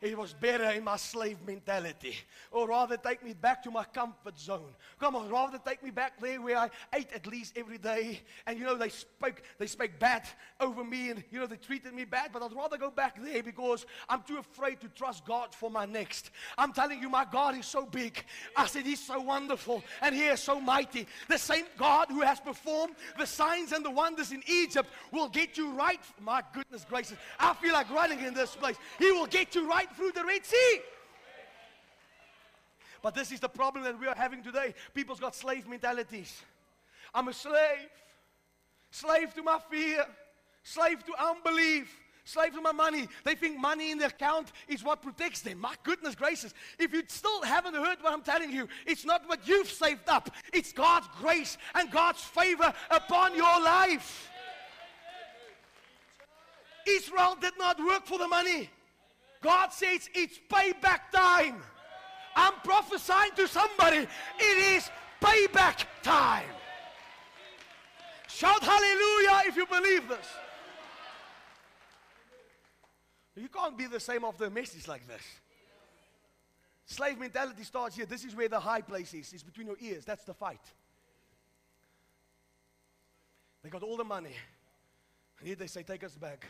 It 0.01 0.17
was 0.17 0.31
better 0.31 0.69
in 0.71 0.85
my 0.85 0.95
slave 0.95 1.37
mentality. 1.45 2.15
Or 2.51 2.69
rather, 2.69 2.95
take 2.95 3.23
me 3.23 3.33
back 3.33 3.61
to 3.63 3.71
my 3.71 3.83
comfort 3.83 4.39
zone. 4.39 4.73
Come 4.97 5.15
on, 5.17 5.29
rather 5.29 5.57
take 5.57 5.83
me 5.83 5.91
back 5.91 6.21
there 6.21 6.41
where 6.41 6.57
I 6.57 6.69
ate 6.93 7.11
at 7.13 7.27
least 7.27 7.57
every 7.57 7.77
day. 7.77 8.21
And 8.47 8.57
you 8.57 8.63
know, 8.63 8.75
they 8.75 8.87
spoke, 8.89 9.41
they 9.57 9.67
spoke 9.67 9.91
bad 9.99 10.23
over 10.61 10.85
me 10.85 11.09
and 11.09 11.23
you 11.31 11.39
know, 11.39 11.47
they 11.47 11.57
treated 11.57 11.93
me 11.93 12.05
bad. 12.05 12.31
But 12.31 12.43
I'd 12.43 12.53
rather 12.53 12.77
go 12.77 12.89
back 12.89 13.21
there 13.21 13.43
because 13.43 13.85
I'm 14.07 14.23
too 14.23 14.37
afraid 14.37 14.79
to 14.81 14.87
trust 14.87 15.25
God 15.25 15.53
for 15.53 15.69
my 15.69 15.85
next. 15.85 16.31
I'm 16.57 16.71
telling 16.71 17.01
you, 17.01 17.09
my 17.09 17.25
God 17.29 17.57
is 17.57 17.65
so 17.65 17.85
big. 17.85 18.23
I 18.55 18.67
said, 18.67 18.85
He's 18.85 19.05
so 19.05 19.19
wonderful 19.19 19.83
and 20.01 20.15
He 20.15 20.23
is 20.23 20.39
so 20.39 20.61
mighty. 20.61 21.07
The 21.27 21.37
same 21.37 21.65
God 21.77 22.07
who 22.09 22.21
has 22.21 22.39
performed 22.39 22.95
the 23.17 23.25
signs 23.25 23.73
and 23.73 23.83
the 23.83 23.91
wonders 23.91 24.31
in 24.31 24.43
Egypt 24.47 24.89
will 25.11 25.27
get 25.27 25.57
you 25.57 25.71
right. 25.71 25.99
My 26.21 26.41
goodness 26.53 26.85
gracious. 26.89 27.17
I 27.37 27.53
feel 27.55 27.73
like 27.73 27.89
running 27.91 28.21
in 28.21 28.33
this 28.33 28.55
place. 28.55 28.77
He 28.97 29.11
will 29.11 29.27
get 29.27 29.55
you 29.55 29.69
right 29.69 29.88
through 29.95 30.11
the 30.11 30.23
Red 30.23 30.45
Sea. 30.45 30.81
But 33.01 33.15
this 33.15 33.31
is 33.31 33.39
the 33.39 33.49
problem 33.49 33.83
that 33.85 33.99
we 33.99 34.07
are 34.07 34.15
having 34.15 34.43
today. 34.43 34.73
People's 34.93 35.19
got 35.19 35.35
slave 35.35 35.67
mentalities. 35.67 36.41
I'm 37.13 37.27
a 37.27 37.33
slave. 37.33 37.89
Slave 38.91 39.33
to 39.35 39.43
my 39.43 39.59
fear. 39.69 40.05
Slave 40.63 41.03
to 41.05 41.13
unbelief. 41.17 41.95
Slave 42.25 42.53
to 42.53 42.61
my 42.61 42.71
money. 42.71 43.07
They 43.23 43.35
think 43.35 43.57
money 43.57 43.91
in 43.91 43.97
the 43.97 44.05
account 44.05 44.51
is 44.67 44.83
what 44.83 45.01
protects 45.01 45.41
them. 45.41 45.59
My 45.59 45.73
goodness 45.83 46.13
gracious. 46.13 46.53
If 46.77 46.93
you 46.93 47.03
still 47.07 47.41
haven't 47.41 47.73
heard 47.73 47.97
what 48.01 48.13
I'm 48.13 48.21
telling 48.21 48.51
you, 48.51 48.67
it's 48.85 49.05
not 49.05 49.27
what 49.27 49.47
you've 49.47 49.69
saved 49.69 50.07
up. 50.07 50.29
It's 50.53 50.71
God's 50.71 51.07
grace 51.19 51.57
and 51.73 51.89
God's 51.89 52.21
favor 52.21 52.71
upon 52.91 53.35
your 53.35 53.61
life. 53.61 54.29
Israel 56.87 57.37
did 57.39 57.53
not 57.57 57.83
work 57.83 58.05
for 58.05 58.19
the 58.19 58.27
money. 58.27 58.69
God 59.41 59.71
says 59.71 60.09
it's 60.13 60.39
payback 60.49 61.11
time. 61.13 61.61
I'm 62.35 62.53
prophesying 62.63 63.31
to 63.35 63.47
somebody. 63.47 64.07
It 64.39 64.75
is 64.75 64.89
payback 65.21 65.85
time. 66.03 66.49
Shout 68.27 68.63
hallelujah 68.63 69.41
if 69.47 69.55
you 69.55 69.65
believe 69.65 70.07
this. 70.07 70.27
You 73.35 73.47
can't 73.47 73.77
be 73.77 73.87
the 73.87 73.99
same 73.99 74.23
after 74.25 74.45
a 74.45 74.49
message 74.49 74.87
like 74.87 75.07
this. 75.07 75.21
Slave 76.85 77.19
mentality 77.19 77.63
starts 77.63 77.95
here. 77.95 78.05
This 78.05 78.25
is 78.25 78.35
where 78.35 78.49
the 78.49 78.59
high 78.59 78.81
place 78.81 79.13
is. 79.13 79.31
It's 79.31 79.43
between 79.43 79.67
your 79.67 79.77
ears. 79.79 80.05
That's 80.05 80.23
the 80.23 80.33
fight. 80.33 80.61
They 83.63 83.69
got 83.69 83.83
all 83.83 83.97
the 83.97 84.03
money. 84.03 84.35
And 85.39 85.47
here 85.47 85.55
they 85.55 85.67
say, 85.67 85.83
Take 85.83 86.03
us 86.03 86.15
back. 86.15 86.45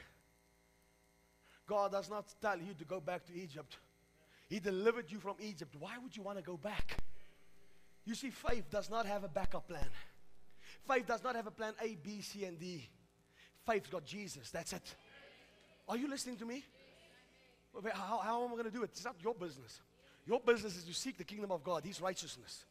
God 1.70 1.92
does 1.92 2.10
not 2.10 2.26
tell 2.42 2.58
you 2.58 2.74
to 2.80 2.84
go 2.84 3.00
back 3.00 3.28
to 3.28 3.34
Egypt. 3.34 3.78
He 4.50 4.60
delivered 4.60 5.12
you 5.12 5.20
from 5.20 5.36
Egypt. 5.40 5.76
Why 5.80 5.92
would 6.02 6.18
you 6.18 6.24
want 6.24 6.40
to 6.40 6.44
go 6.44 6.58
back? 6.58 6.98
You 8.06 8.16
see, 8.16 8.32
faith 8.32 8.72
does 8.72 8.90
not 8.90 9.06
have 9.06 9.24
a 9.24 9.28
backup 9.28 9.68
plan. 9.68 9.86
Faith 10.88 11.06
does 11.06 11.24
not 11.24 11.36
have 11.36 11.46
a 11.46 11.52
plan 11.52 11.74
A, 11.80 11.96
B, 12.04 12.22
C, 12.22 12.46
and 12.46 12.60
D. 12.60 12.90
Faith's 13.68 13.88
got 13.88 14.04
Jesus. 14.04 14.50
That's 14.50 14.74
it. 14.74 14.96
Are 15.88 15.96
you 15.96 16.10
listening 16.10 16.38
to 16.38 16.46
me? 16.46 16.64
How, 17.94 18.18
how 18.18 18.44
am 18.44 18.50
I 18.50 18.54
going 18.54 18.64
to 18.64 18.72
do 18.72 18.82
it? 18.82 18.90
It's 18.92 19.06
not 19.06 19.18
your 19.24 19.36
business. 19.36 19.82
Your 20.26 20.40
business 20.40 20.76
is 20.76 20.86
to 20.86 20.94
seek 20.94 21.20
the 21.20 21.24
kingdom 21.24 21.52
of 21.52 21.64
God, 21.64 21.84
His 21.86 22.02
righteousness. 22.02 22.66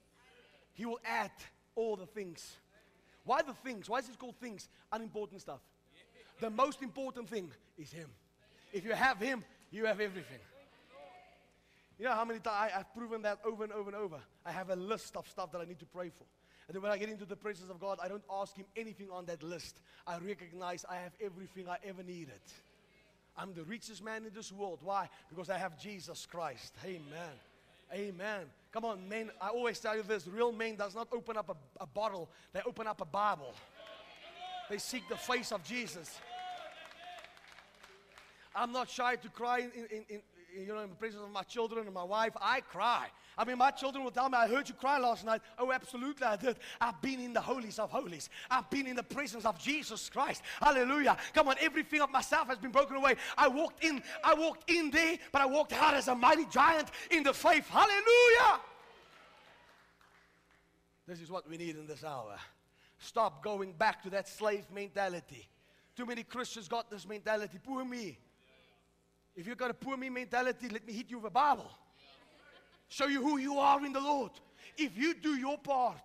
He 0.75 0.85
will 0.87 0.99
add 1.05 1.31
all 1.77 1.95
the 1.95 2.07
things. 2.07 2.57
Why 3.25 3.43
the 3.43 3.53
things? 3.53 3.89
Why 3.89 3.99
is 3.99 4.09
it 4.09 4.19
called 4.19 4.37
things? 4.41 4.69
Unimportant 4.91 5.41
stuff. 5.41 5.61
The 6.41 6.51
most 6.51 6.83
important 6.83 7.29
thing 7.29 7.53
is 7.77 7.93
Him. 7.93 8.11
If 8.73 8.85
you 8.85 8.93
have 8.93 9.19
Him, 9.19 9.45
you 9.71 9.87
have 9.87 10.01
everything. 10.01 10.39
You 11.99 12.05
know 12.05 12.13
how 12.13 12.25
many 12.25 12.39
times 12.39 12.73
I've 12.77 12.95
proven 12.95 13.23
that 13.23 13.39
over 13.45 13.65
and 13.65 13.73
over 13.73 13.91
and 13.91 13.97
over? 13.97 14.19
I 14.47 14.53
have 14.53 14.71
a 14.71 14.77
list 14.77 15.17
of 15.17 15.27
stuff 15.29 15.51
that 15.53 15.61
I 15.61 15.65
need 15.65 15.81
to 15.81 15.87
pray 15.87 16.11
for. 16.11 16.25
And 16.69 16.75
then 16.75 16.83
when 16.83 16.93
I 16.93 16.99
get 16.99 17.09
into 17.09 17.25
the 17.25 17.35
presence 17.35 17.71
of 17.71 17.81
God, 17.81 17.99
I 18.01 18.09
don't 18.09 18.23
ask 18.31 18.55
Him 18.55 18.67
anything 18.77 19.09
on 19.11 19.25
that 19.27 19.43
list. 19.43 19.81
I 20.07 20.19
recognize 20.19 20.85
I 20.89 20.97
have 20.97 21.13
everything 21.21 21.69
I 21.69 21.79
ever 21.85 22.03
needed. 22.03 22.41
I'm 23.37 23.55
the 23.55 23.65
richest 23.65 24.05
man 24.05 24.27
in 24.27 24.33
this 24.35 24.53
world. 24.53 24.81
Why? 24.83 25.09
Because 25.29 25.49
I 25.49 25.59
have 25.59 25.81
Jesus 25.81 26.27
Christ. 26.27 26.75
Amen. 26.85 27.35
Amen. 27.93 28.47
Come 28.73 28.85
on, 28.85 29.09
men. 29.09 29.31
I 29.41 29.49
always 29.49 29.79
tell 29.81 29.97
you 29.97 30.03
this 30.03 30.27
real 30.27 30.53
men 30.53 30.77
does 30.77 30.95
not 30.95 31.09
open 31.11 31.37
up 31.37 31.49
a, 31.49 31.83
a 31.83 31.87
bottle, 31.87 32.29
they 32.53 32.61
open 32.67 32.87
up 32.87 33.01
a 33.01 33.07
Bible. 33.07 33.55
They 34.69 34.79
seek 34.79 35.09
the 35.09 35.17
face 35.17 35.51
of 35.53 35.65
Jesus. 35.65 36.21
I'm 38.55 38.73
not 38.73 38.89
shy 38.91 39.17
to 39.17 39.29
cry 39.29 39.61
in, 39.61 39.71
in, 39.91 40.05
in, 40.09 40.21
you 40.57 40.75
know, 40.75 40.81
in 40.81 40.91
the 40.91 40.97
presence 40.97 41.23
of 41.23 41.31
my 41.31 41.43
children 41.43 41.85
and 41.87 41.95
my 41.95 42.05
wife. 42.05 42.33
I 42.41 42.61
cry. 42.61 43.07
I 43.37 43.45
mean, 43.45 43.59
my 43.59 43.71
children 43.71 44.03
will 44.03 44.11
tell 44.11 44.29
me, 44.29 44.37
I 44.37 44.49
heard 44.49 44.69
you 44.69 44.75
cry 44.75 44.99
last 44.99 45.25
night. 45.25 45.43
Oh, 45.59 45.71
absolutely, 45.71 46.27
I 46.27 46.37
did. 46.37 46.57
I've 46.81 47.01
been 47.01 47.21
in 47.21 47.33
the 47.33 47.41
holies 47.41 47.79
of 47.79 47.91
holies. 47.91 48.29
I've 48.51 48.69
been 48.69 48.87
in 48.87 48.97
the 48.97 49.03
presence 49.03 49.45
of 49.45 49.59
Jesus 49.61 50.11
Christ. 50.11 50.43
Hallelujah. 50.61 51.17
Come 51.35 51.49
on, 51.49 51.57
everything 51.61 52.01
of 52.01 52.11
myself 52.11 52.49
has 52.49 52.59
been 52.59 52.73
broken 52.73 52.97
away. 52.97 53.15
I 53.37 53.47
walked 53.47 53.85
in, 53.85 54.03
I 54.25 54.35
walked 54.35 54.69
in 54.71 54.91
there, 54.91 55.19
but 55.31 55.41
I 55.41 55.47
walked 55.47 55.73
out 55.73 55.95
as 55.95 56.09
a 56.09 56.15
mighty 56.15 56.47
giant 56.47 56.89
in 57.11 57.23
the 57.23 57.33
faith. 57.33 57.69
Hallelujah. 57.69 58.61
This 61.07 61.21
is 61.21 61.31
what 61.31 61.49
we 61.49 61.57
need 61.57 61.77
in 61.77 61.87
this 61.87 62.03
hour. 62.03 62.37
Stop 62.99 63.45
going 63.45 63.73
back 63.73 64.03
to 64.03 64.11
that 64.11 64.29
slave 64.29 64.65
mentality. 64.75 65.49
Too 65.97 66.05
many 66.05 66.25
Christians 66.25 66.67
got 66.67 66.91
this 66.91 67.07
mentality. 67.07 67.59
Poor 67.63 67.85
me. 67.85 68.19
If 69.39 69.47
you've 69.47 69.57
got 69.57 69.71
a 69.71 69.75
poor 69.75 69.97
me 69.97 70.11
mentality, 70.11 70.69
let 70.69 70.85
me 70.85 70.93
hit 70.93 71.11
you 71.11 71.19
with 71.19 71.27
a 71.27 71.31
Bible. 71.31 71.71
Show 72.89 73.07
you 73.07 73.23
who 73.23 73.39
you 73.39 73.61
are 73.61 73.87
in 73.87 73.93
the 73.93 74.01
Lord. 74.01 74.33
If 74.77 74.99
you 74.99 75.15
do 75.15 75.37
your 75.37 75.57
part, 75.57 76.03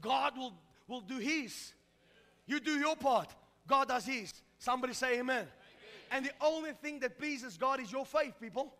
God 0.00 0.36
will, 0.36 0.52
will 0.88 1.02
do 1.02 1.18
His. 1.18 1.74
You 2.48 2.58
do 2.58 2.72
your 2.72 2.96
part, 2.96 3.32
God 3.68 3.86
does 3.86 4.04
His. 4.04 4.34
Somebody 4.58 4.94
say 4.94 5.20
amen. 5.20 5.42
amen. 5.42 5.46
And 6.10 6.24
the 6.24 6.32
only 6.40 6.72
thing 6.72 6.98
that 6.98 7.18
pleases 7.18 7.56
God 7.56 7.78
is 7.78 7.92
your 7.92 8.04
faith, 8.04 8.34
people. 8.40 8.74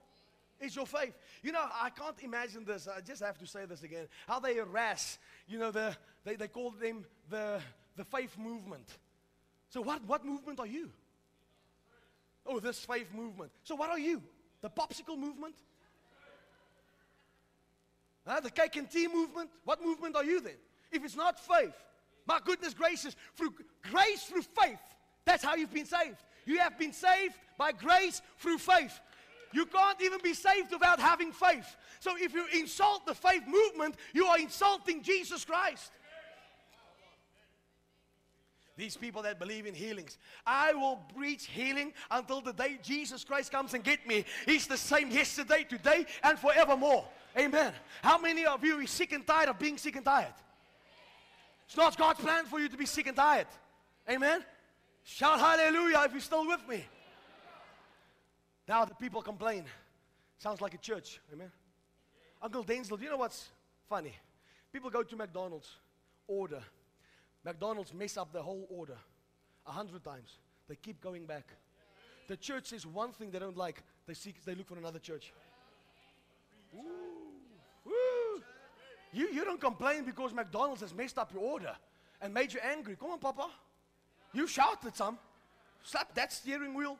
Is 0.58 0.74
your 0.74 0.86
faith. 0.86 1.14
You 1.44 1.52
know, 1.52 1.64
I 1.80 1.90
can't 1.90 2.20
imagine 2.24 2.64
this. 2.64 2.88
I 2.88 3.02
just 3.02 3.22
have 3.22 3.38
to 3.38 3.46
say 3.46 3.66
this 3.66 3.84
again. 3.84 4.08
How 4.26 4.40
they 4.40 4.56
harass, 4.56 5.18
you 5.46 5.60
know, 5.60 5.70
the, 5.70 5.94
they, 6.24 6.34
they 6.34 6.48
call 6.48 6.72
them 6.72 7.04
the, 7.30 7.60
the 7.94 8.04
faith 8.04 8.36
movement. 8.36 8.88
So, 9.68 9.80
what, 9.80 10.02
what 10.06 10.24
movement 10.24 10.58
are 10.58 10.66
you? 10.66 10.90
Oh, 12.46 12.60
this 12.60 12.78
faith 12.78 13.12
movement. 13.14 13.50
So, 13.64 13.74
what 13.74 13.90
are 13.90 13.98
you? 13.98 14.22
The 14.62 14.70
popsicle 14.70 15.18
movement? 15.18 15.54
The 18.42 18.50
cake 18.50 18.76
and 18.76 18.90
tea 18.90 19.06
movement? 19.06 19.50
What 19.64 19.82
movement 19.84 20.16
are 20.16 20.24
you 20.24 20.40
then? 20.40 20.56
If 20.90 21.04
it's 21.04 21.16
not 21.16 21.38
faith, 21.38 21.74
my 22.26 22.40
goodness 22.44 22.74
gracious, 22.74 23.14
through 23.36 23.54
grace 23.90 24.24
through 24.24 24.42
faith, 24.42 24.80
that's 25.24 25.44
how 25.44 25.54
you've 25.54 25.72
been 25.72 25.86
saved. 25.86 26.16
You 26.44 26.58
have 26.58 26.78
been 26.78 26.92
saved 26.92 27.34
by 27.58 27.72
grace 27.72 28.22
through 28.38 28.58
faith. 28.58 29.00
You 29.52 29.66
can't 29.66 30.00
even 30.02 30.18
be 30.22 30.34
saved 30.34 30.72
without 30.72 30.98
having 30.98 31.32
faith. 31.32 31.76
So 32.00 32.16
if 32.18 32.34
you 32.34 32.46
insult 32.54 33.06
the 33.06 33.14
faith 33.14 33.42
movement, 33.46 33.96
you 34.12 34.26
are 34.26 34.38
insulting 34.38 35.02
Jesus 35.02 35.44
Christ. 35.44 35.92
These 38.76 38.96
people 38.96 39.22
that 39.22 39.38
believe 39.38 39.64
in 39.64 39.74
healings. 39.74 40.18
I 40.46 40.74
will 40.74 40.96
preach 41.16 41.46
healing 41.46 41.94
until 42.10 42.42
the 42.42 42.52
day 42.52 42.78
Jesus 42.82 43.24
Christ 43.24 43.50
comes 43.50 43.72
and 43.72 43.82
get 43.82 44.06
me. 44.06 44.24
He's 44.44 44.66
the 44.66 44.76
same 44.76 45.10
yesterday, 45.10 45.64
today, 45.64 46.04
and 46.22 46.38
forevermore. 46.38 47.06
Amen. 47.38 47.72
How 48.02 48.18
many 48.18 48.44
of 48.44 48.62
you 48.62 48.78
are 48.78 48.86
sick 48.86 49.12
and 49.12 49.26
tired 49.26 49.48
of 49.48 49.58
being 49.58 49.78
sick 49.78 49.96
and 49.96 50.04
tired? 50.04 50.34
It's 51.66 51.76
not 51.76 51.96
God's 51.96 52.20
plan 52.20 52.44
for 52.44 52.60
you 52.60 52.68
to 52.68 52.76
be 52.76 52.86
sick 52.86 53.06
and 53.06 53.16
tired. 53.16 53.46
Amen. 54.10 54.44
Shout 55.04 55.40
hallelujah 55.40 56.02
if 56.04 56.12
you're 56.12 56.20
still 56.20 56.46
with 56.46 56.66
me. 56.68 56.84
Now 58.68 58.84
the 58.84 58.94
people 58.94 59.22
complain. 59.22 59.64
Sounds 60.38 60.60
like 60.60 60.74
a 60.74 60.78
church. 60.78 61.20
Amen. 61.32 61.50
Uncle 62.42 62.62
Denzel, 62.62 62.98
do 62.98 63.04
you 63.04 63.10
know 63.10 63.16
what's 63.16 63.48
funny? 63.88 64.12
People 64.72 64.90
go 64.90 65.02
to 65.02 65.16
McDonald's, 65.16 65.70
order, 66.26 66.62
McDonald's 67.46 67.94
mess 67.94 68.16
up 68.16 68.32
the 68.32 68.42
whole 68.42 68.66
order 68.68 68.98
a 69.66 69.70
hundred 69.70 70.02
times. 70.02 70.38
They 70.68 70.74
keep 70.74 71.00
going 71.00 71.26
back. 71.26 71.46
The 72.26 72.36
church 72.36 72.66
says 72.66 72.84
one 72.84 73.12
thing 73.12 73.30
they 73.30 73.38
don't 73.38 73.56
like, 73.56 73.84
they 74.04 74.14
seek, 74.14 74.44
they 74.44 74.56
look 74.56 74.66
for 74.66 74.76
another 74.76 74.98
church. 74.98 75.32
Ooh, 76.74 76.80
woo. 77.84 78.42
You, 79.12 79.28
you 79.32 79.44
don't 79.44 79.60
complain 79.60 80.02
because 80.02 80.34
McDonald's 80.34 80.80
has 80.80 80.92
messed 80.92 81.18
up 81.18 81.32
your 81.32 81.42
order 81.44 81.76
and 82.20 82.34
made 82.34 82.52
you 82.52 82.58
angry. 82.68 82.96
Come 82.96 83.10
on, 83.10 83.20
Papa. 83.20 83.48
You 84.32 84.48
shouted 84.48 84.96
some. 84.96 85.16
Slap 85.84 86.12
that 86.16 86.32
steering 86.32 86.74
wheel. 86.74 86.98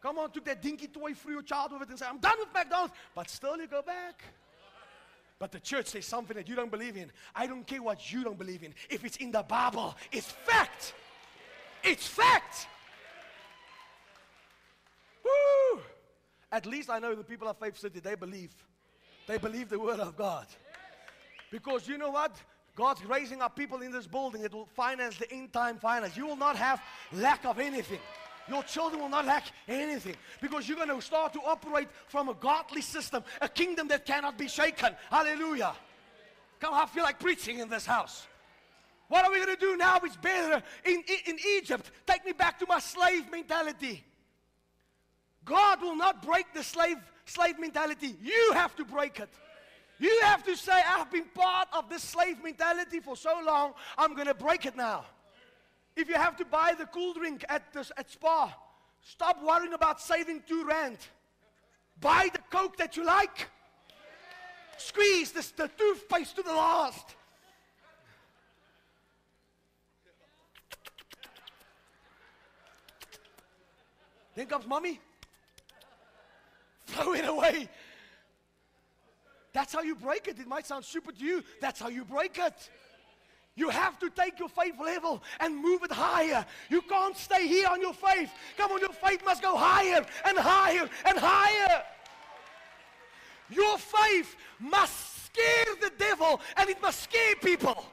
Come 0.00 0.16
on, 0.16 0.30
took 0.30 0.44
that 0.44 0.62
dinky 0.62 0.86
toy 0.86 1.12
for 1.12 1.32
your 1.32 1.42
child 1.42 1.72
with 1.72 1.82
it 1.82 1.88
and 1.88 1.98
say, 1.98 2.06
I'm 2.08 2.18
done 2.18 2.38
with 2.38 2.54
McDonald's. 2.54 2.94
But 3.16 3.28
still 3.30 3.56
you 3.56 3.66
go 3.66 3.82
back. 3.82 4.22
But 5.38 5.52
the 5.52 5.60
church 5.60 5.86
says 5.86 6.04
something 6.04 6.36
that 6.36 6.48
you 6.48 6.56
don't 6.56 6.70
believe 6.70 6.96
in. 6.96 7.12
I 7.34 7.46
don't 7.46 7.66
care 7.66 7.82
what 7.82 8.12
you 8.12 8.24
don't 8.24 8.38
believe 8.38 8.64
in. 8.64 8.74
If 8.90 9.04
it's 9.04 9.16
in 9.18 9.30
the 9.30 9.42
Bible, 9.42 9.94
it's 10.10 10.30
fact. 10.30 10.94
It's 11.84 12.06
fact. 12.06 12.66
Woo! 15.24 15.80
At 16.50 16.66
least 16.66 16.90
I 16.90 16.98
know 16.98 17.14
the 17.14 17.22
people 17.22 17.46
of 17.46 17.56
Faith 17.58 17.78
City, 17.78 18.00
they 18.00 18.16
believe. 18.16 18.52
They 19.28 19.38
believe 19.38 19.68
the 19.68 19.78
word 19.78 20.00
of 20.00 20.16
God. 20.16 20.46
Because 21.52 21.86
you 21.86 21.98
know 21.98 22.10
what? 22.10 22.36
God's 22.74 23.04
raising 23.04 23.42
up 23.42 23.56
people 23.56 23.82
in 23.82 23.92
this 23.92 24.06
building 24.06 24.42
that 24.42 24.52
will 24.52 24.66
finance 24.66 25.18
the 25.18 25.30
end 25.32 25.52
time 25.52 25.78
finance. 25.78 26.16
You 26.16 26.26
will 26.26 26.36
not 26.36 26.56
have 26.56 26.80
lack 27.12 27.44
of 27.44 27.58
anything. 27.58 28.00
Your 28.48 28.62
children 28.62 29.02
will 29.02 29.08
not 29.08 29.26
lack 29.26 29.44
anything 29.66 30.16
because 30.40 30.68
you're 30.68 30.76
going 30.76 30.88
to 30.88 31.00
start 31.02 31.32
to 31.34 31.40
operate 31.40 31.88
from 32.08 32.28
a 32.28 32.34
godly 32.34 32.82
system, 32.82 33.22
a 33.40 33.48
kingdom 33.48 33.88
that 33.88 34.06
cannot 34.06 34.38
be 34.38 34.48
shaken. 34.48 34.94
Hallelujah. 35.10 35.74
Come, 36.60 36.74
I 36.74 36.86
feel 36.86 37.04
like 37.04 37.20
preaching 37.20 37.58
in 37.58 37.68
this 37.68 37.86
house. 37.86 38.26
What 39.08 39.24
are 39.24 39.30
we 39.30 39.38
going 39.38 39.54
to 39.54 39.60
do 39.60 39.76
now? 39.76 39.98
It's 40.02 40.16
better 40.16 40.62
in, 40.84 41.02
in, 41.08 41.34
in 41.34 41.38
Egypt. 41.56 41.90
Take 42.06 42.24
me 42.24 42.32
back 42.32 42.58
to 42.58 42.66
my 42.68 42.78
slave 42.78 43.30
mentality. 43.30 44.04
God 45.44 45.80
will 45.80 45.96
not 45.96 46.22
break 46.22 46.52
the 46.52 46.62
slave, 46.62 46.98
slave 47.24 47.58
mentality. 47.58 48.16
You 48.22 48.52
have 48.54 48.76
to 48.76 48.84
break 48.84 49.18
it. 49.18 49.30
You 49.98 50.20
have 50.24 50.44
to 50.44 50.56
say, 50.56 50.80
I've 50.86 51.10
been 51.10 51.24
part 51.34 51.68
of 51.72 51.88
this 51.88 52.02
slave 52.02 52.42
mentality 52.42 53.00
for 53.00 53.16
so 53.16 53.40
long, 53.44 53.72
I'm 53.96 54.14
going 54.14 54.28
to 54.28 54.34
break 54.34 54.66
it 54.66 54.76
now. 54.76 55.06
If 55.98 56.08
you 56.08 56.14
have 56.14 56.36
to 56.36 56.44
buy 56.44 56.74
the 56.78 56.86
cool 56.86 57.12
drink 57.12 57.44
at, 57.48 57.72
the, 57.72 57.84
at 57.96 58.08
Spar, 58.08 58.54
stop 59.02 59.42
worrying 59.44 59.72
about 59.72 60.00
saving 60.00 60.44
two 60.46 60.64
rand. 60.64 60.96
Buy 62.00 62.28
the 62.32 62.38
Coke 62.50 62.76
that 62.76 62.96
you 62.96 63.04
like. 63.04 63.48
Squeeze 64.76 65.32
this, 65.32 65.50
the 65.50 65.66
toothpaste 65.66 66.36
to 66.36 66.42
the 66.42 66.52
last. 66.52 67.16
Then 74.36 74.46
comes 74.46 74.68
mommy. 74.68 75.00
Throw 76.86 77.12
it 77.14 77.24
away. 77.24 77.68
That's 79.52 79.72
how 79.72 79.82
you 79.82 79.96
break 79.96 80.28
it. 80.28 80.38
It 80.38 80.46
might 80.46 80.64
sound 80.64 80.84
stupid 80.84 81.18
to 81.18 81.24
you. 81.24 81.42
That's 81.60 81.80
how 81.80 81.88
you 81.88 82.04
break 82.04 82.38
it. 82.38 82.70
You 83.58 83.70
have 83.70 83.98
to 83.98 84.08
take 84.08 84.38
your 84.38 84.48
faith 84.48 84.76
level 84.78 85.20
and 85.40 85.60
move 85.60 85.82
it 85.82 85.90
higher. 85.90 86.46
You 86.70 86.80
can't 86.80 87.16
stay 87.16 87.48
here 87.48 87.66
on 87.66 87.80
your 87.80 87.92
faith. 87.92 88.30
Come 88.56 88.70
on, 88.70 88.80
your 88.80 88.92
faith 88.92 89.20
must 89.24 89.42
go 89.42 89.56
higher 89.56 90.06
and 90.24 90.38
higher 90.38 90.88
and 91.04 91.18
higher. 91.18 91.82
Your 93.50 93.76
faith 93.76 94.36
must 94.60 95.24
scare 95.26 95.74
the 95.80 95.90
devil 95.98 96.40
and 96.56 96.70
it 96.70 96.80
must 96.80 97.02
scare 97.02 97.34
people. 97.42 97.84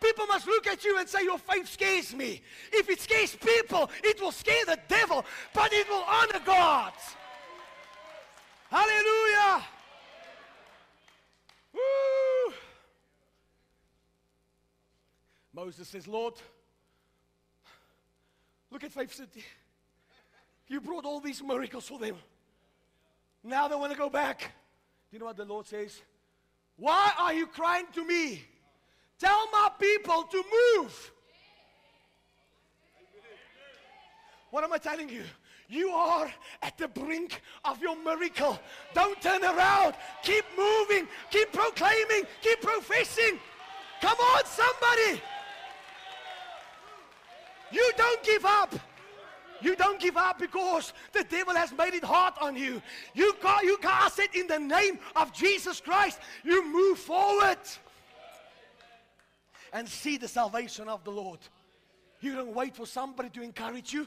People 0.00 0.26
must 0.26 0.48
look 0.48 0.66
at 0.66 0.84
you 0.84 0.98
and 0.98 1.08
say, 1.08 1.22
Your 1.22 1.38
faith 1.38 1.68
scares 1.68 2.12
me. 2.12 2.42
If 2.72 2.90
it 2.90 3.00
scares 3.00 3.36
people, 3.36 3.88
it 4.02 4.20
will 4.20 4.32
scare 4.32 4.64
the 4.66 4.80
devil, 4.88 5.24
but 5.54 5.72
it 5.72 5.88
will 5.88 6.04
honor 6.04 6.40
God. 6.44 6.94
Hallelujah. 8.70 9.64
Woo! 11.72 12.33
Moses 15.54 15.86
says, 15.88 16.08
Lord, 16.08 16.34
look 18.70 18.82
at 18.82 18.92
Faith 18.92 19.14
City. 19.14 19.44
You 20.66 20.80
brought 20.80 21.04
all 21.04 21.20
these 21.20 21.42
miracles 21.42 21.86
for 21.86 21.98
them. 21.98 22.16
Now 23.44 23.68
they 23.68 23.76
want 23.76 23.92
to 23.92 23.98
go 23.98 24.08
back. 24.08 24.40
Do 24.40 24.46
you 25.12 25.18
know 25.20 25.26
what 25.26 25.36
the 25.36 25.44
Lord 25.44 25.66
says? 25.66 26.00
Why 26.76 27.12
are 27.18 27.32
you 27.32 27.46
crying 27.46 27.86
to 27.94 28.04
me? 28.04 28.42
Tell 29.18 29.48
my 29.52 29.70
people 29.78 30.24
to 30.24 30.44
move. 30.76 31.12
What 34.50 34.64
am 34.64 34.72
I 34.72 34.78
telling 34.78 35.08
you? 35.08 35.22
You 35.68 35.90
are 35.90 36.32
at 36.62 36.76
the 36.78 36.88
brink 36.88 37.40
of 37.64 37.80
your 37.80 37.96
miracle. 37.96 38.58
Don't 38.92 39.20
turn 39.20 39.42
around. 39.44 39.94
Keep 40.22 40.44
moving. 40.58 41.06
Keep 41.30 41.52
proclaiming. 41.52 42.24
Keep 42.42 42.60
professing. 42.60 43.38
Come 44.00 44.18
on, 44.18 44.44
somebody. 44.44 45.22
You 47.74 47.92
don't 47.96 48.22
give 48.22 48.44
up. 48.44 48.74
You 49.60 49.74
don't 49.74 49.98
give 49.98 50.16
up 50.16 50.38
because 50.38 50.92
the 51.12 51.24
devil 51.24 51.54
has 51.54 51.72
made 51.72 51.94
it 51.94 52.04
hard 52.04 52.34
on 52.40 52.54
you. 52.54 52.80
You, 53.14 53.34
got, 53.42 53.64
you 53.64 53.76
cast 53.78 54.18
it 54.18 54.34
in 54.34 54.46
the 54.46 54.58
name 54.58 54.98
of 55.16 55.32
Jesus 55.32 55.80
Christ. 55.80 56.20
You 56.44 56.64
move 56.64 56.98
forward 56.98 57.58
and 59.72 59.88
see 59.88 60.18
the 60.18 60.28
salvation 60.28 60.88
of 60.88 61.02
the 61.02 61.10
Lord. 61.10 61.40
You 62.20 62.36
don't 62.36 62.54
wait 62.54 62.76
for 62.76 62.86
somebody 62.86 63.30
to 63.30 63.42
encourage 63.42 63.92
you. 63.92 64.06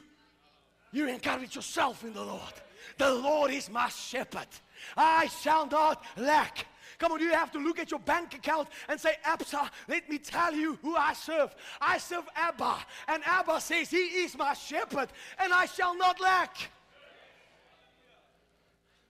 You 0.92 1.08
encourage 1.08 1.54
yourself 1.56 2.04
in 2.04 2.14
the 2.14 2.24
Lord. 2.24 2.54
The 2.96 3.12
Lord 3.12 3.50
is 3.50 3.68
my 3.68 3.88
shepherd. 3.88 4.48
I 4.96 5.26
shall 5.26 5.66
not 5.66 6.02
lack. 6.16 6.66
Come 6.98 7.12
on, 7.12 7.20
you 7.20 7.30
have 7.30 7.52
to 7.52 7.58
look 7.58 7.78
at 7.78 7.90
your 7.90 8.00
bank 8.00 8.34
account 8.34 8.68
and 8.88 9.00
say, 9.00 9.14
Absa, 9.24 9.70
let 9.88 10.08
me 10.10 10.18
tell 10.18 10.52
you 10.52 10.78
who 10.82 10.96
I 10.96 11.12
serve. 11.12 11.54
I 11.80 11.98
serve 11.98 12.24
Abba. 12.34 12.78
And 13.06 13.22
Abba 13.24 13.60
says, 13.60 13.90
He 13.90 13.98
is 13.98 14.36
my 14.36 14.52
shepherd, 14.54 15.08
and 15.38 15.52
I 15.52 15.66
shall 15.66 15.96
not 15.96 16.20
lack. 16.20 16.56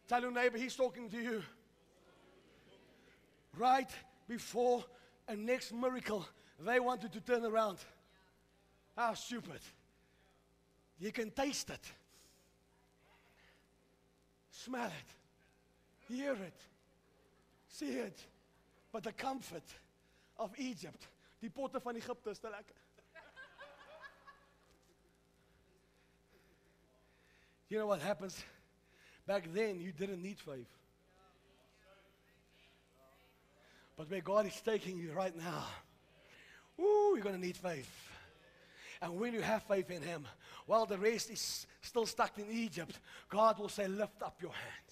Tell 0.07 0.20
your 0.20 0.32
neighbor, 0.32 0.59
He's 0.59 0.76
talking 0.76 1.09
to 1.09 1.16
you. 1.16 1.43
Right 3.57 3.91
before 4.28 4.84
a 5.26 5.34
next 5.34 5.72
miracle, 5.72 6.26
they 6.61 6.80
wanted 6.80 7.12
to 7.12 7.20
turn 7.20 7.45
around. 7.45 7.78
How 8.97 9.14
stupid. 9.14 9.61
You 11.01 11.12
can 11.12 11.30
taste 11.30 11.70
it, 11.70 11.93
smell 14.51 14.86
it, 14.89 16.12
hear 16.12 16.32
it, 16.32 16.61
see 17.79 17.99
it. 17.99 18.18
But 18.93 19.05
the 19.05 19.12
comfort 19.12 19.64
of 20.37 20.51
Egypt, 20.59 21.09
die 21.41 21.51
potte 21.51 21.81
van 21.81 21.97
Egypte 21.97 22.31
is 22.31 22.39
te 22.39 22.49
lekker. 22.49 22.74
You 27.68 27.79
know 27.79 27.87
what 27.87 28.01
happens? 28.01 28.43
Back 29.26 29.53
then, 29.53 29.79
you 29.79 29.93
didn't 29.93 30.22
need 30.22 30.39
faith. 30.41 30.70
But 33.97 34.11
where 34.11 34.22
God 34.22 34.47
is 34.47 34.59
taking 34.64 34.97
you 34.97 35.12
right 35.12 35.37
now, 35.37 35.64
ooh, 36.81 37.12
you're 37.14 37.22
going 37.22 37.35
to 37.35 37.41
need 37.41 37.57
faith. 37.57 37.91
And 39.03 39.18
when 39.20 39.35
you 39.35 39.43
have 39.43 39.64
faith 39.64 39.91
in 39.91 40.03
Him, 40.03 40.26
while 40.66 40.87
the 40.87 40.97
rest 40.97 41.31
is 41.31 41.66
still 41.83 42.07
stuck 42.07 42.39
in 42.39 42.51
Egypt, 42.51 42.99
God 43.29 43.59
will 43.59 43.68
say, 43.68 43.87
Lift 43.87 44.22
up 44.22 44.39
your 44.41 44.53
hands. 44.53 44.88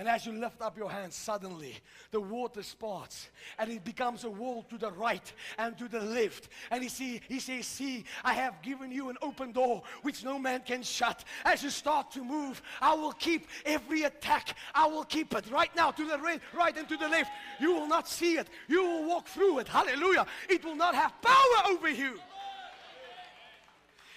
And 0.00 0.08
as 0.08 0.24
you 0.24 0.32
lift 0.32 0.62
up 0.62 0.78
your 0.78 0.90
hands, 0.90 1.14
suddenly 1.14 1.74
the 2.10 2.22
water 2.22 2.62
spots 2.62 3.28
and 3.58 3.70
it 3.70 3.84
becomes 3.84 4.24
a 4.24 4.30
wall 4.30 4.62
to 4.70 4.78
the 4.78 4.90
right 4.90 5.30
and 5.58 5.76
to 5.76 5.88
the 5.88 6.00
left. 6.00 6.48
And 6.70 6.82
he, 6.82 6.88
see, 6.88 7.20
he 7.28 7.38
says, 7.38 7.66
See, 7.66 8.06
I 8.24 8.32
have 8.32 8.62
given 8.62 8.90
you 8.90 9.10
an 9.10 9.18
open 9.20 9.52
door 9.52 9.82
which 10.00 10.24
no 10.24 10.38
man 10.38 10.62
can 10.64 10.82
shut. 10.82 11.22
As 11.44 11.62
you 11.62 11.68
start 11.68 12.10
to 12.12 12.24
move, 12.24 12.62
I 12.80 12.94
will 12.94 13.12
keep 13.12 13.46
every 13.66 14.04
attack. 14.04 14.56
I 14.74 14.86
will 14.86 15.04
keep 15.04 15.34
it 15.34 15.44
right 15.50 15.76
now 15.76 15.90
to 15.90 16.06
the 16.06 16.16
right, 16.16 16.40
right 16.56 16.74
and 16.78 16.88
to 16.88 16.96
the 16.96 17.06
left. 17.06 17.30
You 17.60 17.74
will 17.74 17.86
not 17.86 18.08
see 18.08 18.38
it. 18.38 18.48
You 18.68 18.82
will 18.82 19.06
walk 19.06 19.28
through 19.28 19.58
it. 19.58 19.68
Hallelujah. 19.68 20.24
It 20.48 20.64
will 20.64 20.76
not 20.76 20.94
have 20.94 21.12
power 21.20 21.74
over 21.74 21.90
you. 21.90 22.18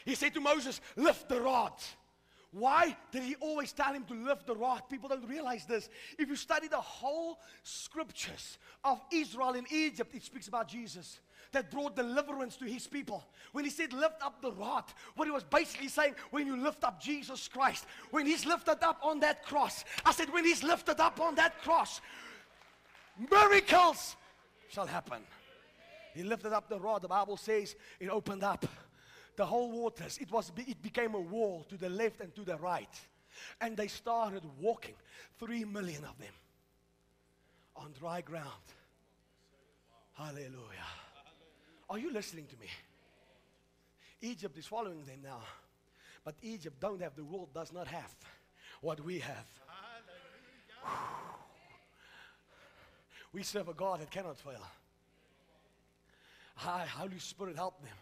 He 0.05 0.15
said 0.15 0.33
to 0.35 0.39
Moses, 0.39 0.79
Lift 0.95 1.27
the 1.27 1.41
rod. 1.41 1.73
Why 2.53 2.95
did 3.11 3.23
he 3.23 3.35
always 3.35 3.73
tell 3.73 3.93
him 3.93 4.03
to 4.05 4.13
lift 4.13 4.45
the 4.45 4.55
rod? 4.55 4.83
People 4.87 5.09
don't 5.09 5.27
realize 5.27 5.65
this. 5.65 5.89
If 6.19 6.29
you 6.29 6.35
study 6.35 6.67
the 6.67 6.77
whole 6.77 7.39
scriptures 7.63 8.59
of 8.83 9.01
Israel 9.11 9.53
in 9.53 9.65
Egypt, 9.71 10.13
it 10.13 10.23
speaks 10.23 10.47
about 10.47 10.67
Jesus 10.67 11.19
that 11.51 11.71
brought 11.71 11.95
deliverance 11.95 12.55
to 12.57 12.65
his 12.65 12.85
people. 12.85 13.23
When 13.53 13.63
he 13.63 13.71
said 13.71 13.91
lift 13.91 14.21
up 14.23 14.41
the 14.41 14.51
rod, 14.51 14.83
what 15.15 15.25
he 15.25 15.31
was 15.31 15.43
basically 15.43 15.87
saying, 15.87 16.13
when 16.29 16.45
you 16.45 16.55
lift 16.55 16.83
up 16.83 17.01
Jesus 17.01 17.47
Christ, 17.47 17.85
when 18.11 18.27
he's 18.27 18.45
lifted 18.45 18.83
up 18.83 18.99
on 19.01 19.19
that 19.21 19.43
cross, 19.43 19.83
I 20.05 20.11
said, 20.11 20.31
when 20.31 20.45
he's 20.45 20.63
lifted 20.63 20.99
up 20.99 21.19
on 21.19 21.33
that 21.35 21.59
cross, 21.63 22.01
miracles 23.31 24.15
shall 24.69 24.87
happen. 24.87 25.21
He 26.13 26.21
lifted 26.21 26.53
up 26.53 26.69
the 26.69 26.79
rod, 26.79 27.01
the 27.01 27.07
Bible 27.07 27.37
says 27.37 27.75
it 27.99 28.09
opened 28.09 28.43
up 28.43 28.65
the 29.35 29.45
whole 29.45 29.71
waters, 29.71 30.17
it, 30.19 30.31
was, 30.31 30.51
it 30.57 30.81
became 30.81 31.15
a 31.15 31.19
wall 31.19 31.65
to 31.69 31.77
the 31.77 31.89
left 31.89 32.21
and 32.21 32.33
to 32.35 32.41
the 32.41 32.57
right. 32.57 32.99
And 33.59 33.75
they 33.75 33.87
started 33.87 34.43
walking, 34.59 34.95
three 35.39 35.65
million 35.65 36.03
of 36.03 36.17
them, 36.19 36.33
on 37.75 37.91
dry 37.99 38.21
ground. 38.21 38.47
Hallelujah. 40.13 40.87
Are 41.89 41.97
you 41.97 42.11
listening 42.11 42.45
to 42.45 42.57
me? 42.57 42.67
Egypt 44.21 44.57
is 44.57 44.65
following 44.65 45.03
them 45.03 45.19
now. 45.23 45.41
But 46.23 46.35
Egypt 46.41 46.79
don't 46.79 47.01
have, 47.01 47.15
the 47.15 47.23
world 47.23 47.49
does 47.53 47.73
not 47.73 47.87
have 47.87 48.15
what 48.81 49.03
we 49.03 49.19
have. 49.19 49.45
We 53.33 53.43
serve 53.43 53.67
a 53.67 53.73
God 53.73 53.99
that 53.99 54.11
cannot 54.11 54.37
fail. 54.37 54.65
Hi, 56.55 56.85
Holy 56.85 57.19
Spirit, 57.19 57.55
help 57.55 57.81
them. 57.81 57.95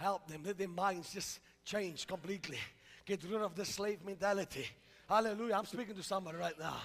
Help 0.00 0.26
them. 0.28 0.40
Let 0.46 0.56
their 0.56 0.66
minds 0.66 1.12
just 1.12 1.40
change 1.62 2.06
completely. 2.06 2.56
Get 3.04 3.22
rid 3.24 3.42
of 3.42 3.54
the 3.54 3.66
slave 3.66 3.98
mentality. 4.02 4.66
Hallelujah. 5.06 5.56
I'm 5.56 5.66
speaking 5.66 5.94
to 5.94 6.02
somebody 6.02 6.38
right 6.38 6.58
now. 6.58 6.78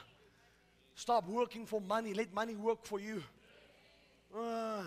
Stop 0.96 1.26
working 1.30 1.66
for 1.66 1.80
money. 1.80 2.14
Let 2.14 2.34
money 2.34 2.58
work 2.58 2.84
for 2.84 3.00
you. 3.00 3.24
Uh, 4.38 4.84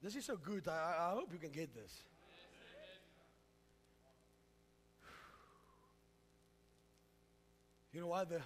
this 0.00 0.14
is 0.14 0.24
so 0.24 0.36
good. 0.36 0.68
I, 0.68 0.94
I 1.00 1.10
hope 1.14 1.32
you 1.32 1.40
can 1.40 1.50
get 1.50 1.74
this. 1.74 2.02
You 7.92 8.02
know 8.02 8.08
why 8.08 8.22
the 8.22 8.40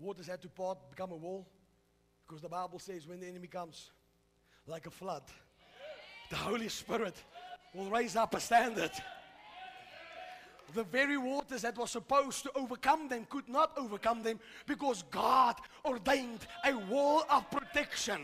waters 0.00 0.26
had 0.26 0.42
to 0.42 0.48
part, 0.48 0.78
become 0.90 1.12
a 1.12 1.16
wall? 1.16 1.46
Because 2.26 2.42
the 2.42 2.48
Bible 2.48 2.80
says 2.80 3.06
when 3.06 3.20
the 3.20 3.28
enemy 3.28 3.46
comes 3.46 3.90
like 4.66 4.86
a 4.86 4.90
flood, 4.90 5.22
the 6.30 6.36
Holy 6.36 6.68
Spirit 6.68 7.14
will 7.74 7.90
raise 7.90 8.16
up 8.16 8.34
a 8.34 8.40
standard. 8.40 8.90
The 10.74 10.84
very 10.84 11.16
waters 11.16 11.62
that 11.62 11.78
were 11.78 11.86
supposed 11.86 12.42
to 12.42 12.52
overcome 12.56 13.08
them 13.08 13.26
could 13.30 13.48
not 13.48 13.72
overcome 13.76 14.22
them 14.22 14.40
because 14.66 15.04
God 15.10 15.56
ordained 15.84 16.46
a 16.64 16.76
wall 16.76 17.24
of 17.30 17.50
protection. 17.50 18.20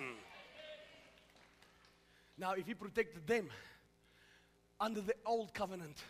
Now, 2.37 2.53
if 2.53 2.67
He 2.67 2.75
protected 2.75 3.27
them 3.27 3.49
under 4.81 5.01
the 5.01 5.15
old 5.25 5.55
covenant, 5.55 6.03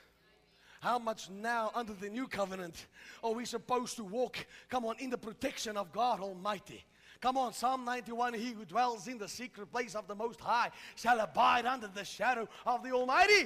how 0.80 0.98
much 0.98 1.28
now 1.30 1.70
under 1.74 1.92
the 1.92 2.08
new 2.08 2.26
covenant 2.26 2.86
are 3.22 3.32
we 3.32 3.44
supposed 3.44 3.96
to 3.96 4.04
walk, 4.04 4.44
come 4.68 4.84
on, 4.84 4.96
in 4.98 5.10
the 5.10 5.18
protection 5.18 5.76
of 5.76 5.92
God 5.92 6.20
Almighty? 6.20 6.84
Come 7.22 7.38
on, 7.38 7.52
Psalm 7.52 7.84
91 7.84 8.34
He 8.34 8.52
who 8.52 8.64
dwells 8.64 9.06
in 9.06 9.16
the 9.16 9.28
secret 9.28 9.70
place 9.70 9.94
of 9.94 10.08
the 10.08 10.14
Most 10.14 10.40
High 10.40 10.70
shall 10.96 11.20
abide 11.20 11.64
under 11.64 11.86
the 11.86 12.04
shadow 12.04 12.48
of 12.66 12.82
the 12.82 12.90
Almighty. 12.90 13.44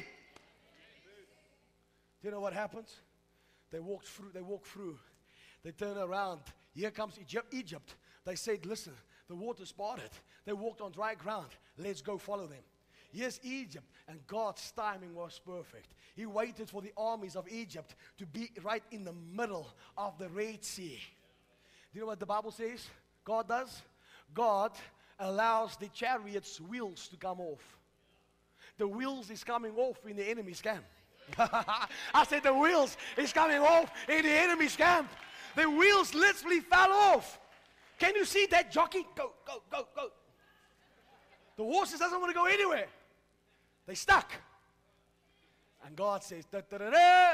Do 2.23 2.23
you 2.23 2.31
know 2.31 2.41
what 2.41 2.55
happens? 2.55 2.97
They 3.71 3.79
walk 3.79 4.05
through, 4.05 4.31
they 4.33 4.41
walk 4.41 4.65
through, 4.65 4.99
they 5.63 5.73
turn 5.73 5.99
around. 5.99 6.41
Here 6.75 6.91
comes 6.91 7.19
Egypt. 7.53 7.97
They 8.25 8.35
said, 8.35 8.65
Listen, 8.65 8.95
the 9.29 9.35
water's 9.35 9.73
parted. 9.73 10.11
They 10.47 10.55
walked 10.55 10.81
on 10.81 10.93
dry 10.93 11.15
ground. 11.15 11.49
Let's 11.77 12.01
go 12.01 12.17
follow 12.17 12.47
them. 12.47 12.63
Yes, 13.13 13.41
Egypt, 13.43 13.87
and 14.09 14.27
God's 14.27 14.71
timing 14.73 15.15
was 15.15 15.39
perfect. 15.45 15.95
He 16.15 16.25
waited 16.25 16.71
for 16.71 16.81
the 16.81 16.93
armies 16.97 17.37
of 17.37 17.47
Egypt 17.49 17.95
to 18.19 18.27
be 18.27 18.51
right 18.63 18.83
in 18.91 19.05
the 19.05 19.13
middle 19.13 19.69
of 19.99 20.19
the 20.19 20.29
Red 20.31 20.65
Sea. 20.65 20.99
Do 21.93 21.99
you 21.99 22.01
know 22.01 22.07
what 22.07 22.21
the 22.21 22.27
Bible 22.27 22.51
says? 22.51 22.87
God 23.27 23.49
does? 23.49 23.83
God 24.33 24.73
allows 25.19 25.77
the 25.77 25.89
chariot's 25.89 26.61
wheels 26.61 27.09
to 27.09 27.17
come 27.17 27.41
off. 27.41 27.77
The 28.79 28.87
wheels 28.87 29.31
is 29.31 29.43
coming 29.43 29.75
off 29.77 29.99
in 30.07 30.17
the 30.17 30.29
enemy's 30.29 30.63
camp. 30.63 30.85
I 31.39 32.25
said 32.29 32.45
the 32.45 32.55
wheels 32.55 32.97
is 33.17 33.33
coming 33.33 33.59
off 33.59 33.91
in 34.09 34.23
the 34.23 34.31
enemy's 34.31 34.77
camp. 34.77 35.11
The 35.57 35.69
wheels 35.69 36.15
literally 36.15 36.61
fell 36.61 36.93
off. 36.93 37.41
Can 37.99 38.15
you 38.15 38.25
see 38.25 38.47
that 38.47 38.71
jockey? 38.71 39.07
Go, 39.17 39.33
go, 39.45 39.63
go, 39.71 39.89
go. 39.95 40.09
The 41.57 41.65
horses 41.65 41.99
doesn't 41.99 42.21
want 42.21 42.31
to 42.31 42.35
go 42.35 42.45
anywhere. 42.45 42.87
They 43.87 43.95
stuck. 43.95 44.31
And 45.85 45.97
God 45.97 46.23
says, 46.23 46.45
da, 46.47 46.61
da, 46.69 46.79
da, 46.79 46.91
da, 46.91 47.33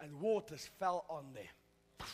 and 0.00 0.20
waters 0.20 0.68
fell 0.78 1.04
on 1.08 1.24
them 1.32 2.08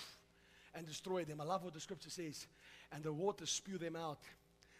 and 0.74 0.86
destroyed 0.86 1.26
them. 1.26 1.40
I 1.40 1.44
love 1.44 1.64
what 1.64 1.74
the 1.74 1.80
scripture 1.80 2.10
says. 2.10 2.46
And 2.92 3.02
the 3.02 3.12
waters 3.12 3.50
spew 3.50 3.78
them 3.78 3.96
out, 3.96 4.20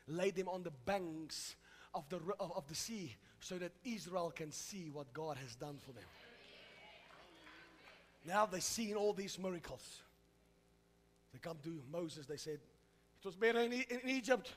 Lay 0.09 0.31
them 0.31 0.49
on 0.49 0.63
the 0.63 0.73
banks 0.85 1.57
of 1.95 2.09
the, 2.09 2.17
of, 2.41 2.53
of 2.57 2.67
the 2.69 2.75
sea, 2.75 3.15
so 3.41 3.57
that 3.59 3.73
Israel 3.85 4.33
can 4.35 4.51
see 4.51 4.91
what 4.93 5.13
God 5.13 5.37
has 5.37 5.55
done 5.55 5.79
for 5.85 5.93
them. 5.93 6.05
Now 8.27 8.47
they've 8.47 8.63
seen 8.63 8.95
all 8.95 9.13
these 9.13 9.39
miracles. 9.39 10.01
They 11.33 11.39
come 11.39 11.59
to 11.65 11.83
Moses, 11.91 12.27
they 12.27 12.37
said, 12.37 12.59
It 13.21 13.25
was 13.25 13.37
better 13.37 13.61
in, 13.61 13.73
in 13.73 14.01
Egypt. 14.07 14.53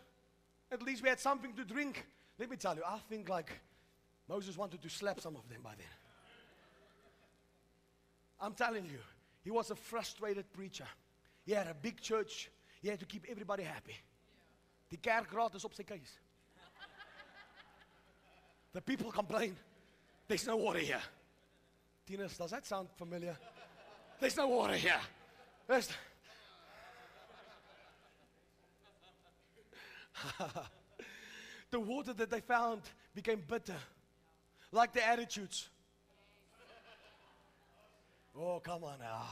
At 0.71 0.81
least 0.81 1.03
we 1.03 1.09
had 1.09 1.19
something 1.19 1.53
to 1.53 1.63
drink. 1.63 2.05
Let 2.37 2.49
me 2.49 2.57
tell 2.57 2.75
you, 2.75 2.83
I 2.85 2.97
think 3.09 3.29
like 3.29 3.51
Moses 4.27 4.57
wanted 4.57 4.81
to 4.81 4.89
slap 4.89 5.19
some 5.19 5.35
of 5.35 5.47
them 5.47 5.59
by 5.63 5.73
then. 5.77 5.87
I'm 8.39 8.53
telling 8.53 8.85
you, 8.85 8.99
he 9.43 9.51
was 9.51 9.71
a 9.71 9.75
frustrated 9.75 10.51
preacher. 10.51 10.87
He 11.45 11.53
had 11.53 11.67
a 11.67 11.73
big 11.73 12.01
church. 12.01 12.49
He 12.85 12.91
had 12.91 12.99
to 12.99 13.05
keep 13.07 13.25
everybody 13.27 13.63
happy. 13.63 13.95
Die 14.91 14.97
kerkraad 15.01 15.55
is 15.55 15.65
op 15.65 15.73
sy 15.73 15.83
keus. 15.83 16.19
The 18.73 18.81
people 18.81 19.11
complain. 19.11 19.57
There's 20.27 20.45
no 20.45 20.57
water 20.57 20.77
here. 20.77 21.01
Tieners, 22.05 22.37
does 22.37 22.51
that 22.51 22.67
sound 22.67 22.89
familiar? 22.95 23.35
There's 24.19 24.37
no 24.37 24.49
water 24.49 24.75
here. 24.75 25.01
There's 25.67 25.89
the 31.71 31.79
water 31.79 32.13
that 32.13 32.29
they 32.29 32.41
found 32.41 32.83
became 33.15 33.41
bitter, 33.47 33.81
like 34.71 34.93
the 34.93 35.03
attitudes. 35.03 35.69
Oh, 38.37 38.59
come 38.59 38.83
on 38.83 38.99
now. 38.99 39.23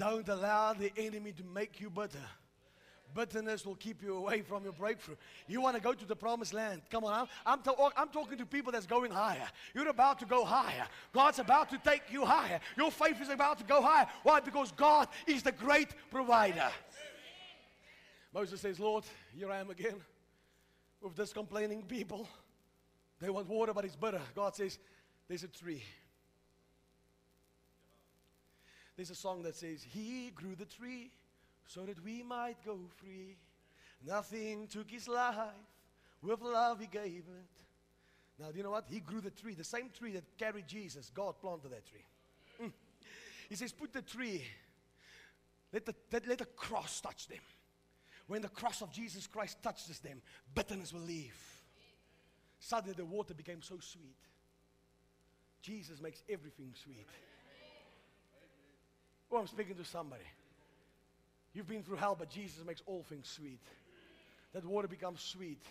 Don't 0.00 0.30
allow 0.30 0.72
the 0.72 0.90
enemy 0.96 1.30
to 1.32 1.44
make 1.44 1.78
you 1.78 1.90
bitter. 1.90 2.24
Bitterness 3.14 3.66
will 3.66 3.74
keep 3.74 4.02
you 4.02 4.16
away 4.16 4.40
from 4.40 4.64
your 4.64 4.72
breakthrough. 4.72 5.16
You 5.46 5.60
want 5.60 5.76
to 5.76 5.82
go 5.82 5.92
to 5.92 6.06
the 6.06 6.16
promised 6.16 6.54
land. 6.54 6.80
Come 6.90 7.04
on, 7.04 7.12
I'm, 7.12 7.26
I'm, 7.44 7.62
to- 7.64 7.74
oh, 7.78 7.92
I'm 7.98 8.08
talking 8.08 8.38
to 8.38 8.46
people 8.46 8.72
that's 8.72 8.86
going 8.86 9.10
higher. 9.10 9.46
You're 9.74 9.88
about 9.88 10.18
to 10.20 10.24
go 10.24 10.42
higher. 10.42 10.86
God's 11.12 11.38
about 11.38 11.68
to 11.70 11.78
take 11.84 12.04
you 12.10 12.24
higher. 12.24 12.60
Your 12.78 12.90
faith 12.90 13.20
is 13.20 13.28
about 13.28 13.58
to 13.58 13.64
go 13.64 13.82
higher. 13.82 14.06
Why? 14.22 14.40
Because 14.40 14.72
God 14.72 15.06
is 15.26 15.42
the 15.42 15.52
great 15.52 15.90
provider. 16.10 16.70
Moses 18.32 18.58
says, 18.58 18.80
Lord, 18.80 19.04
here 19.36 19.50
I 19.52 19.58
am 19.58 19.68
again 19.68 19.96
with 21.02 21.14
this 21.14 21.34
complaining 21.34 21.82
people. 21.82 22.26
They 23.20 23.28
want 23.28 23.50
water, 23.50 23.74
but 23.74 23.84
it's 23.84 23.96
bitter. 23.96 24.22
God 24.34 24.56
says, 24.56 24.78
There's 25.28 25.44
a 25.44 25.48
tree. 25.48 25.82
There's 29.00 29.08
a 29.08 29.14
song 29.14 29.42
that 29.44 29.56
says, 29.56 29.82
He 29.82 30.30
grew 30.34 30.54
the 30.54 30.66
tree 30.66 31.10
so 31.66 31.86
that 31.86 32.04
we 32.04 32.22
might 32.22 32.62
go 32.62 32.80
free. 32.98 33.38
Nothing 34.06 34.66
took 34.66 34.90
his 34.90 35.08
life, 35.08 35.36
with 36.20 36.42
love 36.42 36.80
he 36.80 36.86
gave 36.86 37.24
it. 37.26 37.62
Now, 38.38 38.50
do 38.50 38.58
you 38.58 38.62
know 38.62 38.72
what? 38.72 38.84
He 38.90 39.00
grew 39.00 39.22
the 39.22 39.30
tree, 39.30 39.54
the 39.54 39.64
same 39.64 39.88
tree 39.98 40.12
that 40.12 40.36
carried 40.36 40.68
Jesus. 40.68 41.10
God 41.14 41.40
planted 41.40 41.70
that 41.70 41.86
tree. 41.86 42.04
Mm. 42.62 42.72
He 43.48 43.56
says, 43.56 43.72
Put 43.72 43.94
the 43.94 44.02
tree, 44.02 44.44
let 45.72 45.86
the, 45.86 45.94
let, 46.12 46.28
let 46.28 46.36
the 46.36 46.44
cross 46.44 47.00
touch 47.00 47.26
them. 47.26 47.40
When 48.26 48.42
the 48.42 48.50
cross 48.50 48.82
of 48.82 48.92
Jesus 48.92 49.26
Christ 49.26 49.62
touches 49.62 49.98
them, 50.00 50.20
bitterness 50.54 50.92
will 50.92 51.00
leave. 51.00 51.40
Suddenly, 52.58 52.96
the 52.98 53.06
water 53.06 53.32
became 53.32 53.62
so 53.62 53.78
sweet. 53.80 54.18
Jesus 55.62 56.02
makes 56.02 56.22
everything 56.28 56.74
sweet. 56.74 57.06
Oh, 59.30 59.38
I'm 59.38 59.46
speaking 59.46 59.76
to 59.76 59.84
somebody. 59.84 60.24
You've 61.52 61.68
been 61.68 61.82
through 61.82 61.96
hell, 61.96 62.16
but 62.18 62.30
Jesus 62.30 62.64
makes 62.64 62.82
all 62.86 63.04
things 63.08 63.28
sweet. 63.28 63.60
That 64.52 64.64
water 64.64 64.88
becomes 64.88 65.20
sweet. 65.20 65.62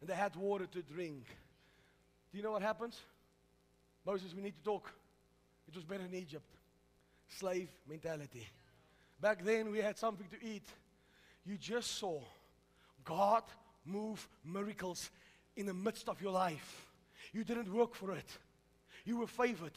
And 0.00 0.08
they 0.08 0.14
had 0.14 0.36
water 0.36 0.66
to 0.66 0.82
drink. 0.82 1.24
Do 2.30 2.38
you 2.38 2.42
know 2.42 2.52
what 2.52 2.62
happens? 2.62 2.98
Moses, 4.04 4.34
we 4.34 4.42
need 4.42 4.54
to 4.56 4.62
talk. 4.62 4.92
It 5.68 5.74
was 5.74 5.84
better 5.84 6.04
in 6.04 6.14
Egypt. 6.14 6.48
Slave 7.28 7.68
mentality. 7.88 8.46
Back 9.20 9.44
then, 9.44 9.70
we 9.70 9.78
had 9.78 9.98
something 9.98 10.26
to 10.28 10.46
eat. 10.46 10.66
You 11.44 11.56
just 11.56 11.98
saw 11.98 12.20
God 13.04 13.42
move 13.84 14.28
miracles 14.44 15.10
in 15.56 15.66
the 15.66 15.74
midst 15.74 16.08
of 16.08 16.20
your 16.20 16.32
life. 16.32 16.86
You 17.32 17.44
didn't 17.44 17.72
work 17.72 17.94
for 17.94 18.12
it, 18.12 18.30
you 19.04 19.18
were 19.18 19.26
favored. 19.26 19.72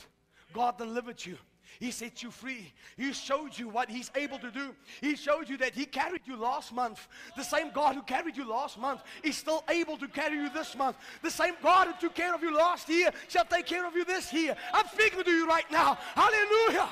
God 0.51 0.79
delivered 0.79 1.23
you. 1.23 1.37
He 1.79 1.91
set 1.91 2.23
you 2.23 2.31
free. 2.31 2.73
He 2.97 3.13
showed 3.13 3.57
you 3.57 3.69
what 3.69 3.89
He's 3.89 4.11
able 4.15 4.39
to 4.39 4.51
do. 4.51 4.75
He 5.01 5.15
showed 5.15 5.49
you 5.49 5.57
that 5.57 5.73
He 5.73 5.85
carried 5.85 6.21
you 6.25 6.35
last 6.35 6.73
month. 6.73 7.07
The 7.37 7.43
same 7.43 7.71
God 7.71 7.95
who 7.95 8.01
carried 8.01 8.35
you 8.35 8.49
last 8.49 8.77
month 8.77 9.01
is 9.23 9.37
still 9.37 9.63
able 9.69 9.97
to 9.97 10.07
carry 10.07 10.35
you 10.35 10.49
this 10.49 10.75
month. 10.75 10.97
The 11.21 11.31
same 11.31 11.53
God 11.61 11.87
who 11.87 11.93
took 11.99 12.15
care 12.15 12.33
of 12.33 12.41
you 12.41 12.55
last 12.55 12.89
year 12.89 13.11
shall 13.27 13.45
take 13.45 13.65
care 13.65 13.85
of 13.85 13.95
you 13.95 14.05
this 14.05 14.33
year. 14.33 14.55
I'm 14.73 14.87
speaking 14.87 15.23
to 15.23 15.31
you 15.31 15.47
right 15.47 15.69
now. 15.71 15.97
Hallelujah. 16.15 16.89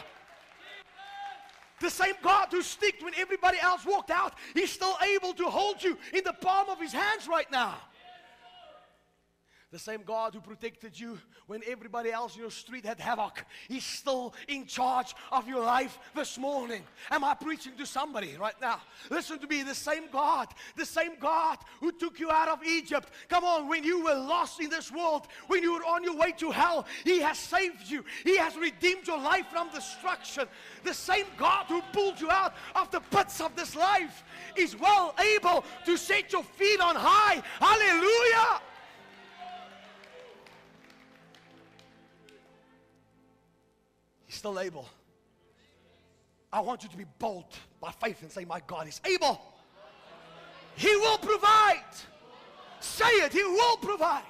The 1.79 1.89
same 1.89 2.15
God 2.23 2.47
who 2.51 2.61
sticked 2.61 3.03
when 3.03 3.13
everybody 3.15 3.59
else 3.59 3.85
walked 3.85 4.09
out, 4.09 4.33
He's 4.53 4.71
still 4.71 4.97
able 5.15 5.33
to 5.33 5.45
hold 5.45 5.83
you 5.83 5.97
in 6.13 6.23
the 6.23 6.33
palm 6.33 6.69
of 6.69 6.79
His 6.79 6.91
hands 6.93 7.27
right 7.27 7.49
now. 7.51 7.75
The 9.69 9.79
same 9.79 10.03
God 10.03 10.33
who 10.33 10.39
protected 10.39 10.97
you 10.97 11.19
when 11.47 11.61
everybody 11.67 12.09
else 12.09 12.35
in 12.35 12.41
your 12.41 12.51
street 12.51 12.85
had 12.85 13.01
havoc, 13.01 13.43
He's 13.67 13.83
still 13.83 14.33
in 14.47 14.65
charge 14.65 15.13
of 15.29 15.45
your 15.45 15.61
life 15.61 15.99
this 16.15 16.37
morning. 16.37 16.83
Am 17.11 17.25
I 17.25 17.33
preaching 17.33 17.73
to 17.77 17.85
somebody 17.85 18.37
right 18.39 18.55
now? 18.61 18.79
Listen 19.09 19.39
to 19.39 19.47
me. 19.47 19.63
The 19.63 19.75
same 19.75 20.03
God, 20.09 20.47
the 20.77 20.85
same 20.85 21.19
God 21.19 21.57
who 21.81 21.91
took 21.91 22.17
you 22.17 22.31
out 22.31 22.47
of 22.47 22.63
Egypt. 22.63 23.09
Come 23.27 23.43
on, 23.43 23.67
when 23.67 23.83
you 23.83 24.05
were 24.05 24.15
lost 24.15 24.61
in 24.61 24.69
this 24.69 24.89
world, 24.89 25.27
when 25.47 25.61
you 25.61 25.73
were 25.73 25.83
on 25.83 26.01
your 26.01 26.15
way 26.15 26.31
to 26.37 26.49
hell, 26.49 26.85
He 27.03 27.19
has 27.19 27.37
saved 27.37 27.89
you. 27.89 28.05
He 28.23 28.37
has 28.37 28.55
redeemed 28.55 29.05
your 29.05 29.19
life 29.19 29.47
from 29.51 29.69
destruction. 29.71 30.45
The 30.85 30.93
same 30.93 31.25
God 31.35 31.65
who 31.67 31.81
pulled 31.91 32.21
you 32.21 32.31
out 32.31 32.53
of 32.73 32.89
the 32.91 33.01
pits 33.01 33.41
of 33.41 33.53
this 33.57 33.75
life 33.75 34.23
is 34.55 34.77
well 34.79 35.13
able 35.35 35.65
to 35.85 35.97
set 35.97 36.31
your 36.31 36.43
feet 36.43 36.79
on 36.79 36.95
high. 36.95 37.43
Hallelujah. 37.59 38.61
He's 44.27 44.35
still 44.35 44.59
able. 44.59 44.87
I 46.51 46.59
want 46.59 46.83
you 46.83 46.89
to 46.89 46.97
be 46.97 47.05
bold 47.17 47.45
by 47.81 47.91
faith 47.91 48.21
and 48.21 48.31
say, 48.31 48.45
My 48.45 48.61
God 48.67 48.87
is 48.87 49.01
able. 49.05 49.41
He 50.75 50.95
will 50.97 51.17
provide. 51.17 51.83
Say 52.79 53.05
it, 53.05 53.33
He 53.33 53.43
will 53.43 53.77
provide. 53.77 54.21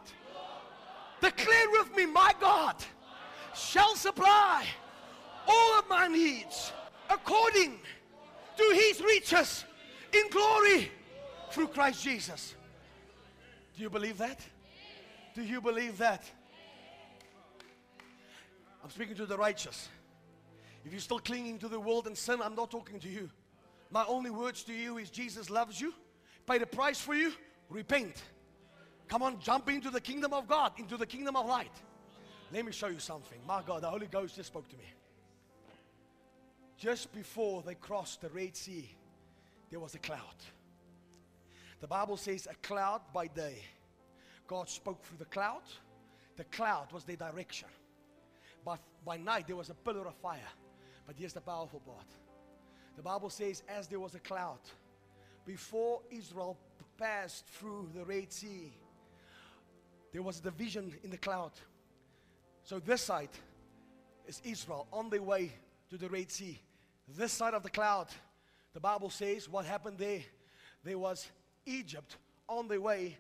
Declare 1.22 1.70
with 1.72 1.96
me, 1.96 2.06
My 2.06 2.34
God 2.40 2.76
shall 3.56 3.96
supply 3.96 4.66
all 5.48 5.80
of 5.80 5.90
my 5.90 6.08
needs 6.08 6.72
according 7.10 7.80
to 8.56 8.64
His 8.74 9.02
riches 9.02 9.66
in 10.14 10.30
glory 10.30 10.92
through 11.52 11.68
Christ 11.68 12.04
Jesus. 12.04 12.56
Do 13.76 13.84
you 13.84 13.90
believe 13.90 14.18
that? 14.20 14.40
Do 15.34 15.44
you 15.44 15.62
believe 15.62 15.98
that? 15.98 16.24
I'm 18.84 18.90
speaking 18.90 19.16
to 19.16 19.26
the 19.26 19.38
righteous. 19.38 19.90
If 20.86 20.92
you're 20.92 21.02
still 21.02 21.20
clinging 21.20 21.60
to 21.60 21.68
the 21.68 21.80
world 21.80 22.08
and 22.08 22.18
sin, 22.18 22.42
I'm 22.42 22.56
not 22.56 22.72
talking 22.72 23.00
to 23.00 23.10
you. 23.10 23.30
My 23.92 24.06
only 24.06 24.30
words 24.30 24.64
to 24.64 24.74
you 24.74 24.98
is 24.98 25.10
Jesus 25.10 25.50
loves 25.50 25.80
you, 25.80 25.94
paid 26.46 26.62
a 26.62 26.66
price 26.66 27.00
for 27.00 27.14
you, 27.14 27.34
repent. 27.70 28.22
Come 29.08 29.24
on, 29.24 29.40
jump 29.40 29.70
into 29.70 29.90
the 29.90 30.02
kingdom 30.02 30.34
of 30.34 30.48
God, 30.48 30.74
into 30.78 30.98
the 30.98 31.06
kingdom 31.06 31.36
of 31.36 31.46
light. 31.46 31.72
Let 32.54 32.66
me 32.66 32.72
show 32.72 32.88
you 32.88 33.00
something. 33.00 33.40
My 33.48 33.62
God, 33.66 33.84
the 33.84 33.90
Holy 33.90 34.08
Ghost 34.08 34.36
just 34.36 34.48
spoke 34.48 34.68
to 34.70 34.78
me. 34.78 34.86
Just 36.78 37.14
before 37.14 37.64
they 37.64 37.76
crossed 37.76 38.22
the 38.22 38.30
Red 38.30 38.56
Sea, 38.56 38.96
there 39.70 39.80
was 39.80 39.96
a 39.96 40.00
cloud. 40.00 40.36
The 41.80 41.88
Bible 41.88 42.18
says 42.18 42.48
a 42.50 42.56
cloud 42.68 43.02
by 43.14 43.28
day. 43.28 43.64
God 44.48 44.70
spoke 44.70 45.04
through 45.04 45.18
the 45.18 45.26
cloud. 45.26 45.64
The 46.38 46.46
cloud 46.46 46.92
was 46.92 47.04
their 47.04 47.16
direction. 47.16 47.68
But 48.68 48.82
by 49.06 49.16
night 49.16 49.48
there 49.48 49.56
was 49.56 49.70
a 49.70 49.74
pillar 49.74 50.06
of 50.06 50.16
fire. 50.16 50.52
But 51.06 51.16
here's 51.18 51.32
the 51.32 51.40
powerful 51.40 51.80
part. 51.80 52.06
The 52.98 53.02
Bible 53.02 53.30
says, 53.30 53.64
as 53.70 53.88
there 53.88 54.02
was 54.02 54.14
a 54.14 54.20
cloud, 54.20 54.60
before 55.46 56.02
Israel 56.12 56.58
passed 56.98 57.48
through 57.48 57.88
the 57.96 58.04
Red 58.04 58.34
Sea, 58.34 58.74
there 60.12 60.22
was 60.22 60.40
a 60.40 60.42
division 60.42 60.94
in 61.02 61.12
the 61.12 61.18
cloud. 61.18 61.54
So 62.66 62.80
this 62.80 63.04
side 63.04 63.30
is 64.28 64.42
Israel 64.44 64.86
on 64.92 65.10
their 65.10 65.22
way 65.22 65.54
to 65.90 65.98
the 65.98 66.10
Red 66.10 66.30
Sea. 66.30 66.60
This 67.16 67.32
side 67.32 67.54
of 67.54 67.64
the 67.64 67.70
cloud, 67.70 68.08
The 68.74 68.82
Bible 68.82 69.10
says 69.10 69.48
what 69.48 69.64
happened 69.64 69.98
there, 69.98 70.24
there 70.84 71.00
was 71.00 71.26
Egypt 71.66 72.18
on 72.50 72.68
their 72.68 72.82
way 72.82 73.18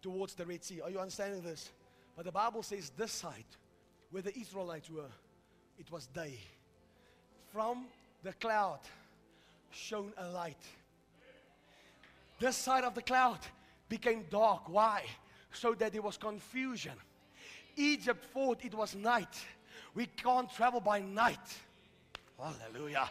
towards 0.00 0.34
the 0.34 0.46
Red 0.46 0.62
Sea. 0.62 0.80
Are 0.80 0.90
you 0.90 1.00
understanding 1.00 1.42
this? 1.42 1.72
But 2.14 2.24
the 2.24 2.32
Bible 2.32 2.62
says 2.62 2.92
this 2.96 3.10
side, 3.10 3.44
where 4.14 4.22
the 4.22 4.38
Israelites 4.38 4.88
were, 4.88 5.10
it 5.76 5.90
was 5.90 6.06
day. 6.06 6.38
From 7.52 7.86
the 8.22 8.32
cloud 8.34 8.78
shone 9.72 10.12
a 10.16 10.28
light. 10.28 10.62
This 12.38 12.54
side 12.54 12.84
of 12.84 12.94
the 12.94 13.02
cloud 13.02 13.40
became 13.88 14.24
dark. 14.30 14.68
Why? 14.68 15.02
So 15.50 15.74
that 15.74 15.92
there 15.92 16.00
was 16.00 16.16
confusion. 16.16 16.92
Egypt 17.74 18.24
thought 18.32 18.64
it 18.64 18.72
was 18.72 18.94
night. 18.94 19.36
We 19.96 20.06
can't 20.06 20.48
travel 20.48 20.80
by 20.80 21.00
night. 21.00 21.58
Hallelujah. 22.38 23.10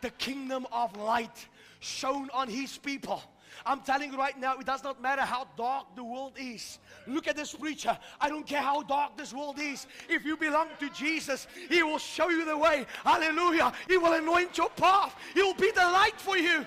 The 0.00 0.10
kingdom 0.10 0.66
of 0.72 0.96
light 0.96 1.46
shone 1.78 2.28
on 2.34 2.48
his 2.48 2.76
people. 2.76 3.22
I'm 3.66 3.80
telling 3.80 4.12
you 4.12 4.18
right 4.18 4.38
now, 4.38 4.58
it 4.58 4.66
does 4.66 4.82
not 4.82 5.02
matter 5.02 5.22
how 5.22 5.46
dark 5.56 5.94
the 5.96 6.04
world 6.04 6.32
is. 6.38 6.78
Look 7.06 7.28
at 7.28 7.36
this 7.36 7.54
preacher. 7.54 7.98
I 8.20 8.28
don't 8.28 8.46
care 8.46 8.62
how 8.62 8.82
dark 8.82 9.16
this 9.16 9.32
world 9.32 9.58
is. 9.58 9.86
If 10.08 10.24
you 10.24 10.36
belong 10.36 10.68
to 10.78 10.88
Jesus, 10.90 11.46
He 11.68 11.82
will 11.82 11.98
show 11.98 12.28
you 12.28 12.44
the 12.44 12.56
way. 12.56 12.86
Hallelujah. 13.04 13.72
He 13.88 13.96
will 13.98 14.12
anoint 14.12 14.56
your 14.56 14.70
path, 14.70 15.14
He 15.34 15.42
will 15.42 15.54
be 15.54 15.70
the 15.70 15.82
light 15.82 16.18
for 16.18 16.36
you. 16.36 16.66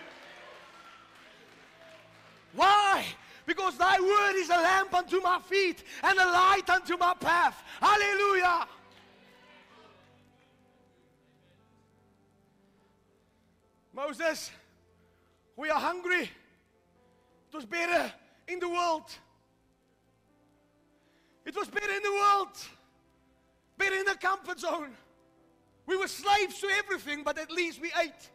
Why? 2.53 3.05
Because 3.45 3.77
thy 3.77 3.99
word 3.99 4.35
is 4.35 4.49
a 4.49 4.53
lamp 4.53 4.93
unto 4.93 5.19
my 5.21 5.39
feet 5.39 5.83
and 6.01 6.17
a 6.17 6.25
light 6.25 6.69
unto 6.69 6.97
my 6.97 7.13
path. 7.19 7.61
Hallelujah. 7.81 8.67
Moses, 13.93 14.49
we 15.55 15.69
are 15.69 15.79
hungry. 15.79 16.29
It 17.53 17.57
was 17.57 17.65
better 17.67 18.11
in 18.47 18.57
the 18.57 18.67
world. 18.67 19.11
It 21.45 21.55
was 21.55 21.67
better 21.67 21.93
in 21.93 22.01
the 22.01 22.11
world. 22.11 22.57
Better 23.77 23.93
in 23.93 24.05
the 24.05 24.15
comfort 24.15 24.59
zone. 24.59 24.89
We 25.85 25.95
were 25.95 26.07
slaves 26.07 26.59
to 26.61 26.67
everything, 26.79 27.21
but 27.23 27.37
at 27.37 27.51
least 27.51 27.79
we 27.79 27.91
ate. 28.01 28.31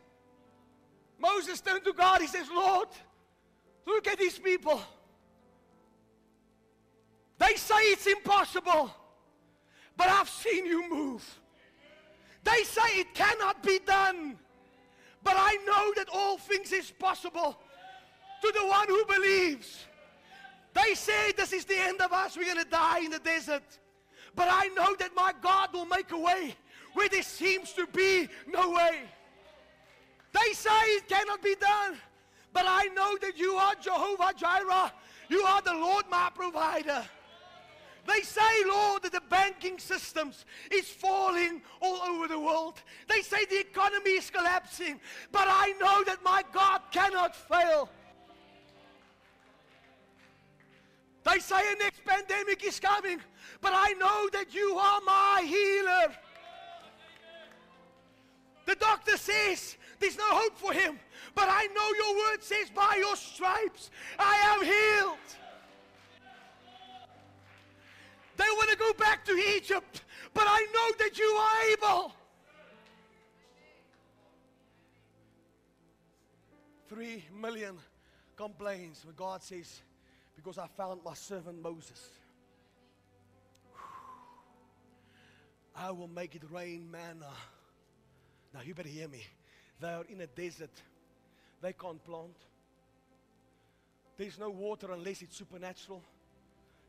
Moses 1.19 1.61
turned 1.61 1.85
to 1.87 1.93
God. 1.93 2.21
He 2.21 2.29
says, 2.29 2.47
Lord, 2.49 2.87
look 3.89 4.07
at 4.07 4.21
these 4.21 4.39
people. 4.39 4.81
They 7.39 7.57
say 7.57 7.75
it's 7.91 8.07
impossible, 8.07 8.89
but 9.97 10.07
I've 10.07 10.29
seen 10.29 10.65
you 10.65 10.89
move. 10.89 11.41
They 12.45 12.63
say 12.63 13.01
it 13.01 13.15
cannot 13.15 13.65
be 13.65 13.81
done, 13.85 14.39
but 15.25 15.35
I 15.37 15.57
know 15.67 15.93
that 15.97 16.09
all 16.09 16.39
things 16.39 16.71
is 16.71 16.93
possible 16.93 17.59
to 18.43 18.53
the 18.53 18.67
one 18.67 18.89
who 18.89 19.05
believes. 19.07 19.87
They 20.75 20.95
say 20.95 21.33
this 21.33 21.53
is 21.53 21.65
the 21.65 21.79
end 21.79 22.01
of 22.01 22.13
us. 22.13 22.37
We're 22.37 22.45
going 22.45 22.65
to 22.65 22.71
die 22.71 23.01
in 23.01 23.11
the 23.11 23.19
desert. 23.19 23.63
But 24.35 24.49
I 24.51 24.69
know 24.69 24.95
that 24.97 25.15
my 25.17 25.33
God 25.41 25.73
will 25.73 25.87
make 25.87 26.13
a 26.13 26.19
way 26.19 26.55
where 26.95 27.09
there 27.09 27.23
seems 27.23 27.73
to 27.73 27.87
be 27.87 28.29
no 28.47 28.71
way. 28.71 29.01
They 30.33 30.53
say 30.53 30.71
it 30.71 31.09
cannot 31.09 31.43
be 31.43 31.57
done. 31.57 31.97
But 32.53 32.65
I 32.67 32.87
know 32.95 33.17
that 33.21 33.39
you 33.39 33.55
are 33.55 33.75
Jehovah 33.75 34.33
Jireh. 34.37 34.93
You 35.29 35.43
are 35.43 35.63
the 35.63 35.75
Lord 35.75 36.05
my 36.11 36.31
provider. 36.35 37.05
They 38.07 38.23
say, 38.23 38.65
Lord, 38.67 39.03
that 39.03 39.13
the 39.13 39.21
banking 39.29 39.79
systems 39.79 40.47
is 40.71 40.89
falling 40.89 41.61
all 41.83 42.01
over 42.03 42.27
the 42.27 42.41
world. 42.41 42.81
They 43.07 43.21
say 43.21 43.45
the 43.45 43.61
economy 43.61 44.13
is 44.13 44.31
collapsing. 44.31 44.99
But 45.31 45.47
I 45.47 45.75
know 45.79 46.03
that 46.05 46.25
my 46.25 46.43
God 46.53 46.81
cannot 46.91 47.37
fail. 47.37 47.91
They 51.25 51.39
say 51.41 51.73
a 51.73 51.77
next 51.77 52.05
pandemic 52.05 52.65
is 52.65 52.81
coming, 52.81 53.21
but 53.61 53.73
I 53.75 53.93
know 53.93 54.29
that 54.33 54.55
you 54.55 54.77
are 54.77 55.01
my 55.05 55.43
healer. 55.47 56.15
The 58.65 58.75
doctor 58.75 59.17
says 59.17 59.77
there's 59.99 60.17
no 60.17 60.29
hope 60.29 60.57
for 60.57 60.73
him, 60.73 60.99
but 61.35 61.49
I 61.49 61.67
know 61.67 61.93
your 61.95 62.17
word 62.17 62.43
says, 62.43 62.71
by 62.71 62.97
your 62.99 63.17
stripes 63.17 63.91
I 64.19 64.37
am 64.55 64.65
healed. 64.65 65.19
They 68.37 68.45
want 68.57 68.71
to 68.71 68.77
go 68.77 68.93
back 68.93 69.25
to 69.25 69.33
Egypt, 69.33 70.03
but 70.33 70.45
I 70.47 70.67
know 70.73 71.05
that 71.05 71.19
you 71.19 71.25
are 71.25 71.63
able. 71.73 72.13
Three 76.89 77.25
million 77.39 77.77
complaints 78.37 79.05
when 79.05 79.15
God 79.15 79.43
says, 79.43 79.83
because 80.39 80.57
I 80.57 80.69
found 80.69 81.01
my 81.05 81.15
servant 81.15 81.61
Moses. 81.61 82.11
I 85.75 85.91
will 85.91 86.07
make 86.07 86.37
it 86.37 86.43
rain 86.49 86.89
manna. 86.89 87.33
Now 88.55 88.61
you 88.65 88.73
better 88.73 88.89
hear 88.89 89.09
me. 89.09 89.27
They 89.81 89.89
are 89.89 90.05
in 90.09 90.21
a 90.21 90.29
desert. 90.29 90.71
They 91.61 91.73
can't 91.73 92.03
plant. 92.05 92.37
There's 94.17 94.39
no 94.39 94.51
water 94.51 94.93
unless 94.93 95.23
it's 95.23 95.37
supernatural. 95.37 96.05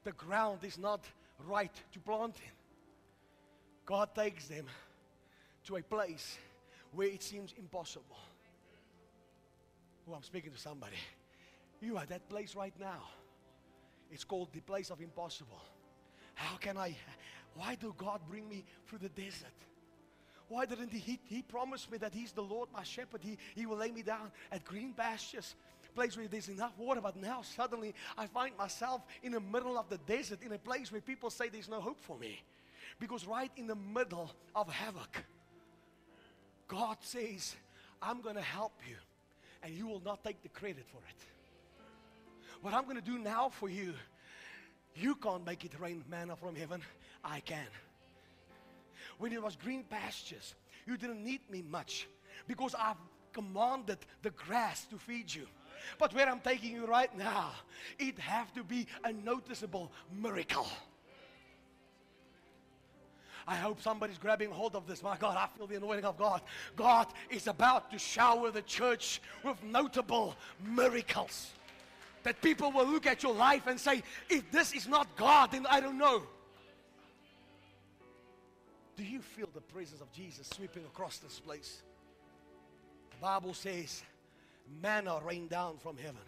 The 0.04 0.12
ground 0.12 0.64
is 0.64 0.78
not 0.78 1.04
right 1.47 1.74
to 1.91 2.00
plant 2.00 2.36
in. 2.36 2.52
God 3.84 4.14
takes 4.14 4.47
them 4.47 4.68
to 5.66 5.78
a 5.78 5.82
place 5.82 6.38
where 6.93 7.08
it 7.08 7.24
seems 7.24 7.56
impossible. 7.58 8.18
Oh, 10.08 10.14
I'm 10.14 10.24
speaking 10.24 10.52
to 10.52 10.60
somebody. 10.60 10.97
You 11.82 11.97
are 11.97 12.06
that 12.06 12.30
place 12.30 12.56
right 12.56 12.74
now. 12.80 13.02
It's 14.12 14.24
called 14.24 14.49
the 14.53 14.62
place 14.62 14.89
of 14.89 15.01
impossible. 15.01 15.62
How 16.36 16.57
can 16.57 16.78
I? 16.78 16.95
Why 17.55 17.76
do 17.76 17.93
God 17.97 18.22
bring 18.30 18.47
me 18.47 18.66
through 18.88 18.99
the 18.99 19.10
desert? 19.10 19.53
Why 20.47 20.66
didn't 20.66 20.91
he? 20.91 20.99
He, 20.99 21.20
he 21.26 21.41
promised 21.41 21.91
me 21.91 21.97
that 21.99 22.14
He's 22.14 22.32
the 22.32 22.41
Lord, 22.41 22.70
my 22.74 22.84
shepherd. 22.84 23.22
He, 23.24 23.38
he 23.55 23.66
will 23.66 23.78
lay 23.78 23.91
me 23.91 24.01
down 24.01 24.32
at 24.51 24.66
green 24.66 24.93
pastures, 24.93 25.55
place 25.93 26.16
where 26.16 26.28
there's 26.28 26.49
enough 26.49 26.74
water. 26.78 27.01
But 27.01 27.18
now 27.18 27.41
suddenly 27.41 27.93
I 28.18 28.26
find 28.28 28.57
myself 28.57 29.01
in 29.22 29.34
the 29.34 29.39
middle 29.39 29.78
of 29.78 29.89
the 29.89 29.97
desert, 29.99 30.39
in 30.43 30.51
a 30.53 30.57
place 30.57 30.91
where 30.91 31.01
people 31.01 31.30
say 31.30 31.49
there's 31.49 31.70
no 31.70 31.82
hope 31.82 32.01
for 32.01 32.18
me. 32.18 32.41
Because 32.99 33.28
right 33.28 33.51
in 33.57 33.68
the 33.68 33.76
middle 33.76 34.32
of 34.55 34.70
havoc, 34.70 35.24
God 36.68 36.97
says, 37.01 37.55
I'm 38.01 38.22
going 38.22 38.36
to 38.36 38.41
help 38.41 38.74
you, 38.88 38.95
and 39.62 39.74
you 39.74 39.88
will 39.88 40.01
not 40.03 40.24
take 40.24 40.41
the 40.41 40.49
credit 40.49 40.86
for 40.91 40.99
it. 41.10 41.39
What 42.62 42.74
I'm 42.74 42.84
going 42.84 42.97
to 42.97 43.01
do 43.01 43.18
now 43.18 43.49
for 43.49 43.70
you, 43.70 43.93
you 44.95 45.16
can't 45.16 45.45
make 45.45 45.64
it 45.64 45.72
rain 45.80 46.03
manna 46.10 46.36
from 46.36 46.55
heaven. 46.55 46.82
I 47.24 47.39
can. 47.39 47.68
When 49.18 49.32
it 49.32 49.41
was 49.41 49.55
green 49.55 49.84
pastures, 49.84 50.55
you 50.86 50.97
didn't 50.97 51.24
need 51.24 51.41
me 51.49 51.62
much 51.62 52.07
because 52.47 52.76
I've 52.76 52.97
commanded 53.34 53.99
the 54.22 54.32
grass 54.32 54.86
to 54.86 54.97
feed 54.97 55.34
you. 55.34 55.47
But 55.97 56.14
where 56.14 56.28
I'm 56.28 56.41
taking 56.41 56.74
you 56.74 56.86
right 56.86 57.16
now, 57.18 57.51
it 57.97 58.20
have 58.20 58.53
to 58.53 58.64
be 58.64 58.88
a 59.03 59.14
noticeable 59.14 59.91
miracle. 60.22 60.68
I 63.47 63.55
hope 63.55 63.82
somebody's 63.82 64.18
grabbing 64.18 64.51
hold 64.51 64.76
of 64.76 64.86
this. 64.86 65.01
My 65.01 65.18
God, 65.18 65.36
I 65.38 65.47
feel 65.57 65.66
the 65.66 65.76
anointing 65.76 66.05
of 66.05 66.18
God. 66.18 66.41
God 66.76 67.07
is 67.30 67.47
about 67.47 67.89
to 67.91 67.97
shower 67.97 68.51
the 68.51 68.62
church 68.62 69.22
with 69.43 69.64
notable 69.64 70.36
miracles 70.64 71.51
that 72.24 72.42
people 72.42 72.72
will 72.72 72.88
look 72.88 73.06
at 73.06 73.24
your 73.24 73.34
life 73.34 73.68
and 73.68 73.80
say, 73.80 74.04
if 74.30 74.52
this 74.52 74.74
is 74.74 74.88
not 74.88 75.16
God, 75.16 75.52
then 75.52 75.66
I 75.70 75.80
don't 75.80 75.98
know. 75.98 76.24
Do 78.98 79.04
you 79.04 79.22
feel 79.22 79.48
the 79.54 79.62
presence 79.62 80.02
of 80.02 80.12
Jesus 80.12 80.50
sweeping 80.54 80.84
across 80.84 81.20
this 81.20 81.40
place? 81.40 81.82
The 83.12 83.18
Bible 83.22 83.54
says, 83.54 84.04
manna 84.82 85.20
rained 85.26 85.50
down 85.50 85.78
from 85.78 85.98
heaven. 85.98 86.22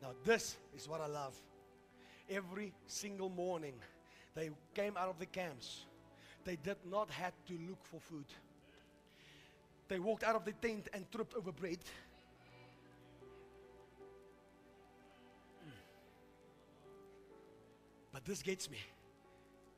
Now, 0.00 0.10
this 0.24 0.56
is 0.76 0.88
what 0.88 1.00
I 1.00 1.06
love. 1.06 1.34
Every 2.30 2.72
single 2.86 3.28
morning, 3.28 3.74
they 4.34 4.50
came 4.74 4.96
out 4.96 5.08
of 5.08 5.18
the 5.18 5.26
camps. 5.26 5.84
They 6.44 6.56
did 6.56 6.76
not 6.90 7.10
have 7.10 7.32
to 7.48 7.54
look 7.68 7.84
for 7.84 8.00
food. 8.00 8.26
They 9.88 9.98
walked 9.98 10.24
out 10.24 10.36
of 10.36 10.44
the 10.44 10.52
tent 10.52 10.88
and 10.92 11.10
tripped 11.10 11.34
over 11.34 11.52
bread. 11.52 11.78
But 18.14 18.24
this 18.24 18.42
gets 18.42 18.70
me. 18.70 18.78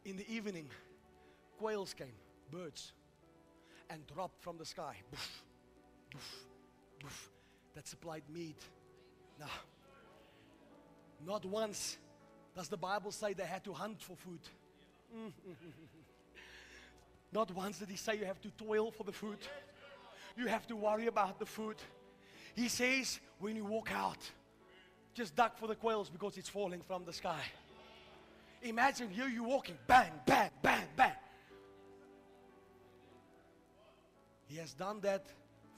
In 0.05 0.17
the 0.17 0.31
evening, 0.31 0.69
quails 1.59 1.95
came, 1.95 2.13
birds, 2.53 2.93
and 3.89 4.07
dropped 4.07 4.43
from 4.43 4.59
the 4.59 4.65
sky. 4.67 4.95
Boof, 5.11 5.43
boof, 6.13 6.47
boof, 7.01 7.31
that 7.75 7.89
supplied 7.89 8.23
meat. 8.33 8.59
Now, 9.41 9.47
not 11.27 11.47
once 11.47 11.97
does 12.55 12.69
the 12.69 12.77
Bible 12.77 13.11
say 13.11 13.33
they 13.33 13.47
had 13.47 13.65
to 13.65 13.73
hunt 13.73 14.03
for 14.03 14.17
food. 14.17 14.41
Mm. 15.17 15.33
Not 17.33 17.55
once 17.55 17.79
did 17.79 17.91
he 17.91 17.97
say 17.97 18.17
you 18.17 18.25
have 18.25 18.41
to 18.41 18.51
toil 18.51 18.91
for 18.91 19.05
the 19.05 19.13
food. 19.13 19.39
You 20.37 20.47
have 20.47 20.67
to 20.69 20.77
worry 20.77 21.07
about 21.07 21.39
the 21.39 21.45
food. 21.45 21.77
He 22.55 22.69
says, 22.69 23.21
when 23.41 23.57
you 23.57 23.65
walk 23.65 23.91
out, 23.93 24.19
just 25.13 25.35
duck 25.35 25.59
for 25.59 25.67
the 25.67 25.75
quails 25.75 26.09
because 26.09 26.39
it's 26.39 26.49
falling 26.49 26.81
from 26.81 27.05
the 27.05 27.13
sky. 27.13 27.43
Imagine 28.63 29.11
here 29.11 29.29
you 29.29 29.45
walking, 29.45 29.77
bang, 29.87 30.13
bang, 30.27 30.51
bang, 30.63 30.85
bang. 30.97 31.13
He 34.47 34.57
has 34.57 34.73
done 34.75 35.01
that 35.01 35.27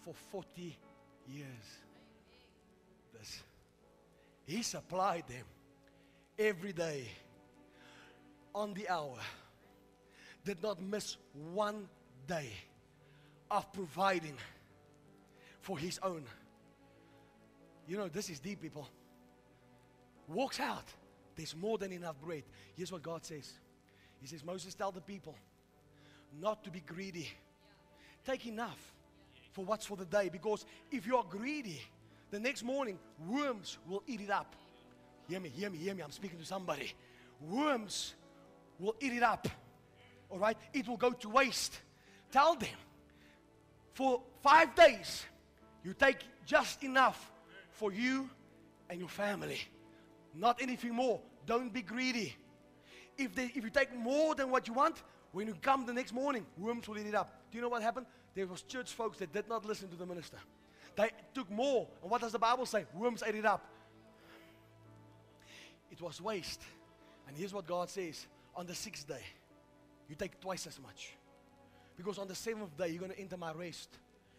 for 0.05 0.15
40 0.31 0.77
years. 1.27 1.47
This. 3.13 3.43
He 4.47 4.63
supplied 4.63 5.25
them 5.27 5.45
every 6.39 6.73
day 6.73 7.09
on 8.55 8.75
the 8.75 8.89
hour. 8.89 9.19
Did 10.45 10.63
not 10.63 10.81
miss 10.81 11.17
one 11.53 11.89
day 12.27 12.53
of 13.51 13.71
providing 13.73 14.37
for 15.61 15.79
his 15.79 15.99
own. 16.03 16.25
You 17.87 17.97
know, 17.97 18.09
this 18.09 18.31
is 18.31 18.39
deep, 18.39 18.61
people. 18.63 18.89
Walks 20.29 20.61
out. 20.61 20.85
There's 21.39 21.55
more 21.55 21.79
than 21.79 21.93
enough 21.93 22.21
bread. 22.21 22.43
Here's 22.77 22.91
what 22.91 23.01
God 23.01 23.25
says 23.25 23.53
He 24.21 24.27
says, 24.27 24.45
Moses, 24.45 24.75
tell 24.75 24.91
the 24.91 25.01
people 25.01 25.37
not 26.41 26.65
to 26.65 26.71
be 26.71 26.81
greedy. 26.81 27.31
Take 28.27 28.47
enough 28.47 28.93
for 29.53 29.65
what's 29.65 29.87
for 29.87 29.97
the 29.97 30.05
day. 30.05 30.31
Because 30.31 30.67
if 30.91 31.07
you 31.07 31.17
are 31.17 31.25
greedy, 31.31 31.81
the 32.33 32.41
next 32.41 32.65
morning, 32.65 32.99
worms 33.29 33.79
will 33.89 34.03
eat 34.09 34.21
it 34.21 34.31
up. 34.31 34.57
Hear 35.29 35.39
me, 35.39 35.49
hear 35.49 35.71
me, 35.71 35.79
hear 35.79 35.95
me. 35.95 36.03
I'm 36.03 36.11
speaking 36.11 36.41
to 36.41 36.45
somebody. 36.45 36.93
Worms 37.41 38.15
will 38.81 38.97
eat 38.99 39.13
it 39.13 39.23
up. 39.23 39.47
All 40.31 40.41
right? 40.41 40.57
It 40.73 40.89
will 40.89 40.97
go 40.97 41.13
to 41.13 41.29
waste. 41.29 41.81
Tell 42.33 42.57
them 42.57 42.69
for 43.93 44.23
five 44.43 44.75
days, 44.75 45.25
you 45.85 45.95
take 45.95 46.19
just 46.45 46.83
enough 46.83 47.31
for 47.71 47.93
you 47.93 48.29
and 48.91 48.99
your 48.99 49.09
family. 49.09 49.61
Not 50.35 50.61
anything 50.61 50.95
more. 50.95 51.21
Don't 51.49 51.73
be 51.73 51.81
greedy. 51.81 52.37
If, 53.17 53.35
they, 53.35 53.47
if 53.47 53.65
you 53.65 53.71
take 53.71 53.97
more 53.97 54.35
than 54.35 54.51
what 54.51 54.69
you 54.69 54.75
want, 54.75 55.03
when 55.33 55.47
you 55.47 55.55
come 55.63 55.87
the 55.87 55.95
next 55.95 56.13
morning, 56.13 56.45
worms 56.59 56.87
will 56.87 56.99
eat 56.99 57.07
it 57.07 57.15
up. 57.15 57.33
Do 57.51 57.57
you 57.57 57.63
know 57.63 57.71
what 57.71 57.83
happened? 57.83 58.05
There 58.35 58.47
was 58.47 58.61
church 58.63 58.93
folks 58.93 59.19
that 59.19 59.33
did 59.33 59.49
not 59.49 59.65
listen 59.65 59.89
to 59.89 59.97
the 59.97 60.05
minister. 60.05 60.37
They 60.95 61.11
took 61.33 61.51
more. 61.51 61.89
And 62.03 62.11
what 62.11 62.21
does 62.21 62.33
the 62.33 62.39
Bible 62.39 62.67
say? 62.67 62.85
Worms 62.95 63.23
ate 63.27 63.35
it 63.35 63.47
up. 63.47 63.65
It 65.91 66.03
was 66.03 66.21
waste. 66.21 66.61
And 67.27 67.35
here's 67.35 67.55
what 67.55 67.67
God 67.67 67.89
says 67.89 68.27
on 68.55 68.67
the 68.67 68.75
sixth 68.75 69.09
day, 69.09 69.23
you 70.07 70.17
take 70.17 70.39
twice 70.41 70.67
as 70.67 70.79
much. 70.81 71.15
Because 71.97 72.19
on 72.19 72.29
the 72.29 72.35
seventh 72.35 72.77
day, 72.77 72.89
you're 72.89 73.01
going 73.01 73.13
to 73.13 73.19
enter 73.19 73.39
my 73.39 73.53
rest. 73.53 73.89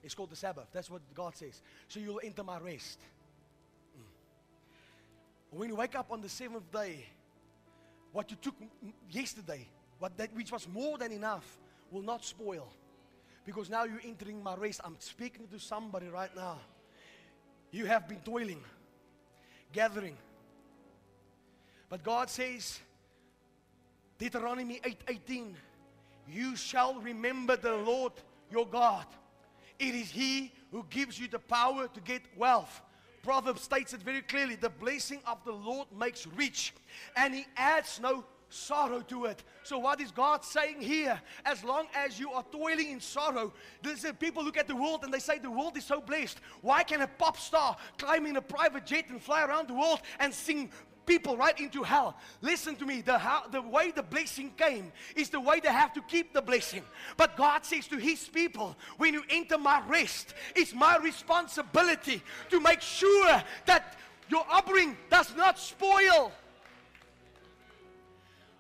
It's 0.04 0.14
called 0.14 0.30
the 0.30 0.36
Sabbath. 0.36 0.68
That's 0.72 0.92
what 0.92 1.02
God 1.16 1.36
says. 1.36 1.62
So 1.88 2.00
you'll 2.00 2.22
enter 2.24 2.44
my 2.44 2.60
rest. 2.60 3.00
When 5.52 5.70
you 5.70 5.76
wake 5.76 5.96
up 5.96 6.12
on 6.12 6.22
the 6.22 6.30
seventh 6.30 6.72
day, 6.72 7.06
what 8.12 8.30
you 8.32 8.38
took 8.42 8.56
yesterday, 9.10 9.68
what 9.98 10.18
that 10.18 10.34
which 10.34 10.52
was 10.52 10.68
more 10.68 10.98
than 10.98 11.12
enough, 11.12 11.58
will 11.92 12.02
not 12.02 12.24
spoil. 12.24 12.72
Because 13.46 13.70
now 13.70 13.84
you're 13.84 14.02
entering 14.06 14.44
my 14.44 14.56
rest. 14.56 14.82
I'm 14.84 14.96
speaking 15.00 15.48
to 15.48 15.60
somebody 15.60 16.08
right 16.08 16.34
now. 16.36 16.60
You 17.72 17.86
have 17.86 18.08
been 18.08 18.20
toiling, 18.20 18.62
gathering. 19.74 20.18
But 21.90 22.04
God 22.04 22.30
says, 22.30 22.80
Deuteronomy 24.20 24.80
8:18, 24.84 25.56
you 26.28 26.56
shall 26.56 26.96
remember 26.96 27.56
the 27.56 27.76
Lord 27.76 28.14
your 28.52 28.68
God. 28.68 29.06
It 29.80 29.96
is 29.96 30.12
He 30.12 30.52
who 30.72 30.86
gives 30.90 31.20
you 31.20 31.28
the 31.28 31.40
power 31.40 31.88
to 31.88 32.02
get 32.02 32.22
wealth. 32.38 32.82
Proverbs 33.24 33.62
states 33.62 33.94
it 33.94 34.02
very 34.02 34.22
clearly 34.22 34.56
the 34.56 34.70
blessing 34.70 35.22
of 35.26 35.44
the 35.46 35.52
Lord 35.52 35.88
makes 35.98 36.28
rich, 36.28 36.74
and 37.16 37.34
He 37.34 37.46
adds 37.58 38.00
no 38.02 38.24
sorrow 38.50 39.02
to 39.02 39.26
it. 39.26 39.44
So, 39.64 39.78
what 39.78 40.02
is 40.02 40.12
God 40.12 40.44
saying 40.44 40.82
here? 40.82 41.20
As 41.46 41.64
long 41.64 41.88
as 41.96 42.20
you 42.20 42.32
are 42.32 42.44
toiling 42.52 42.92
in 42.92 43.00
sorrow, 43.00 43.54
listen, 43.84 44.16
people 44.16 44.44
look 44.44 44.58
at 44.58 44.68
the 44.68 44.76
world 44.76 45.04
and 45.04 45.14
they 45.14 45.20
say 45.20 45.38
the 45.38 45.52
world 45.52 45.78
is 45.78 45.86
so 45.86 46.02
blessed. 46.02 46.40
Why 46.62 46.84
can 46.84 47.02
a 47.02 47.08
pop 47.08 47.38
star 47.38 47.78
climb 47.98 48.26
in 48.26 48.38
a 48.38 48.42
private 48.42 48.86
jet 48.86 49.06
and 49.10 49.22
fly 49.22 49.46
around 49.46 49.68
the 49.68 49.76
world 49.76 50.02
and 50.20 50.34
sing 50.34 50.72
people 51.10 51.36
right 51.36 51.60
into 51.60 51.82
hell. 51.82 52.16
Listen 52.42 52.76
to 52.76 52.86
me. 52.86 53.02
The, 53.02 53.18
how, 53.18 53.48
the 53.48 53.62
way 53.62 53.90
the 53.90 54.04
blessing 54.04 54.54
came 54.56 54.92
is 55.16 55.30
the 55.30 55.40
way 55.40 55.60
they 55.60 55.70
have 55.70 55.92
to 55.94 56.02
keep 56.04 56.34
the 56.34 56.42
blessing. 56.42 56.84
But 57.18 57.36
God 57.36 57.66
says 57.66 57.88
to 57.88 57.98
His 57.98 58.30
people, 58.30 58.78
when 58.98 59.16
you 59.16 59.24
enter 59.30 59.58
my 59.58 59.82
rest, 59.88 60.36
it's 60.56 60.74
my 60.74 60.98
responsibility 60.98 62.22
to 62.52 62.60
make 62.62 62.82
sure 62.82 63.42
that 63.66 63.98
your 64.30 64.46
offering 64.52 64.96
does 65.10 65.36
not 65.36 65.58
spoil. 65.58 66.32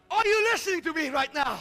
Are 0.10 0.26
you 0.26 0.50
listening 0.52 0.82
to 0.82 0.94
me 0.94 1.10
right 1.10 1.34
now? 1.36 1.60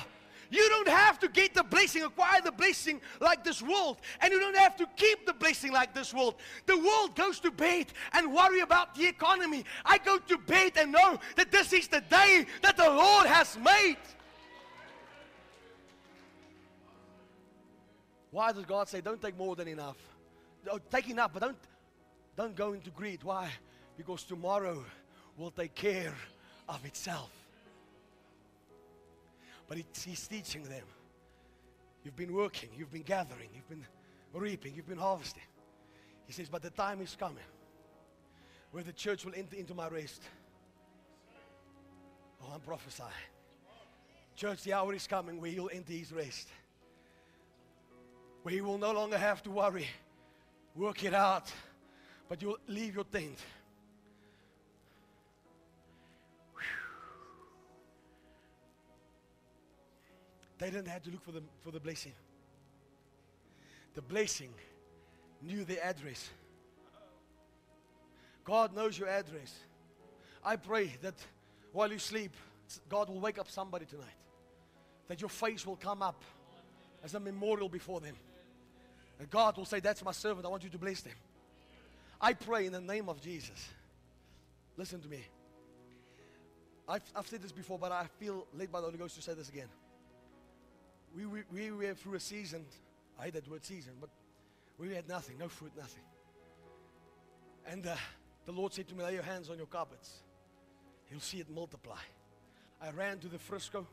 You 0.51 0.67
don't 0.71 0.89
have 0.89 1.19
to 1.21 1.29
get 1.29 1.55
the 1.55 1.63
blessing, 1.63 2.03
acquire 2.03 2.41
the 2.41 2.53
blessing 2.53 3.01
like 3.21 3.45
this 3.45 3.61
world. 3.61 3.99
And 4.21 4.33
you 4.33 4.41
don't 4.41 4.57
have 4.57 4.77
to 4.77 4.87
keep 4.97 5.27
the 5.27 5.35
blessing 5.35 5.73
like 5.73 5.95
this 5.95 6.15
world. 6.15 6.37
The 6.67 6.77
world 6.77 7.15
goes 7.15 7.39
to 7.41 7.51
bed 7.51 7.87
and 8.13 8.33
worry 8.33 8.61
about 8.61 8.95
the 8.95 9.07
economy. 9.07 9.65
I 9.85 9.99
go 9.99 10.19
to 10.19 10.39
bed 10.39 10.73
and 10.77 10.93
know 10.93 11.19
that 11.37 11.51
this 11.51 11.73
is 11.73 11.89
the 11.89 12.01
day 12.01 12.47
that 12.63 12.77
the 12.77 12.89
Lord 12.89 13.27
has 13.27 13.59
made. 13.59 13.99
Why 18.31 18.53
does 18.53 18.65
God 18.65 18.89
say, 18.89 19.01
don't 19.01 19.21
take 19.21 19.37
more 19.37 19.57
than 19.57 19.69
enough? 19.69 19.97
Oh, 20.71 20.79
take 20.91 21.09
enough, 21.09 21.33
but 21.33 21.43
don't, 21.43 21.57
don't 22.37 22.57
go 22.57 22.73
into 22.73 22.91
greed. 22.91 23.23
Why? 23.23 23.51
Because 23.97 24.23
tomorrow 24.23 24.85
will 25.37 25.51
take 25.51 25.75
care 25.75 26.15
of 26.69 26.85
itself. 26.85 27.31
But 29.69 29.77
he's 29.77 30.27
teaching 30.27 30.65
them. 30.65 30.85
You've 32.05 32.17
been 32.17 32.33
working, 32.33 32.71
you've 32.77 32.91
been 32.91 33.03
gathering, 33.03 33.51
you've 33.55 33.69
been 33.69 33.85
reaping, 34.33 34.75
you've 34.75 34.89
been 34.89 34.99
harvesting. 34.99 35.43
He 36.27 36.33
says, 36.33 36.49
but 36.49 36.63
the 36.63 36.71
time 36.71 37.01
is 37.01 37.17
coming 37.19 37.45
where 38.71 38.83
the 38.83 38.93
church 38.93 39.25
will 39.25 39.35
enter 39.35 39.57
into 39.57 39.75
my 39.75 39.89
rest. 39.89 40.23
Oh, 42.43 42.53
I'm 42.55 42.61
prophesying. 42.61 43.09
Church, 44.37 44.63
the 44.63 44.73
hour 44.73 44.95
is 44.95 45.07
coming 45.07 45.41
where 45.41 45.51
you'll 45.51 45.71
enter 45.73 45.93
his 45.93 46.13
rest. 46.13 46.49
Where 48.43 48.55
you 48.55 48.65
will 48.65 48.79
no 48.79 48.93
longer 48.93 49.19
have 49.19 49.43
to 49.43 49.51
worry, 49.51 49.87
work 50.77 51.03
it 51.03 51.15
out, 51.15 51.53
but 52.29 52.41
you'll 52.41 52.59
leave 52.69 52.95
your 52.95 53.05
tent 53.05 53.39
They 60.59 60.71
didn't 60.71 60.89
have 60.89 61.03
to 61.05 61.11
look 61.11 61.25
for 61.25 61.33
the, 61.33 61.43
for 61.63 61.71
the 61.71 61.81
blessing. 61.81 62.13
The 63.95 64.03
blessing 64.03 64.51
knew 65.43 65.65
the 65.65 65.85
address. 65.85 66.29
God 68.45 68.75
knows 68.75 68.99
your 68.99 69.09
address. 69.09 69.55
I 70.45 70.57
pray 70.57 70.97
that 71.03 71.15
while 71.73 71.93
you 71.93 71.99
sleep, 71.99 72.33
God 72.89 73.09
will 73.09 73.21
wake 73.21 73.39
up 73.39 73.49
somebody 73.51 73.87
tonight. 73.87 74.07
That 75.07 75.21
your 75.21 75.31
face 75.31 75.67
will 75.67 75.77
come 75.77 76.03
up 76.03 76.23
as 77.05 77.15
a 77.15 77.21
memorial 77.21 77.69
before 77.69 78.01
them. 78.01 78.15
And 79.19 79.31
God 79.31 79.57
will 79.57 79.65
say, 79.65 79.81
That's 79.81 80.05
my 80.05 80.13
servant. 80.13 80.47
I 80.47 80.49
want 80.49 80.65
you 80.65 80.71
to 80.71 80.79
bless 80.79 81.01
them. 81.03 81.15
I 82.21 82.33
pray 82.33 82.67
in 82.67 82.73
the 82.73 82.81
name 82.81 83.09
of 83.09 83.21
Jesus. 83.21 83.69
Listen 84.77 85.01
to 85.01 85.09
me. 85.09 85.25
I've, 86.89 87.03
I've 87.15 87.27
said 87.27 87.43
this 87.43 87.53
before, 87.53 87.79
but 87.79 87.93
I 87.93 88.07
feel 88.19 88.47
led 88.57 88.73
by 88.73 88.81
the 88.81 88.87
Holy 88.87 88.99
Ghost 88.99 89.17
to 89.17 89.23
say 89.23 89.35
this 89.35 89.49
again 89.49 89.69
we, 91.17 91.27
we, 91.27 91.43
we 91.53 91.71
went 91.71 91.99
through 91.99 92.15
a 92.15 92.21
season. 92.21 92.65
I 93.19 93.25
hate 93.25 93.35
that 93.35 93.49
word 93.49 93.65
season, 93.65 93.95
but 94.01 94.11
we 94.79 94.95
had 94.95 95.09
nothing, 95.09 95.39
no 95.39 95.49
fruit, 95.49 95.73
nothing. 95.77 96.03
And 97.67 97.87
uh, 97.87 97.97
the 98.47 98.53
Lord 98.53 98.73
said 98.73 98.89
to 98.89 98.95
me, 98.95 99.05
lay 99.05 99.15
your 99.15 99.23
hands 99.23 99.51
on 99.51 99.57
your 99.59 99.67
carpets. 99.67 100.23
You'll 101.11 101.21
see 101.21 101.39
it 101.39 101.51
multiply. 101.51 101.99
I 102.81 102.91
ran 102.91 103.19
to 103.19 103.29
the 103.29 103.39
Frisco, 103.39 103.87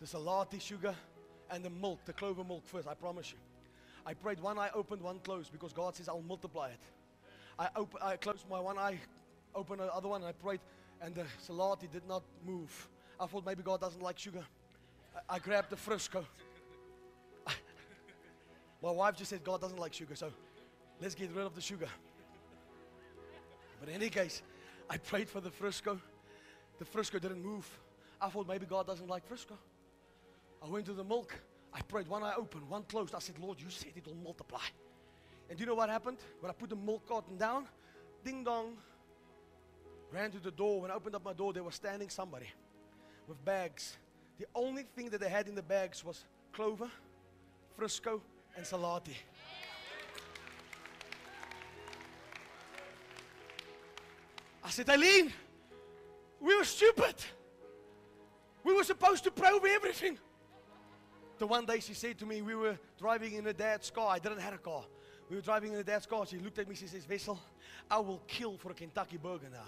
the 0.00 0.06
Selati 0.06 0.60
sugar, 0.60 0.94
and 1.50 1.64
the 1.64 1.70
milk, 1.70 2.00
the 2.04 2.12
clover 2.12 2.42
milk 2.42 2.66
first, 2.66 2.88
I 2.88 2.94
promise 2.94 3.30
you. 3.30 3.38
I 4.06 4.14
prayed 4.14 4.40
one 4.40 4.58
eye 4.58 4.70
opened, 4.74 5.02
one 5.02 5.18
closed, 5.20 5.52
because 5.52 5.72
God 5.72 5.94
says 5.94 6.08
I'll 6.08 6.22
multiply 6.22 6.68
it. 6.68 6.80
I, 7.58 7.68
op- 7.76 7.98
I 8.02 8.16
closed 8.16 8.44
my 8.50 8.58
one 8.58 8.78
eye, 8.78 8.98
opened 9.54 9.80
the 9.80 9.94
other 9.94 10.08
one, 10.08 10.22
and 10.22 10.28
I 10.28 10.32
prayed, 10.32 10.60
and 11.00 11.14
the 11.14 11.24
Selati 11.46 11.90
did 11.90 12.06
not 12.08 12.22
move. 12.44 12.88
I 13.20 13.26
thought 13.26 13.46
maybe 13.46 13.62
God 13.62 13.80
doesn't 13.80 14.02
like 14.02 14.18
sugar. 14.18 14.44
I 15.28 15.38
grabbed 15.38 15.70
the 15.70 15.76
Frisco. 15.76 16.24
My 18.82 18.90
wife 18.90 19.16
just 19.16 19.30
said 19.30 19.42
God 19.42 19.60
doesn't 19.60 19.78
like 19.78 19.94
sugar, 19.94 20.14
so 20.14 20.30
let's 21.00 21.14
get 21.14 21.30
rid 21.34 21.46
of 21.46 21.54
the 21.54 21.60
sugar. 21.60 21.88
But 23.80 23.88
in 23.88 23.94
any 23.94 24.10
case, 24.10 24.42
I 24.90 24.98
prayed 24.98 25.28
for 25.28 25.40
the 25.40 25.50
Frisco. 25.50 25.98
The 26.78 26.84
Frisco 26.84 27.18
didn't 27.18 27.42
move. 27.42 27.66
I 28.20 28.28
thought 28.28 28.46
maybe 28.46 28.66
God 28.66 28.86
doesn't 28.86 29.08
like 29.08 29.26
Frisco. 29.26 29.56
I 30.62 30.68
went 30.68 30.86
to 30.86 30.92
the 30.92 31.04
milk. 31.04 31.34
I 31.72 31.80
prayed 31.82 32.08
one 32.08 32.22
eye 32.22 32.34
open, 32.36 32.68
one 32.68 32.82
closed. 32.82 33.14
I 33.14 33.18
said, 33.20 33.38
Lord, 33.38 33.60
you 33.60 33.70
said 33.70 33.92
it 33.96 34.06
will 34.06 34.14
multiply. 34.16 34.60
And 35.48 35.58
do 35.58 35.62
you 35.62 35.66
know 35.66 35.74
what 35.74 35.88
happened? 35.88 36.18
When 36.40 36.50
I 36.50 36.54
put 36.54 36.70
the 36.70 36.76
milk 36.76 37.08
carton 37.08 37.36
down, 37.36 37.66
ding 38.24 38.44
dong, 38.44 38.76
ran 40.12 40.30
to 40.30 40.38
the 40.38 40.50
door. 40.50 40.82
When 40.82 40.90
I 40.90 40.94
opened 40.94 41.14
up 41.14 41.24
my 41.24 41.32
door, 41.32 41.52
there 41.52 41.64
was 41.64 41.74
standing 41.74 42.08
somebody 42.08 42.50
with 43.26 43.42
bags. 43.44 43.96
The 44.38 44.46
only 44.54 44.82
thing 44.82 45.10
that 45.10 45.20
they 45.20 45.28
had 45.28 45.46
in 45.48 45.54
the 45.54 45.62
bags 45.62 46.04
was 46.04 46.24
clover, 46.52 46.90
Frisco, 47.76 48.20
and 48.56 48.64
Selati. 48.64 49.16
I 54.64 54.70
said, 54.70 54.88
Eileen, 54.88 55.32
we 56.40 56.56
were 56.56 56.64
stupid. 56.64 57.14
We 58.64 58.72
were 58.72 58.84
supposed 58.84 59.24
to 59.24 59.30
probe 59.30 59.66
everything. 59.66 60.18
The 61.38 61.46
one 61.46 61.66
day 61.66 61.80
she 61.80 61.94
said 61.94 62.18
to 62.20 62.26
me, 62.26 62.42
we 62.42 62.54
were 62.54 62.78
driving 62.98 63.34
in 63.34 63.46
a 63.46 63.52
dad's 63.52 63.90
car. 63.90 64.08
I 64.10 64.18
didn't 64.18 64.40
have 64.40 64.54
a 64.54 64.58
car. 64.58 64.84
We 65.28 65.36
were 65.36 65.42
driving 65.42 65.72
in 65.72 65.78
a 65.78 65.84
dad's 65.84 66.06
car. 66.06 66.26
She 66.26 66.38
looked 66.38 66.58
at 66.58 66.68
me. 66.68 66.74
She 66.74 66.86
says, 66.86 67.06
Wessel, 67.08 67.38
I 67.90 67.98
will 67.98 68.22
kill 68.26 68.56
for 68.56 68.70
a 68.70 68.74
Kentucky 68.74 69.16
burger 69.16 69.48
now. 69.52 69.66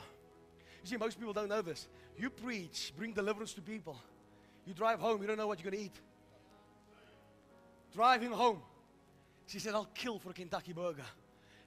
You 0.82 0.88
see, 0.88 0.96
most 0.96 1.18
people 1.18 1.32
don't 1.32 1.48
know 1.48 1.62
this. 1.62 1.88
You 2.16 2.30
preach, 2.30 2.92
bring 2.96 3.12
deliverance 3.12 3.52
to 3.54 3.60
people. 3.60 3.96
You 4.66 4.74
drive 4.74 4.98
home, 4.98 5.20
you 5.22 5.28
don't 5.28 5.38
know 5.38 5.46
what 5.46 5.62
you're 5.62 5.70
going 5.70 5.80
to 5.80 5.86
eat. 5.86 6.00
Driving 7.94 8.32
home, 8.32 8.60
she 9.46 9.58
said, 9.60 9.74
I'll 9.74 9.88
kill 9.94 10.18
for 10.18 10.30
a 10.30 10.34
Kentucky 10.34 10.72
burger. 10.72 11.04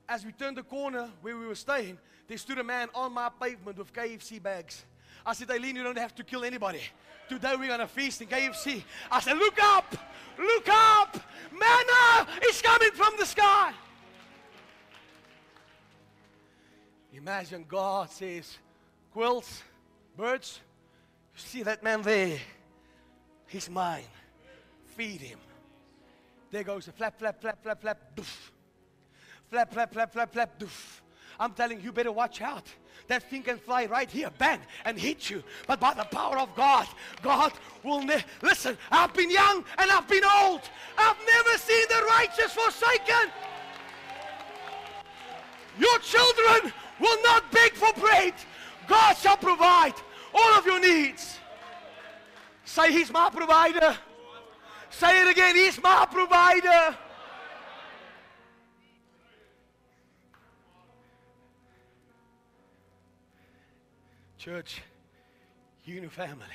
As 0.08 0.26
we 0.26 0.32
turned 0.32 0.58
the 0.58 0.64
corner 0.64 1.10
where 1.22 1.38
we 1.38 1.45
were 1.45 1.56
staying, 1.56 1.97
there 2.28 2.38
stood 2.38 2.60
a 2.60 2.64
man 2.64 2.89
on 2.93 3.14
my 3.14 3.30
pavement 3.41 3.78
with 3.78 3.93
KFC 3.93 4.41
bags. 4.41 4.84
I 5.26 5.34
said, 5.34 5.50
Eileen, 5.50 5.76
you 5.76 5.84
don't 5.84 5.97
have 5.97 6.14
to 6.16 6.24
kill 6.24 6.43
anybody. 6.43 6.82
Today 7.28 7.56
we're 7.58 7.68
going 7.68 7.80
to 7.80 7.88
feast 7.88 8.22
in 8.22 8.28
KFC. 8.28 8.84
I 9.12 9.20
said, 9.20 9.38
Look 9.38 9.62
up! 9.62 9.95
Look 10.38 10.68
up! 10.70 11.18
Manna 11.52 12.28
is 12.47 12.62
coming 12.62 12.91
from 12.91 13.14
the 13.18 13.26
sky. 13.26 13.72
Imagine 17.14 17.66
God 17.68 18.10
says, 18.10 18.58
Quills, 19.14 19.62
birds, 20.16 20.60
you 21.36 21.41
see 21.41 21.64
that 21.64 21.84
man 21.84 22.02
there? 22.02 22.39
He's 23.50 23.70
mine. 23.70 24.04
Feed 24.95 25.22
him. 25.22 25.39
There 26.52 26.64
goes 26.64 26.88
a 26.88 26.91
flap, 26.91 27.18
flap, 27.20 27.41
flap, 27.41 27.62
flap, 27.62 27.82
flap, 27.82 27.97
doof. 28.16 28.52
Flap, 29.50 29.74
flap, 29.74 29.91
flap, 29.91 30.14
flap, 30.14 30.32
flap, 30.32 30.60
doof. 30.60 31.02
I'm 31.39 31.54
telling 31.54 31.82
you, 31.82 31.91
better 31.91 32.12
watch 32.12 32.41
out. 32.41 32.68
That 33.08 33.24
thing 33.24 33.41
can 33.41 33.58
fly 33.58 33.86
right 33.88 34.10
here, 34.10 34.30
bang, 34.38 34.60
and 34.86 35.00
hit 35.00 35.32
you. 35.32 35.43
But 35.66 35.80
by 35.80 35.95
the 35.95 36.04
power 36.04 36.38
of 36.38 36.54
God, 36.56 36.88
God 37.24 37.54
will 37.84 38.04
ne- 38.04 38.24
listen. 38.43 38.78
I've 38.91 39.14
been 39.14 39.32
young 39.32 39.66
and 39.80 39.89
I've 39.89 40.08
been 40.08 40.24
old. 40.24 40.62
I've 40.95 41.18
never 41.26 41.58
seen 41.58 41.86
the 41.89 42.04
righteous 42.08 42.54
forsaken. 42.54 43.32
Your 45.80 45.97
children 46.00 46.72
will 47.00 47.24
not 47.24 47.52
beg 47.52 47.74
for 47.74 47.91
bread. 48.00 48.34
God 48.88 49.16
shall 49.18 49.38
provide 49.38 49.93
all 50.36 50.54
of 50.54 50.68
your 50.68 50.80
needs. 50.80 51.39
Say, 52.70 52.91
He's 52.91 53.11
my 53.11 53.32
provider. 53.32 53.97
Say 54.91 55.24
it 55.24 55.28
again, 55.28 55.55
He's 55.55 55.82
my 55.82 56.05
provider. 56.09 56.95
Church, 64.38 64.84
you 65.84 65.99
and 66.03 66.11
family, 66.11 66.45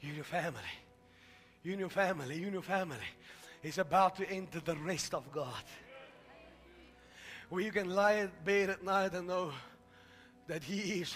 you 0.00 0.14
and 0.14 0.24
family, 0.24 0.60
you 1.64 1.72
and 1.72 1.90
family, 1.90 2.38
you 2.38 2.46
and 2.46 2.64
family 2.64 2.96
is 3.64 3.78
about 3.78 4.14
to 4.16 4.30
enter 4.30 4.60
the 4.60 4.76
rest 4.76 5.14
of 5.14 5.30
God. 5.32 5.64
Where 7.48 7.62
you 7.62 7.72
can 7.72 7.90
lie 7.90 8.14
in 8.14 8.30
bed 8.44 8.70
at 8.70 8.84
night 8.84 9.14
and 9.14 9.26
know 9.26 9.52
that 10.46 10.62
He 10.62 11.00
is, 11.00 11.12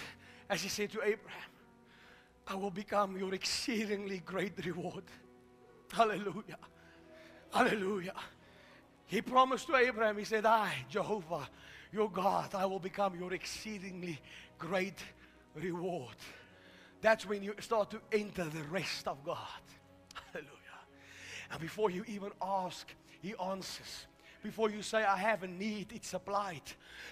as 0.50 0.60
He 0.60 0.68
said 0.68 0.90
to 0.90 1.02
Abraham, 1.02 1.45
I 2.46 2.54
will 2.54 2.70
become 2.70 3.16
your 3.16 3.34
exceedingly 3.34 4.20
great 4.24 4.64
reward. 4.64 5.04
Hallelujah. 5.92 6.58
Hallelujah. 7.52 8.14
He 9.06 9.22
promised 9.22 9.66
to 9.68 9.76
Abraham, 9.76 10.18
He 10.18 10.24
said, 10.24 10.46
I, 10.46 10.72
Jehovah, 10.88 11.48
your 11.92 12.10
God, 12.10 12.54
I 12.54 12.66
will 12.66 12.78
become 12.78 13.18
your 13.18 13.32
exceedingly 13.32 14.20
great 14.58 14.98
reward. 15.54 16.16
That's 17.00 17.26
when 17.26 17.42
you 17.42 17.54
start 17.60 17.90
to 17.90 18.00
enter 18.12 18.44
the 18.44 18.62
rest 18.64 19.06
of 19.06 19.24
God. 19.24 19.38
Hallelujah. 20.32 20.50
And 21.50 21.60
before 21.60 21.90
you 21.90 22.04
even 22.08 22.30
ask, 22.42 22.88
He 23.22 23.34
answers. 23.42 24.06
Before 24.46 24.70
you 24.70 24.80
say, 24.80 25.02
I 25.02 25.16
have 25.16 25.42
a 25.42 25.48
need, 25.48 25.88
it's 25.92 26.06
supplied. 26.06 26.62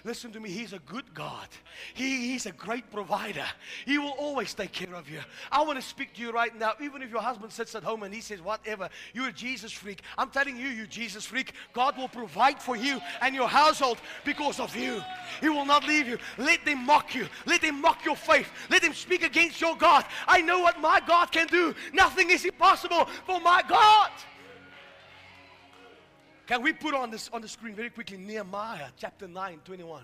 Listen 0.05 0.31
to 0.31 0.39
me, 0.39 0.49
He's 0.49 0.71
a 0.71 0.79
good 0.79 1.13
God. 1.13 1.49
He, 1.93 2.31
he's 2.31 2.45
a 2.45 2.53
great 2.53 2.89
provider. 2.89 3.43
He 3.85 3.97
will 3.97 4.15
always 4.17 4.53
take 4.53 4.71
care 4.71 4.95
of 4.95 5.09
you. 5.09 5.19
I 5.51 5.61
want 5.63 5.77
to 5.77 5.85
speak 5.85 6.13
to 6.13 6.21
you 6.21 6.31
right 6.31 6.57
now, 6.57 6.75
even 6.81 7.01
if 7.01 7.11
your 7.11 7.19
husband 7.19 7.51
sits 7.51 7.75
at 7.75 7.83
home 7.83 8.03
and 8.03 8.13
he 8.13 8.21
says, 8.21 8.41
Whatever, 8.41 8.87
you're 9.13 9.27
a 9.27 9.33
Jesus 9.33 9.73
freak. 9.73 10.01
I'm 10.17 10.29
telling 10.29 10.55
you, 10.55 10.69
you 10.69 10.87
Jesus 10.87 11.25
freak, 11.25 11.51
God 11.73 11.97
will 11.97 12.07
provide 12.07 12.61
for 12.61 12.77
you 12.77 13.01
and 13.21 13.35
your 13.35 13.49
household 13.49 13.97
because 14.23 14.61
of 14.61 14.73
you. 14.73 15.03
He 15.41 15.49
will 15.49 15.65
not 15.65 15.85
leave 15.85 16.07
you. 16.07 16.17
Let 16.37 16.63
them 16.63 16.85
mock 16.85 17.13
you. 17.13 17.27
Let 17.45 17.61
them 17.61 17.81
mock 17.81 18.05
your 18.05 18.15
faith. 18.15 18.49
Let 18.69 18.81
them 18.81 18.93
speak 18.93 19.23
against 19.23 19.59
your 19.59 19.75
God. 19.75 20.05
I 20.25 20.39
know 20.39 20.61
what 20.61 20.79
my 20.79 21.01
God 21.05 21.33
can 21.33 21.47
do. 21.47 21.75
Nothing 21.91 22.29
is 22.29 22.45
impossible 22.45 23.09
for 23.25 23.41
my 23.41 23.61
God. 23.67 24.11
Can 26.47 26.61
we 26.61 26.73
put 26.73 26.93
on 26.93 27.09
this 27.09 27.29
on 27.33 27.41
the 27.41 27.47
screen 27.47 27.73
very 27.73 27.89
quickly 27.89 28.17
Nehemiah 28.17 28.89
chapter 28.97 29.27
9, 29.27 29.61
21? 29.65 30.03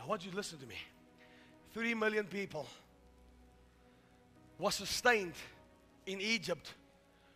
I 0.00 0.06
want 0.06 0.24
you 0.24 0.30
to 0.30 0.36
listen 0.36 0.58
to 0.58 0.66
me. 0.66 0.76
Three 1.72 1.94
million 1.94 2.26
people 2.26 2.66
was 4.58 4.74
sustained 4.74 5.32
in 6.06 6.20
Egypt 6.20 6.74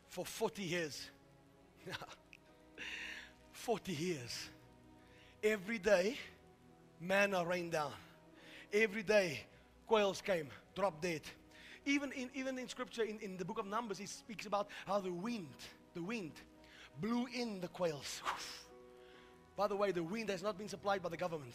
for 0.08 0.26
40 0.26 0.62
years. 0.62 1.08
40 3.52 3.92
years. 3.92 4.48
Every 5.42 5.78
day, 5.78 6.18
manna 7.00 7.44
rained 7.44 7.72
down. 7.72 7.92
Every 8.70 9.02
day, 9.02 9.40
quails 9.86 10.20
came, 10.20 10.48
dropped 10.74 11.02
dead. 11.02 11.22
Even 11.86 12.12
in, 12.12 12.28
even 12.34 12.58
in 12.58 12.68
scripture, 12.68 13.02
in, 13.02 13.18
in 13.20 13.38
the 13.38 13.46
book 13.46 13.58
of 13.58 13.66
Numbers, 13.66 13.96
he 13.96 14.06
speaks 14.06 14.44
about 14.44 14.68
how 14.86 15.00
the 15.00 15.12
wind, 15.12 15.48
the 15.94 16.02
wind, 16.02 16.32
blew 17.00 17.26
in 17.34 17.60
the 17.60 17.68
quails. 17.68 18.22
By 19.56 19.66
the 19.66 19.76
way, 19.76 19.92
the 19.92 20.02
wind 20.02 20.30
has 20.30 20.42
not 20.42 20.56
been 20.56 20.68
supplied 20.68 21.02
by 21.02 21.08
the 21.08 21.16
government. 21.16 21.54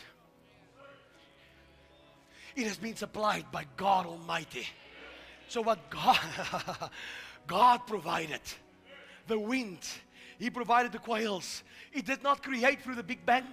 It 2.56 2.68
has 2.68 2.78
been 2.78 2.96
supplied 2.96 3.46
by 3.52 3.66
God 3.78 4.06
Almighty. 4.06 4.68
So 5.48 5.62
what 5.62 5.90
God 5.90 6.20
God 7.48 7.88
provided 7.88 8.42
the 9.28 9.40
wind. 9.40 9.80
He 10.40 10.50
provided 10.50 10.92
the 10.92 11.00
quails. 11.00 11.64
It 11.94 12.06
did 12.06 12.24
not 12.24 12.44
create 12.44 12.82
through 12.82 12.96
the 12.96 13.04
Big 13.04 13.26
Bang. 13.26 13.46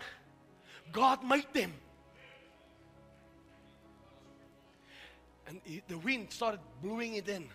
God 0.93 1.25
made 1.25 1.47
them. 1.53 1.73
And 5.47 5.61
he- 5.65 5.83
the 5.89 5.99
wind 5.99 6.33
started 6.33 6.61
blowing 6.83 7.15
it 7.15 7.29
in. 7.29 7.49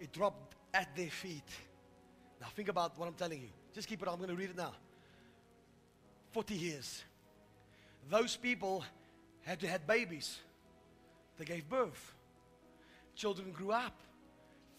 It 0.00 0.12
dropped 0.12 0.54
at 0.74 0.94
their 0.96 1.10
feet. 1.10 1.48
Now 2.40 2.48
think 2.54 2.68
about 2.68 2.98
what 2.98 3.08
I'm 3.08 3.14
telling 3.14 3.40
you. 3.42 3.48
Just 3.78 3.88
keep 3.88 4.02
it. 4.02 4.08
I'm 4.08 4.16
going 4.16 4.28
to 4.28 4.34
read 4.34 4.50
it 4.50 4.56
now. 4.56 4.72
40 6.32 6.52
years. 6.52 7.04
Those 8.10 8.34
people 8.34 8.82
had 9.44 9.60
to 9.60 9.68
had 9.68 9.86
babies. 9.86 10.36
They 11.38 11.44
gave 11.44 11.68
birth. 11.68 12.12
Children 13.14 13.52
grew 13.52 13.70
up. 13.70 13.94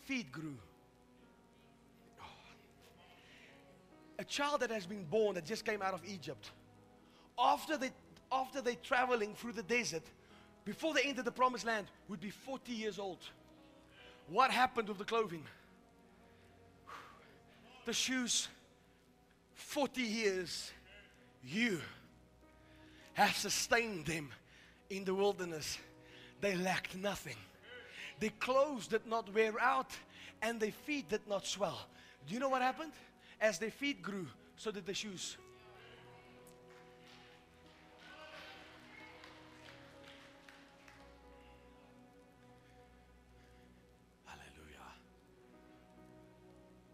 Feet 0.02 0.30
grew. 0.34 0.58
Oh. 2.20 2.26
A 4.20 4.26
child 4.26 4.60
that 4.64 4.70
has 4.70 4.86
been 4.86 5.06
born 5.06 5.36
that 5.36 5.46
just 5.46 5.64
came 5.64 5.82
out 5.82 5.94
of 5.94 6.02
Egypt. 6.06 6.52
After 7.40 7.78
they 7.78 7.92
after 8.34 8.60
they 8.60 8.76
traveling 8.76 9.34
through 9.34 9.54
the 9.54 9.64
desert, 9.64 10.04
before 10.66 10.94
they 10.94 11.04
entered 11.04 11.24
the 11.24 11.32
promised 11.32 11.66
land, 11.66 11.88
would 12.10 12.20
be 12.20 12.32
40 12.32 12.74
years 12.74 13.00
old. 13.00 13.20
What 14.28 14.52
happened 14.52 14.90
with 14.90 14.98
the 14.98 15.06
clothing? 15.06 15.46
The 17.86 17.94
shoes, 17.94 18.50
40 19.60 20.02
years, 20.02 20.72
you 21.44 21.80
have 23.14 23.36
sustained 23.36 24.06
them 24.06 24.30
in 24.90 25.04
the 25.04 25.14
wilderness. 25.14 25.78
They 26.42 26.56
lacked 26.56 26.96
nothing. 26.96 27.36
Their 28.20 28.32
clothes 28.40 28.88
did 28.88 29.06
not 29.06 29.34
wear 29.34 29.60
out, 29.60 29.92
and 30.42 30.60
their 30.60 30.72
feet 30.72 31.10
did 31.10 31.28
not 31.28 31.46
swell. 31.46 31.80
Do 32.28 32.34
you 32.34 32.40
know 32.40 32.50
what 32.50 32.62
happened? 32.62 32.94
As 33.40 33.60
their 33.60 33.70
feet 33.70 34.02
grew, 34.02 34.28
so 34.56 34.72
did 34.72 34.86
the 34.86 34.94
shoes. 34.94 35.38
Hallelujah. 44.26 44.94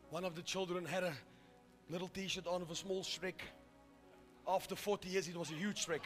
One 0.10 0.26
of 0.26 0.36
the 0.36 0.42
children 0.42 0.86
had 0.86 1.04
a 1.04 1.14
little 1.90 2.07
t 2.07 2.28
shirt 2.28 2.48
on 2.48 2.62
of 2.62 2.72
a 2.72 2.76
small 2.76 3.03
Shrek. 3.03 3.41
After 4.48 4.76
40 4.76 5.10
years, 5.10 5.28
it 5.28 5.36
was 5.36 5.49
a 5.52 5.56
huge 5.56 5.86
trek. 5.86 6.02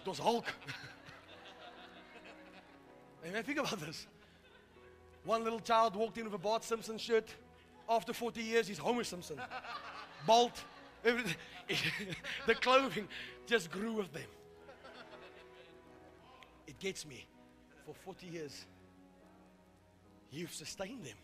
It 0.00 0.08
was 0.08 0.18
Hulk. 0.18 0.46
Amen. 3.26 3.42
Think 3.42 3.58
about 3.58 3.80
this. 3.80 4.06
One 5.24 5.44
little 5.44 5.60
child 5.60 5.96
walked 5.96 6.18
in 6.18 6.24
with 6.24 6.34
a 6.34 6.38
Bart 6.38 6.64
Simpson 6.64 6.98
shirt. 6.98 7.34
After 7.88 8.12
40 8.12 8.42
years, 8.42 8.68
he's 8.68 8.78
Homer 8.78 9.04
Simpson. 9.04 9.40
Bald. 10.26 10.52
The 12.46 12.54
clothing 12.54 13.08
just 13.46 13.70
grew 13.70 13.92
with 13.92 14.12
them. 14.12 14.28
It 16.66 16.78
gets 16.78 17.06
me. 17.06 17.26
For 17.86 17.94
40 17.94 18.26
years, 18.26 18.64
you've 20.30 20.52
sustained 20.52 21.04
them. 21.04 21.16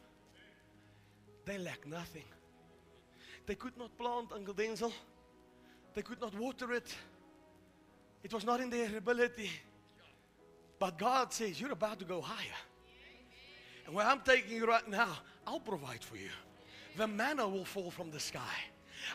They 1.50 1.58
lack 1.58 1.84
nothing. 1.84 2.22
They 3.44 3.56
could 3.56 3.76
not 3.76 3.98
plant 3.98 4.28
Uncle 4.32 4.54
Denzel. 4.54 4.92
They 5.94 6.02
could 6.02 6.20
not 6.20 6.32
water 6.38 6.70
it. 6.70 6.94
It 8.22 8.32
was 8.32 8.44
not 8.44 8.60
in 8.60 8.70
their 8.70 8.96
ability. 8.96 9.50
But 10.78 10.96
God 10.96 11.32
says, 11.32 11.60
You're 11.60 11.72
about 11.72 11.98
to 11.98 12.04
go 12.04 12.20
higher. 12.20 12.60
And 13.84 13.96
where 13.96 14.06
I'm 14.06 14.20
taking 14.20 14.58
you 14.58 14.64
right 14.64 14.88
now, 14.88 15.08
I'll 15.44 15.58
provide 15.58 16.04
for 16.04 16.14
you. 16.14 16.28
The 16.96 17.08
manna 17.08 17.48
will 17.48 17.64
fall 17.64 17.90
from 17.90 18.12
the 18.12 18.20
sky. 18.20 18.56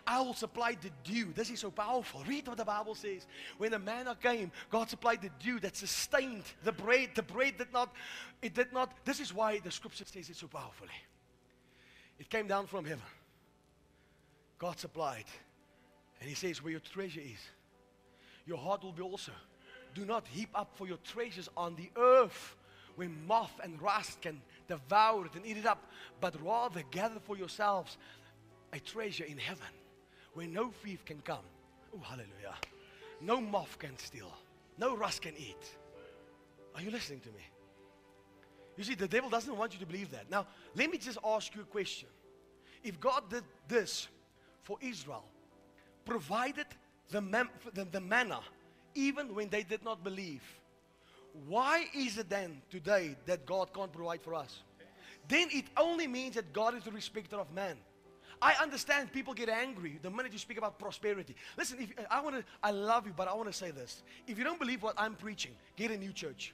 I 0.06 0.20
will 0.20 0.34
supply 0.34 0.76
the 0.82 0.92
dew. 1.06 1.32
This 1.34 1.50
is 1.50 1.62
so 1.62 1.72
powerful. 1.72 2.22
Read 2.28 2.50
what 2.50 2.58
the 2.58 2.66
Bible 2.66 2.96
says. 2.96 3.28
When 3.60 3.72
the 3.72 3.80
manna 3.80 4.18
came, 4.22 4.52
God 4.70 4.90
supplied 4.90 5.22
the 5.22 5.32
dew 5.40 5.62
that 5.62 5.78
sustained 5.78 6.44
the 6.66 6.74
bread. 6.74 7.12
The 7.16 7.24
bread 7.24 7.60
did 7.60 7.72
not, 7.72 7.94
it 8.42 8.54
did 8.54 8.74
not. 8.74 8.92
This 9.06 9.22
is 9.22 9.34
why 9.34 9.60
the 9.60 9.72
scripture 9.72 10.04
says 10.06 10.30
it 10.30 10.36
so 10.36 10.48
powerfully. 10.48 10.90
It 12.20 12.30
came 12.30 12.48
down 12.48 12.68
from 12.68 12.86
heaven. 12.86 13.04
God 14.58 14.80
supplied. 14.80 15.26
And 16.20 16.30
He 16.30 16.36
says, 16.36 16.64
Where 16.64 16.72
your 16.72 16.80
treasure 16.80 17.22
is, 17.22 17.40
your 18.46 18.58
heart 18.58 18.84
will 18.84 18.92
be 18.92 19.02
also. 19.02 19.32
Do 19.94 20.06
not 20.06 20.28
heap 20.28 20.50
up 20.56 20.72
for 20.76 20.88
your 20.88 20.98
treasures 20.98 21.50
on 21.56 21.76
the 21.76 21.90
earth 21.96 22.56
where 22.96 23.10
moth 23.28 23.60
and 23.64 23.82
rust 23.82 24.22
can 24.22 24.42
devour 24.68 25.26
it 25.26 25.36
and 25.36 25.46
eat 25.46 25.58
it 25.58 25.66
up, 25.66 25.90
but 26.22 26.36
rather 26.42 26.82
gather 26.92 27.20
for 27.20 27.38
yourselves 27.38 27.98
a 28.74 28.80
treasure 28.80 29.26
in 29.26 29.38
heaven 29.38 29.68
where 30.34 30.48
no 30.48 30.72
thief 30.84 31.04
can 31.06 31.20
come. 31.22 31.44
Oh, 31.94 32.02
hallelujah. 32.02 32.56
No 33.22 33.40
moth 33.40 33.78
can 33.80 33.98
steal, 33.98 34.32
no 34.78 34.96
rust 34.96 35.22
can 35.22 35.34
eat. 35.38 35.78
Are 36.76 36.82
you 36.82 36.92
listening 36.92 37.22
to 37.22 37.30
me? 37.30 37.44
You 38.78 38.84
see, 38.84 38.96
the 38.96 39.08
devil 39.08 39.30
doesn't 39.30 39.56
want 39.56 39.74
you 39.74 39.80
to 39.80 39.86
believe 39.86 40.12
that. 40.12 40.30
Now, 40.30 40.48
let 40.76 40.90
me 40.90 40.98
just 40.98 41.18
ask 41.24 41.54
you 41.56 41.62
a 41.62 41.66
question. 41.66 42.10
If 42.84 43.00
God 43.00 43.30
did 43.30 43.44
this 43.68 44.08
for 44.64 44.78
Israel, 44.82 45.24
provided 46.04 46.68
the, 47.10 47.22
man, 47.22 47.50
the, 47.74 47.86
the 47.86 48.02
manna 48.02 48.40
even 48.96 49.36
when 49.36 49.50
they 49.50 49.64
did 49.64 49.84
not 49.84 50.04
believe, 50.04 50.42
why 51.48 51.86
is 51.94 52.18
it 52.18 52.30
then 52.30 52.62
today 52.72 53.16
that 53.26 53.46
God 53.46 53.74
can't 53.74 53.92
provide 53.92 54.22
for 54.22 54.34
us? 54.34 54.62
Then 55.28 55.50
it 55.52 55.66
only 55.76 56.08
means 56.08 56.36
that 56.36 56.54
God 56.54 56.76
is 56.76 56.84
the 56.84 56.92
respecter 56.92 57.36
of 57.36 57.52
man. 57.54 57.76
I 58.42 58.54
understand 58.62 59.12
people 59.12 59.34
get 59.34 59.50
angry 59.50 60.00
the 60.02 60.10
minute 60.10 60.32
you 60.32 60.40
speak 60.40 60.58
about 60.58 60.78
prosperity. 60.78 61.36
Listen, 61.58 61.80
if 61.80 61.94
I 62.10 62.22
want 62.22 62.38
to, 62.38 62.44
I 62.62 62.72
love 62.72 63.06
you, 63.08 63.14
but 63.16 63.28
I 63.28 63.34
want 63.34 63.48
to 63.48 63.54
say 63.54 63.72
this. 63.72 64.04
If 64.28 64.38
you 64.38 64.44
don't 64.44 64.60
believe 64.60 64.84
what 64.84 64.94
I'm 64.98 65.16
preaching, 65.16 65.52
get 65.76 65.92
a 65.92 65.98
new 65.98 66.12
church. 66.12 66.54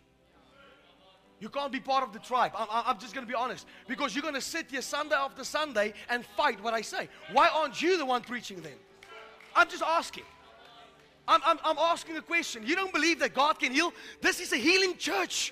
You 1.42 1.50
can't 1.50 1.72
be 1.72 1.80
part 1.80 2.04
of 2.04 2.14
the 2.14 2.20
tribe. 2.20 2.52
I'm, 2.56 2.68
I'm 2.70 3.00
just 3.00 3.16
going 3.16 3.26
to 3.26 3.30
be 3.30 3.36
honest. 3.36 3.66
Because 3.88 4.14
you're 4.14 4.22
going 4.22 4.36
to 4.36 4.42
sit 4.42 4.70
here 4.70 4.84
Sunday 4.84 5.16
after 5.16 5.44
Sunday 5.44 5.94
and 6.08 6.24
fight 6.38 6.64
what 6.64 6.76
I 6.76 6.82
say. 6.82 7.10
Why 7.32 7.50
aren't 7.50 7.82
you 7.82 7.98
the 7.98 8.06
one 8.06 8.22
preaching 8.22 8.62
then? 8.62 8.76
I'm 9.56 9.68
just 9.68 9.82
asking. 9.82 10.24
I'm, 11.28 11.42
I'm, 11.44 11.58
I'm 11.66 11.80
asking 11.80 12.16
a 12.18 12.22
question. 12.22 12.64
You 12.64 12.76
don't 12.76 12.94
believe 12.94 13.18
that 13.20 13.34
God 13.34 13.58
can 13.58 13.72
heal? 13.72 13.92
This 14.22 14.40
is 14.40 14.54
a 14.54 14.56
healing 14.56 14.98
church. 14.98 15.52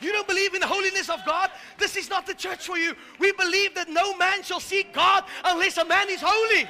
You 0.00 0.10
don't 0.10 0.26
believe 0.26 0.54
in 0.54 0.60
the 0.60 0.66
holiness 0.66 1.08
of 1.08 1.24
God? 1.24 1.52
This 1.78 1.96
is 1.96 2.10
not 2.10 2.26
the 2.26 2.34
church 2.34 2.66
for 2.66 2.76
you. 2.76 2.96
We 3.20 3.30
believe 3.30 3.76
that 3.76 3.88
no 3.88 4.16
man 4.16 4.42
shall 4.42 4.58
see 4.58 4.82
God 4.92 5.22
unless 5.44 5.76
a 5.76 5.84
man 5.84 6.10
is 6.10 6.20
holy. 6.20 6.68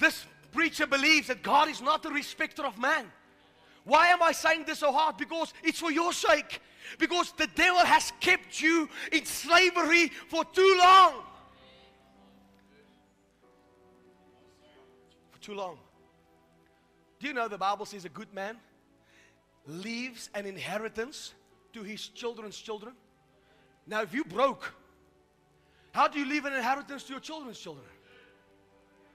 This 0.00 0.26
preacher 0.52 0.86
believes 0.86 1.28
that 1.28 1.42
God 1.42 1.68
is 1.68 1.80
not 1.80 2.02
the 2.02 2.10
respecter 2.10 2.64
of 2.64 2.78
man. 2.78 3.06
Why 3.84 4.08
am 4.08 4.22
I 4.22 4.32
saying 4.32 4.64
this 4.66 4.80
so 4.80 4.92
hard? 4.92 5.16
Because 5.16 5.52
it's 5.62 5.80
for 5.80 5.90
your 5.90 6.12
sake. 6.12 6.60
Because 6.98 7.32
the 7.32 7.46
devil 7.54 7.80
has 7.80 8.12
kept 8.20 8.60
you 8.60 8.88
in 9.12 9.24
slavery 9.24 10.08
for 10.28 10.44
too 10.44 10.76
long. 10.78 11.14
For 15.30 15.40
too 15.40 15.54
long. 15.54 15.78
Do 17.18 17.26
you 17.26 17.34
know 17.34 17.48
the 17.48 17.58
Bible 17.58 17.86
says 17.86 18.04
a 18.04 18.08
good 18.08 18.32
man 18.32 18.56
leaves 19.66 20.30
an 20.34 20.46
inheritance 20.46 21.34
to 21.72 21.82
his 21.82 22.08
children's 22.08 22.56
children? 22.56 22.94
Now, 23.86 24.02
if 24.02 24.14
you 24.14 24.24
broke, 24.24 24.74
how 25.92 26.08
do 26.08 26.18
you 26.18 26.26
leave 26.26 26.44
an 26.44 26.54
inheritance 26.54 27.04
to 27.04 27.12
your 27.12 27.20
children's 27.20 27.58
children? 27.58 27.86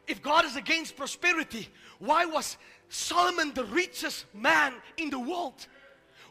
If 0.07 0.22
God 0.22 0.45
is 0.45 0.56
against 0.56 0.95
prosperity, 0.95 1.68
why 1.99 2.26
was 2.26 2.57
Solomon 2.90 3.53
the 3.53 3.65
richest 3.65 4.26
man 4.34 4.73
in 4.98 5.10
the 5.10 5.19
world? 5.19 5.68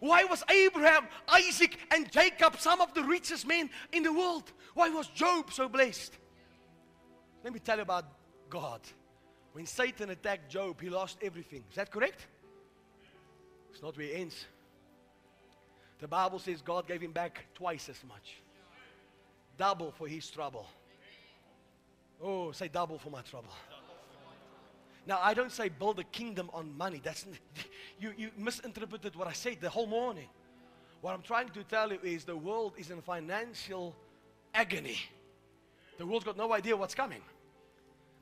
Why 0.01 0.24
was 0.24 0.44
Abraham, 0.51 1.06
Isaac, 1.28 1.78
and 1.90 2.10
Jacob 2.10 2.56
some 2.59 2.80
of 2.80 2.92
the 2.94 3.02
richest 3.02 3.46
men 3.46 3.70
in 3.92 4.02
the 4.02 4.12
world? 4.12 4.52
Why 4.74 4.90
was 4.90 5.06
Job 5.09 5.52
so 5.52 5.68
blessed? 5.68 6.12
Let 7.42 7.52
me 7.52 7.59
tell 7.59 7.76
you 7.76 7.82
about 7.82 8.05
God. 8.51 8.80
When 9.52 9.66
Satan 9.66 10.10
attacked 10.10 10.51
Job, 10.51 10.80
he 10.80 10.88
lost 10.88 11.18
everything. 11.22 11.64
Is 11.70 11.76
that 11.76 11.90
correct? 11.90 12.26
It's 13.72 13.82
not 13.82 13.96
where 13.96 14.06
it 14.06 14.20
ends. 14.20 14.46
The 16.01 16.09
Bible 16.09 16.38
says 16.38 16.60
God 16.60 16.86
gave 16.86 17.01
him 17.01 17.12
back 17.12 17.46
twice 17.55 17.88
as 17.88 18.02
much, 18.06 18.36
double 19.56 19.90
for 19.92 20.06
his 20.06 20.28
trouble. 20.28 20.66
Oh, 22.23 22.53
say 22.53 22.69
double 22.69 22.99
for 22.99 23.11
my 23.11 23.23
trouble. 23.23 23.51
Now, 25.07 25.19
I 25.23 25.35
don't 25.35 25.53
say 25.53 25.69
build 25.69 25.99
a 25.99 26.05
kingdom 26.05 26.49
on 26.53 26.77
money. 26.77 27.01
That's 27.03 27.27
you, 28.01 28.12
you 28.16 28.31
misinterpreted 28.36 29.16
what 29.16 29.28
I 29.28 29.32
said 29.32 29.61
the 29.61 29.69
whole 29.69 29.86
morning. 29.86 30.28
What 31.01 31.15
I'm 31.15 31.23
trying 31.23 31.51
to 31.51 31.65
tell 31.65 31.93
you 31.93 31.99
is 32.03 32.24
the 32.24 32.36
world 32.36 32.73
is 32.78 32.91
in 32.91 33.03
financial 33.03 33.95
agony. 34.55 34.99
The 35.99 36.07
world's 36.07 36.24
got 36.24 36.36
no 36.36 36.53
idea 36.53 36.77
what's 36.77 36.95
coming. 36.95 37.20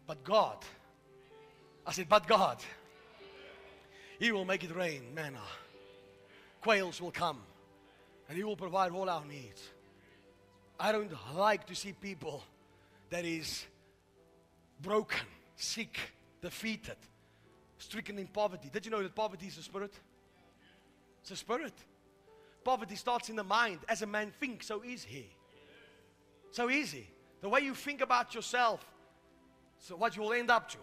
But 0.07 0.25
God, 0.25 0.57
I 1.87 1.93
said, 1.93 2.09
but 2.09 2.27
God, 2.27 2.59
He 4.19 4.33
will 4.33 4.45
make 4.45 4.65
it 4.65 4.75
rain, 4.75 5.03
manna. 5.15 5.41
Quails 6.61 7.01
will 7.01 7.13
come, 7.13 7.41
and 8.29 8.37
He 8.37 8.43
will 8.43 8.57
provide 8.57 8.91
all 8.91 9.09
our 9.09 9.25
needs. 9.25 9.63
I 10.79 10.91
don't 10.91 11.13
like 11.37 11.67
to 11.67 11.77
see 11.77 11.93
people 11.93 12.43
that 13.11 13.25
is 13.25 13.65
broken, 14.83 15.27
sick, 15.57 15.99
defeated, 16.41 16.97
stricken 17.79 18.19
in 18.19 18.27
poverty. 18.27 18.69
Did 18.73 18.85
you 18.85 18.91
know 18.91 19.03
that 19.03 19.15
poverty 19.15 19.47
is 19.47 19.59
a 19.59 19.63
spirit? 19.63 19.93
It's 21.23 21.31
a 21.31 21.37
spirit. 21.37 21.73
Poverty 22.65 22.97
starts 22.97 23.29
in 23.29 23.37
the 23.37 23.45
mind. 23.45 23.79
As 23.89 24.03
a 24.03 24.07
man 24.07 24.33
thinks, 24.41 24.67
so 24.67 24.83
is 24.83 25.05
he. 25.05 25.27
So 26.51 26.69
easy. 26.69 27.07
The 27.41 27.49
way 27.49 27.61
you 27.61 27.75
think 27.75 28.01
about 28.01 28.35
yourself, 28.35 28.85
so 29.79 29.97
what 29.97 30.17
you 30.17 30.23
will 30.23 30.33
end 30.33 30.51
up 30.51 30.69
to. 30.71 30.79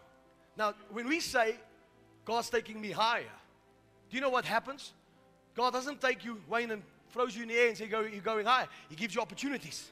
Now, 0.57 0.73
when 0.91 1.07
we 1.07 1.19
say 1.19 1.55
God's 2.26 2.49
taking 2.49 2.81
me 2.81 2.91
higher, 2.91 3.23
do 4.09 4.15
you 4.15 4.21
know 4.21 4.30
what 4.30 4.45
happens? 4.45 4.93
God 5.55 5.71
doesn't 5.71 6.01
take 6.01 6.26
you, 6.26 6.41
Wayne, 6.49 6.71
and 6.71 6.84
throws 7.11 7.35
you 7.35 7.43
in 7.43 7.49
the 7.49 7.55
air 7.55 7.69
and 7.69 7.77
say 7.77 7.88
you're 7.88 8.21
going 8.21 8.45
higher. 8.45 8.67
He 8.89 8.95
gives 8.95 9.15
you 9.15 9.21
opportunities. 9.21 9.91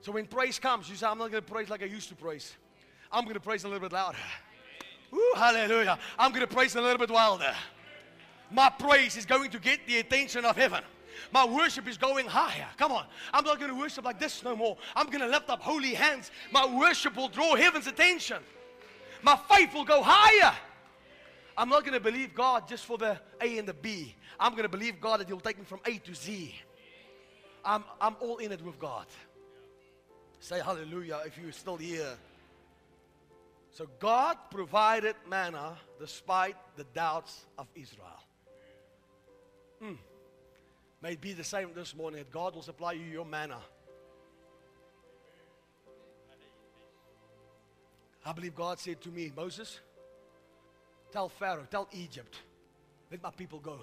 So 0.00 0.12
when 0.12 0.26
praise 0.26 0.58
comes, 0.58 0.88
you 0.88 0.96
say, 0.96 1.06
I'm 1.06 1.18
not 1.18 1.30
going 1.30 1.42
to 1.44 1.52
praise 1.52 1.68
like 1.68 1.82
I 1.82 1.86
used 1.86 2.08
to 2.08 2.14
praise. 2.14 2.54
I'm 3.12 3.24
going 3.24 3.34
to 3.34 3.40
praise 3.40 3.64
a 3.64 3.68
little 3.68 3.80
bit 3.80 3.92
louder. 3.92 4.18
Ooh, 5.12 5.34
hallelujah. 5.36 5.98
I'm 6.18 6.30
going 6.30 6.46
to 6.46 6.52
praise 6.52 6.74
a 6.76 6.80
little 6.80 6.98
bit 6.98 7.10
wilder. 7.10 7.54
My 8.50 8.70
praise 8.70 9.16
is 9.16 9.26
going 9.26 9.50
to 9.50 9.58
get 9.58 9.86
the 9.86 9.98
attention 9.98 10.44
of 10.44 10.56
heaven. 10.56 10.82
My 11.32 11.44
worship 11.44 11.86
is 11.86 11.98
going 11.98 12.26
higher. 12.26 12.66
Come 12.76 12.92
on. 12.92 13.04
I'm 13.32 13.44
not 13.44 13.58
going 13.58 13.70
to 13.70 13.76
worship 13.78 14.04
like 14.04 14.18
this 14.18 14.42
no 14.42 14.56
more. 14.56 14.76
I'm 14.96 15.06
going 15.06 15.20
to 15.20 15.26
lift 15.26 15.50
up 15.50 15.60
holy 15.60 15.94
hands. 15.94 16.30
My 16.50 16.66
worship 16.66 17.16
will 17.16 17.28
draw 17.28 17.56
heaven's 17.56 17.86
attention. 17.86 18.38
My 19.22 19.38
faith 19.50 19.74
will 19.74 19.84
go 19.84 20.02
higher. 20.02 20.54
I'm 21.56 21.68
not 21.68 21.82
going 21.82 21.92
to 21.92 22.00
believe 22.00 22.34
God 22.34 22.66
just 22.66 22.86
for 22.86 22.96
the 22.96 23.20
A 23.40 23.58
and 23.58 23.68
the 23.68 23.74
B. 23.74 24.14
I'm 24.38 24.52
going 24.52 24.62
to 24.62 24.68
believe 24.68 25.00
God 25.00 25.20
that 25.20 25.28
He'll 25.28 25.40
take 25.40 25.58
me 25.58 25.64
from 25.64 25.80
A 25.84 25.98
to 25.98 26.14
Z. 26.14 26.54
I'm, 27.64 27.84
I'm 28.00 28.16
all 28.20 28.38
in 28.38 28.52
it 28.52 28.62
with 28.62 28.78
God. 28.78 29.06
Say 30.40 30.60
hallelujah 30.60 31.20
if 31.26 31.38
you're 31.38 31.52
still 31.52 31.76
here. 31.76 32.16
So 33.72 33.86
God 34.00 34.36
provided 34.50 35.14
manna 35.28 35.76
despite 36.00 36.56
the 36.76 36.84
doubts 36.84 37.44
of 37.56 37.68
Israel. 37.74 38.24
Mm. 39.82 39.98
May 41.02 41.12
it 41.12 41.20
be 41.20 41.32
the 41.34 41.44
same 41.44 41.70
this 41.74 41.94
morning 41.94 42.18
that 42.18 42.32
God 42.32 42.54
will 42.54 42.62
supply 42.62 42.92
you 42.92 43.04
your 43.04 43.24
manna. 43.24 43.58
I 48.24 48.32
believe 48.32 48.54
God 48.54 48.78
said 48.78 49.00
to 49.02 49.08
me, 49.08 49.32
Moses, 49.34 49.80
tell 51.12 51.28
Pharaoh, 51.28 51.66
tell 51.70 51.88
Egypt, 51.92 52.36
let 53.10 53.22
my 53.22 53.30
people 53.30 53.60
go. 53.60 53.78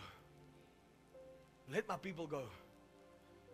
Let 1.72 1.88
my 1.88 1.98
people 1.98 2.28
go. 2.28 2.44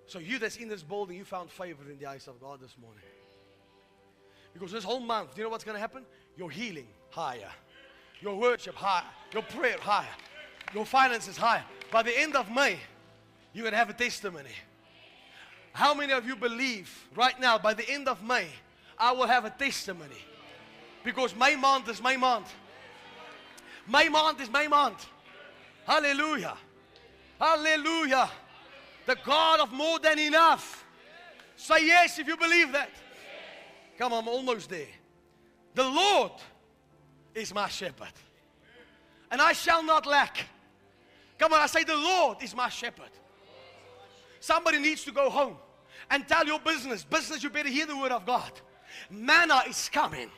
So, 0.08 0.20
you 0.20 0.40
that's 0.40 0.58
in 0.58 0.68
this 0.68 0.84
building, 0.84 1.18
you 1.18 1.26
found 1.26 1.50
favor 1.50 1.90
in 1.90 1.98
the 1.98 2.06
eyes 2.06 2.28
of 2.28 2.40
God 2.40 2.60
this 2.62 2.76
morning. 2.80 3.04
Because 4.54 4.72
this 4.72 4.84
whole 4.84 5.00
month, 5.00 5.34
do 5.34 5.42
you 5.42 5.46
know 5.46 5.50
what's 5.50 5.64
going 5.64 5.76
to 5.76 5.82
happen? 5.82 6.06
Your 6.38 6.52
healing 6.52 6.88
higher, 7.10 7.50
your 8.22 8.36
worship 8.36 8.76
higher, 8.76 9.06
your 9.34 9.44
prayer 9.44 9.78
higher, 9.80 10.06
your 10.74 10.86
finances 10.86 11.38
higher. 11.38 11.64
By 11.92 12.04
the 12.04 12.18
end 12.18 12.36
of 12.36 12.52
May, 12.52 12.78
you're 13.54 13.64
going 13.64 13.74
to 13.74 13.78
have 13.78 13.90
a 13.90 13.94
testimony. 13.94 14.50
How 15.72 15.94
many 15.94 16.14
of 16.14 16.26
you 16.26 16.36
believe 16.36 17.08
right 17.16 17.40
now, 17.40 17.58
by 17.58 17.74
the 17.74 17.90
end 17.90 18.08
of 18.08 18.24
May, 18.24 18.48
I 18.98 19.12
will 19.12 19.28
have 19.28 19.46
a 19.46 19.50
testimony? 19.50 20.22
Because 21.04 21.36
May 21.36 21.56
month 21.56 21.90
is 21.90 22.02
May 22.02 22.16
month. 22.16 22.54
May 23.88 24.08
month 24.10 24.40
is 24.42 24.52
May 24.52 24.68
month. 24.68 25.08
Hallelujah. 25.86 26.56
Hallelujah. 27.40 28.30
The 29.06 29.18
God 29.26 29.60
of 29.60 29.72
more 29.72 30.00
than 30.00 30.20
enough. 30.20 30.86
Say 31.56 31.88
yes 31.88 32.20
if 32.20 32.28
you 32.28 32.38
believe 32.38 32.72
that. 32.72 32.90
Come 33.98 34.14
on, 34.14 34.24
I'm 34.24 34.28
almost 34.28 34.70
there. 34.70 34.88
The 35.76 35.84
Lord 35.84 36.32
is 37.34 37.54
my 37.54 37.68
shepherd, 37.68 38.14
and 39.32 39.42
I 39.42 39.54
shall 39.54 39.84
not 39.84 40.06
lack. 40.06 40.46
Come 41.38 41.54
on, 41.54 41.60
I 41.60 41.68
say, 41.68 41.84
The 41.84 41.96
Lord 41.96 42.42
is 42.42 42.56
my 42.56 42.70
shepherd. 42.70 43.10
Somebody 44.40 44.80
needs 44.80 45.04
to 45.06 45.12
go 45.12 45.30
home 45.30 45.58
and 46.10 46.28
tell 46.28 46.46
your 46.46 46.60
business, 46.60 47.04
business, 47.04 47.44
you 47.44 47.50
better 47.50 47.70
hear 47.70 47.86
the 47.86 47.98
word 47.98 48.12
of 48.12 48.26
God. 48.26 48.52
Manna 49.10 49.64
is 49.68 49.90
coming, 49.92 50.30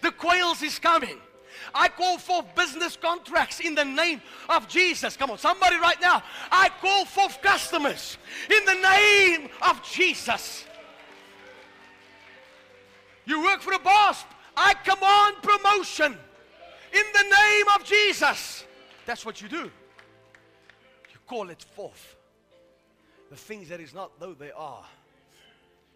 the 0.00 0.12
quails 0.12 0.62
is 0.62 0.78
coming. 0.78 1.18
I 1.74 1.88
call 1.88 2.18
for 2.18 2.42
business 2.56 2.96
contracts 2.96 3.60
in 3.60 3.74
the 3.74 3.84
name 3.84 4.22
of 4.48 4.68
Jesus. 4.68 5.16
Come 5.16 5.30
on, 5.30 5.38
somebody 5.38 5.76
right 5.76 6.00
now. 6.00 6.22
I 6.50 6.70
call 6.80 7.04
for 7.04 7.28
customers 7.40 8.18
in 8.50 8.64
the 8.64 8.74
name 8.74 9.48
of 9.62 9.82
Jesus. 9.82 10.64
You 13.24 13.42
work 13.42 13.60
for 13.60 13.72
a 13.72 13.78
boss. 13.78 14.24
I 14.56 14.74
command 14.74 15.36
promotion 15.42 16.18
in 16.92 17.04
the 17.14 17.22
name 17.22 17.66
of 17.74 17.84
Jesus. 17.84 18.64
That's 19.06 19.24
what 19.24 19.40
you 19.40 19.48
do. 19.48 19.64
You 19.64 21.18
call 21.26 21.50
it 21.50 21.62
forth. 21.62 22.16
The 23.30 23.36
things 23.36 23.68
that 23.70 23.80
is 23.80 23.94
not 23.94 24.18
though 24.20 24.34
they 24.34 24.50
are. 24.50 24.84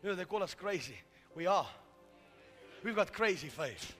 You 0.02 0.10
know, 0.10 0.14
they 0.14 0.24
call 0.24 0.42
us 0.42 0.54
crazy. 0.54 0.96
We 1.34 1.46
are. 1.46 1.66
We've 2.82 2.96
got 2.96 3.12
crazy 3.12 3.48
faith. 3.48 3.94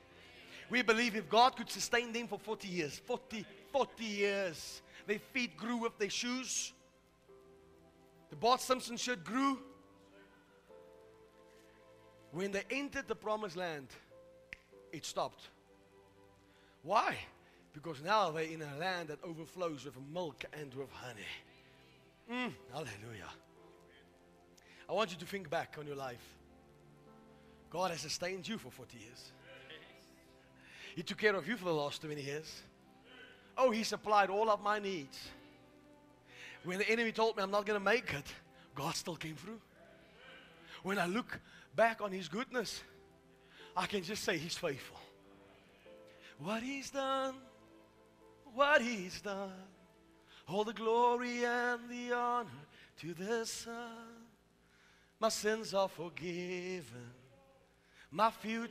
We 0.69 0.83
believe 0.83 1.15
if 1.15 1.29
God 1.29 1.57
could 1.57 1.71
sustain 1.71 2.13
them 2.13 2.27
for 2.27 2.39
40 2.39 2.69
years, 2.69 3.01
40, 3.07 3.45
40 3.73 4.05
years, 4.05 4.83
their 5.07 5.19
feet 5.19 5.57
grew 5.57 5.77
with 5.77 5.97
their 5.99 6.11
shoes. 6.11 6.73
The 8.31 8.37
Bart 8.37 8.61
Simpson 8.61 8.97
shirt 8.97 9.25
grew. 9.25 9.59
When 12.33 12.51
they 12.51 12.65
entered 12.71 13.07
the 13.07 13.15
promised 13.15 13.57
land, 13.57 13.89
it 14.93 15.05
stopped. 15.05 15.49
Why? 16.83 17.17
Because 17.73 18.03
now 18.03 18.31
they're 18.31 18.45
in 18.45 18.63
a 18.63 18.77
land 18.79 19.09
that 19.09 19.19
overflows 19.23 19.85
with 19.85 19.95
milk 20.13 20.45
and 20.53 20.75
with 20.75 20.91
honey. 20.93 21.21
Mm, 22.31 22.53
hallelujah. 22.73 23.31
I 24.89 24.93
want 24.93 25.11
you 25.11 25.17
to 25.19 25.27
think 25.27 25.49
back 25.51 25.77
on 25.79 25.87
your 25.87 25.97
life. 25.97 26.25
God 27.71 27.91
has 27.91 28.01
sustained 28.01 28.47
you 28.47 28.59
for 28.59 28.71
40 28.71 28.99
years. 28.99 29.33
He 30.97 31.03
took 31.03 31.19
care 31.19 31.37
of 31.37 31.47
you 31.47 31.59
for 31.59 31.67
the 31.67 31.75
last 31.75 32.01
20 32.01 32.23
years. 32.23 32.63
Oh, 33.59 33.71
He 33.71 33.85
supplied 33.85 34.31
all 34.31 34.49
of 34.49 34.63
my 34.63 34.79
needs. 34.79 35.29
When 36.65 36.79
the 36.79 36.89
enemy 36.89 37.13
told 37.13 37.37
me 37.37 37.43
I'm 37.43 37.51
not 37.51 37.67
going 37.67 37.79
to 37.79 37.85
make 37.85 38.15
it, 38.15 38.25
God 38.75 38.95
still 38.97 39.15
came 39.15 39.37
through. 39.37 39.61
When 40.83 40.99
I 40.99 41.05
look 41.05 41.39
back 41.75 42.01
on 42.01 42.13
His 42.13 42.29
goodness, 42.29 42.83
I 43.77 43.85
can 43.85 44.03
just 44.03 44.25
say 44.25 44.39
He's 44.39 44.57
faithful. 44.57 44.97
What 46.39 46.63
He's 46.63 46.89
done, 46.89 47.35
what 48.55 48.81
He's 48.81 49.21
done, 49.21 49.53
all 50.49 50.65
the 50.65 50.73
glory 50.73 51.45
and 51.45 51.91
the 51.91 52.17
honor 52.17 52.49
to 53.01 53.13
the 53.13 53.45
Son. 53.45 54.25
My 55.21 55.29
sins 55.29 55.75
are 55.75 55.89
forgiven, 55.89 57.13
my 58.11 58.31
future. 58.31 58.63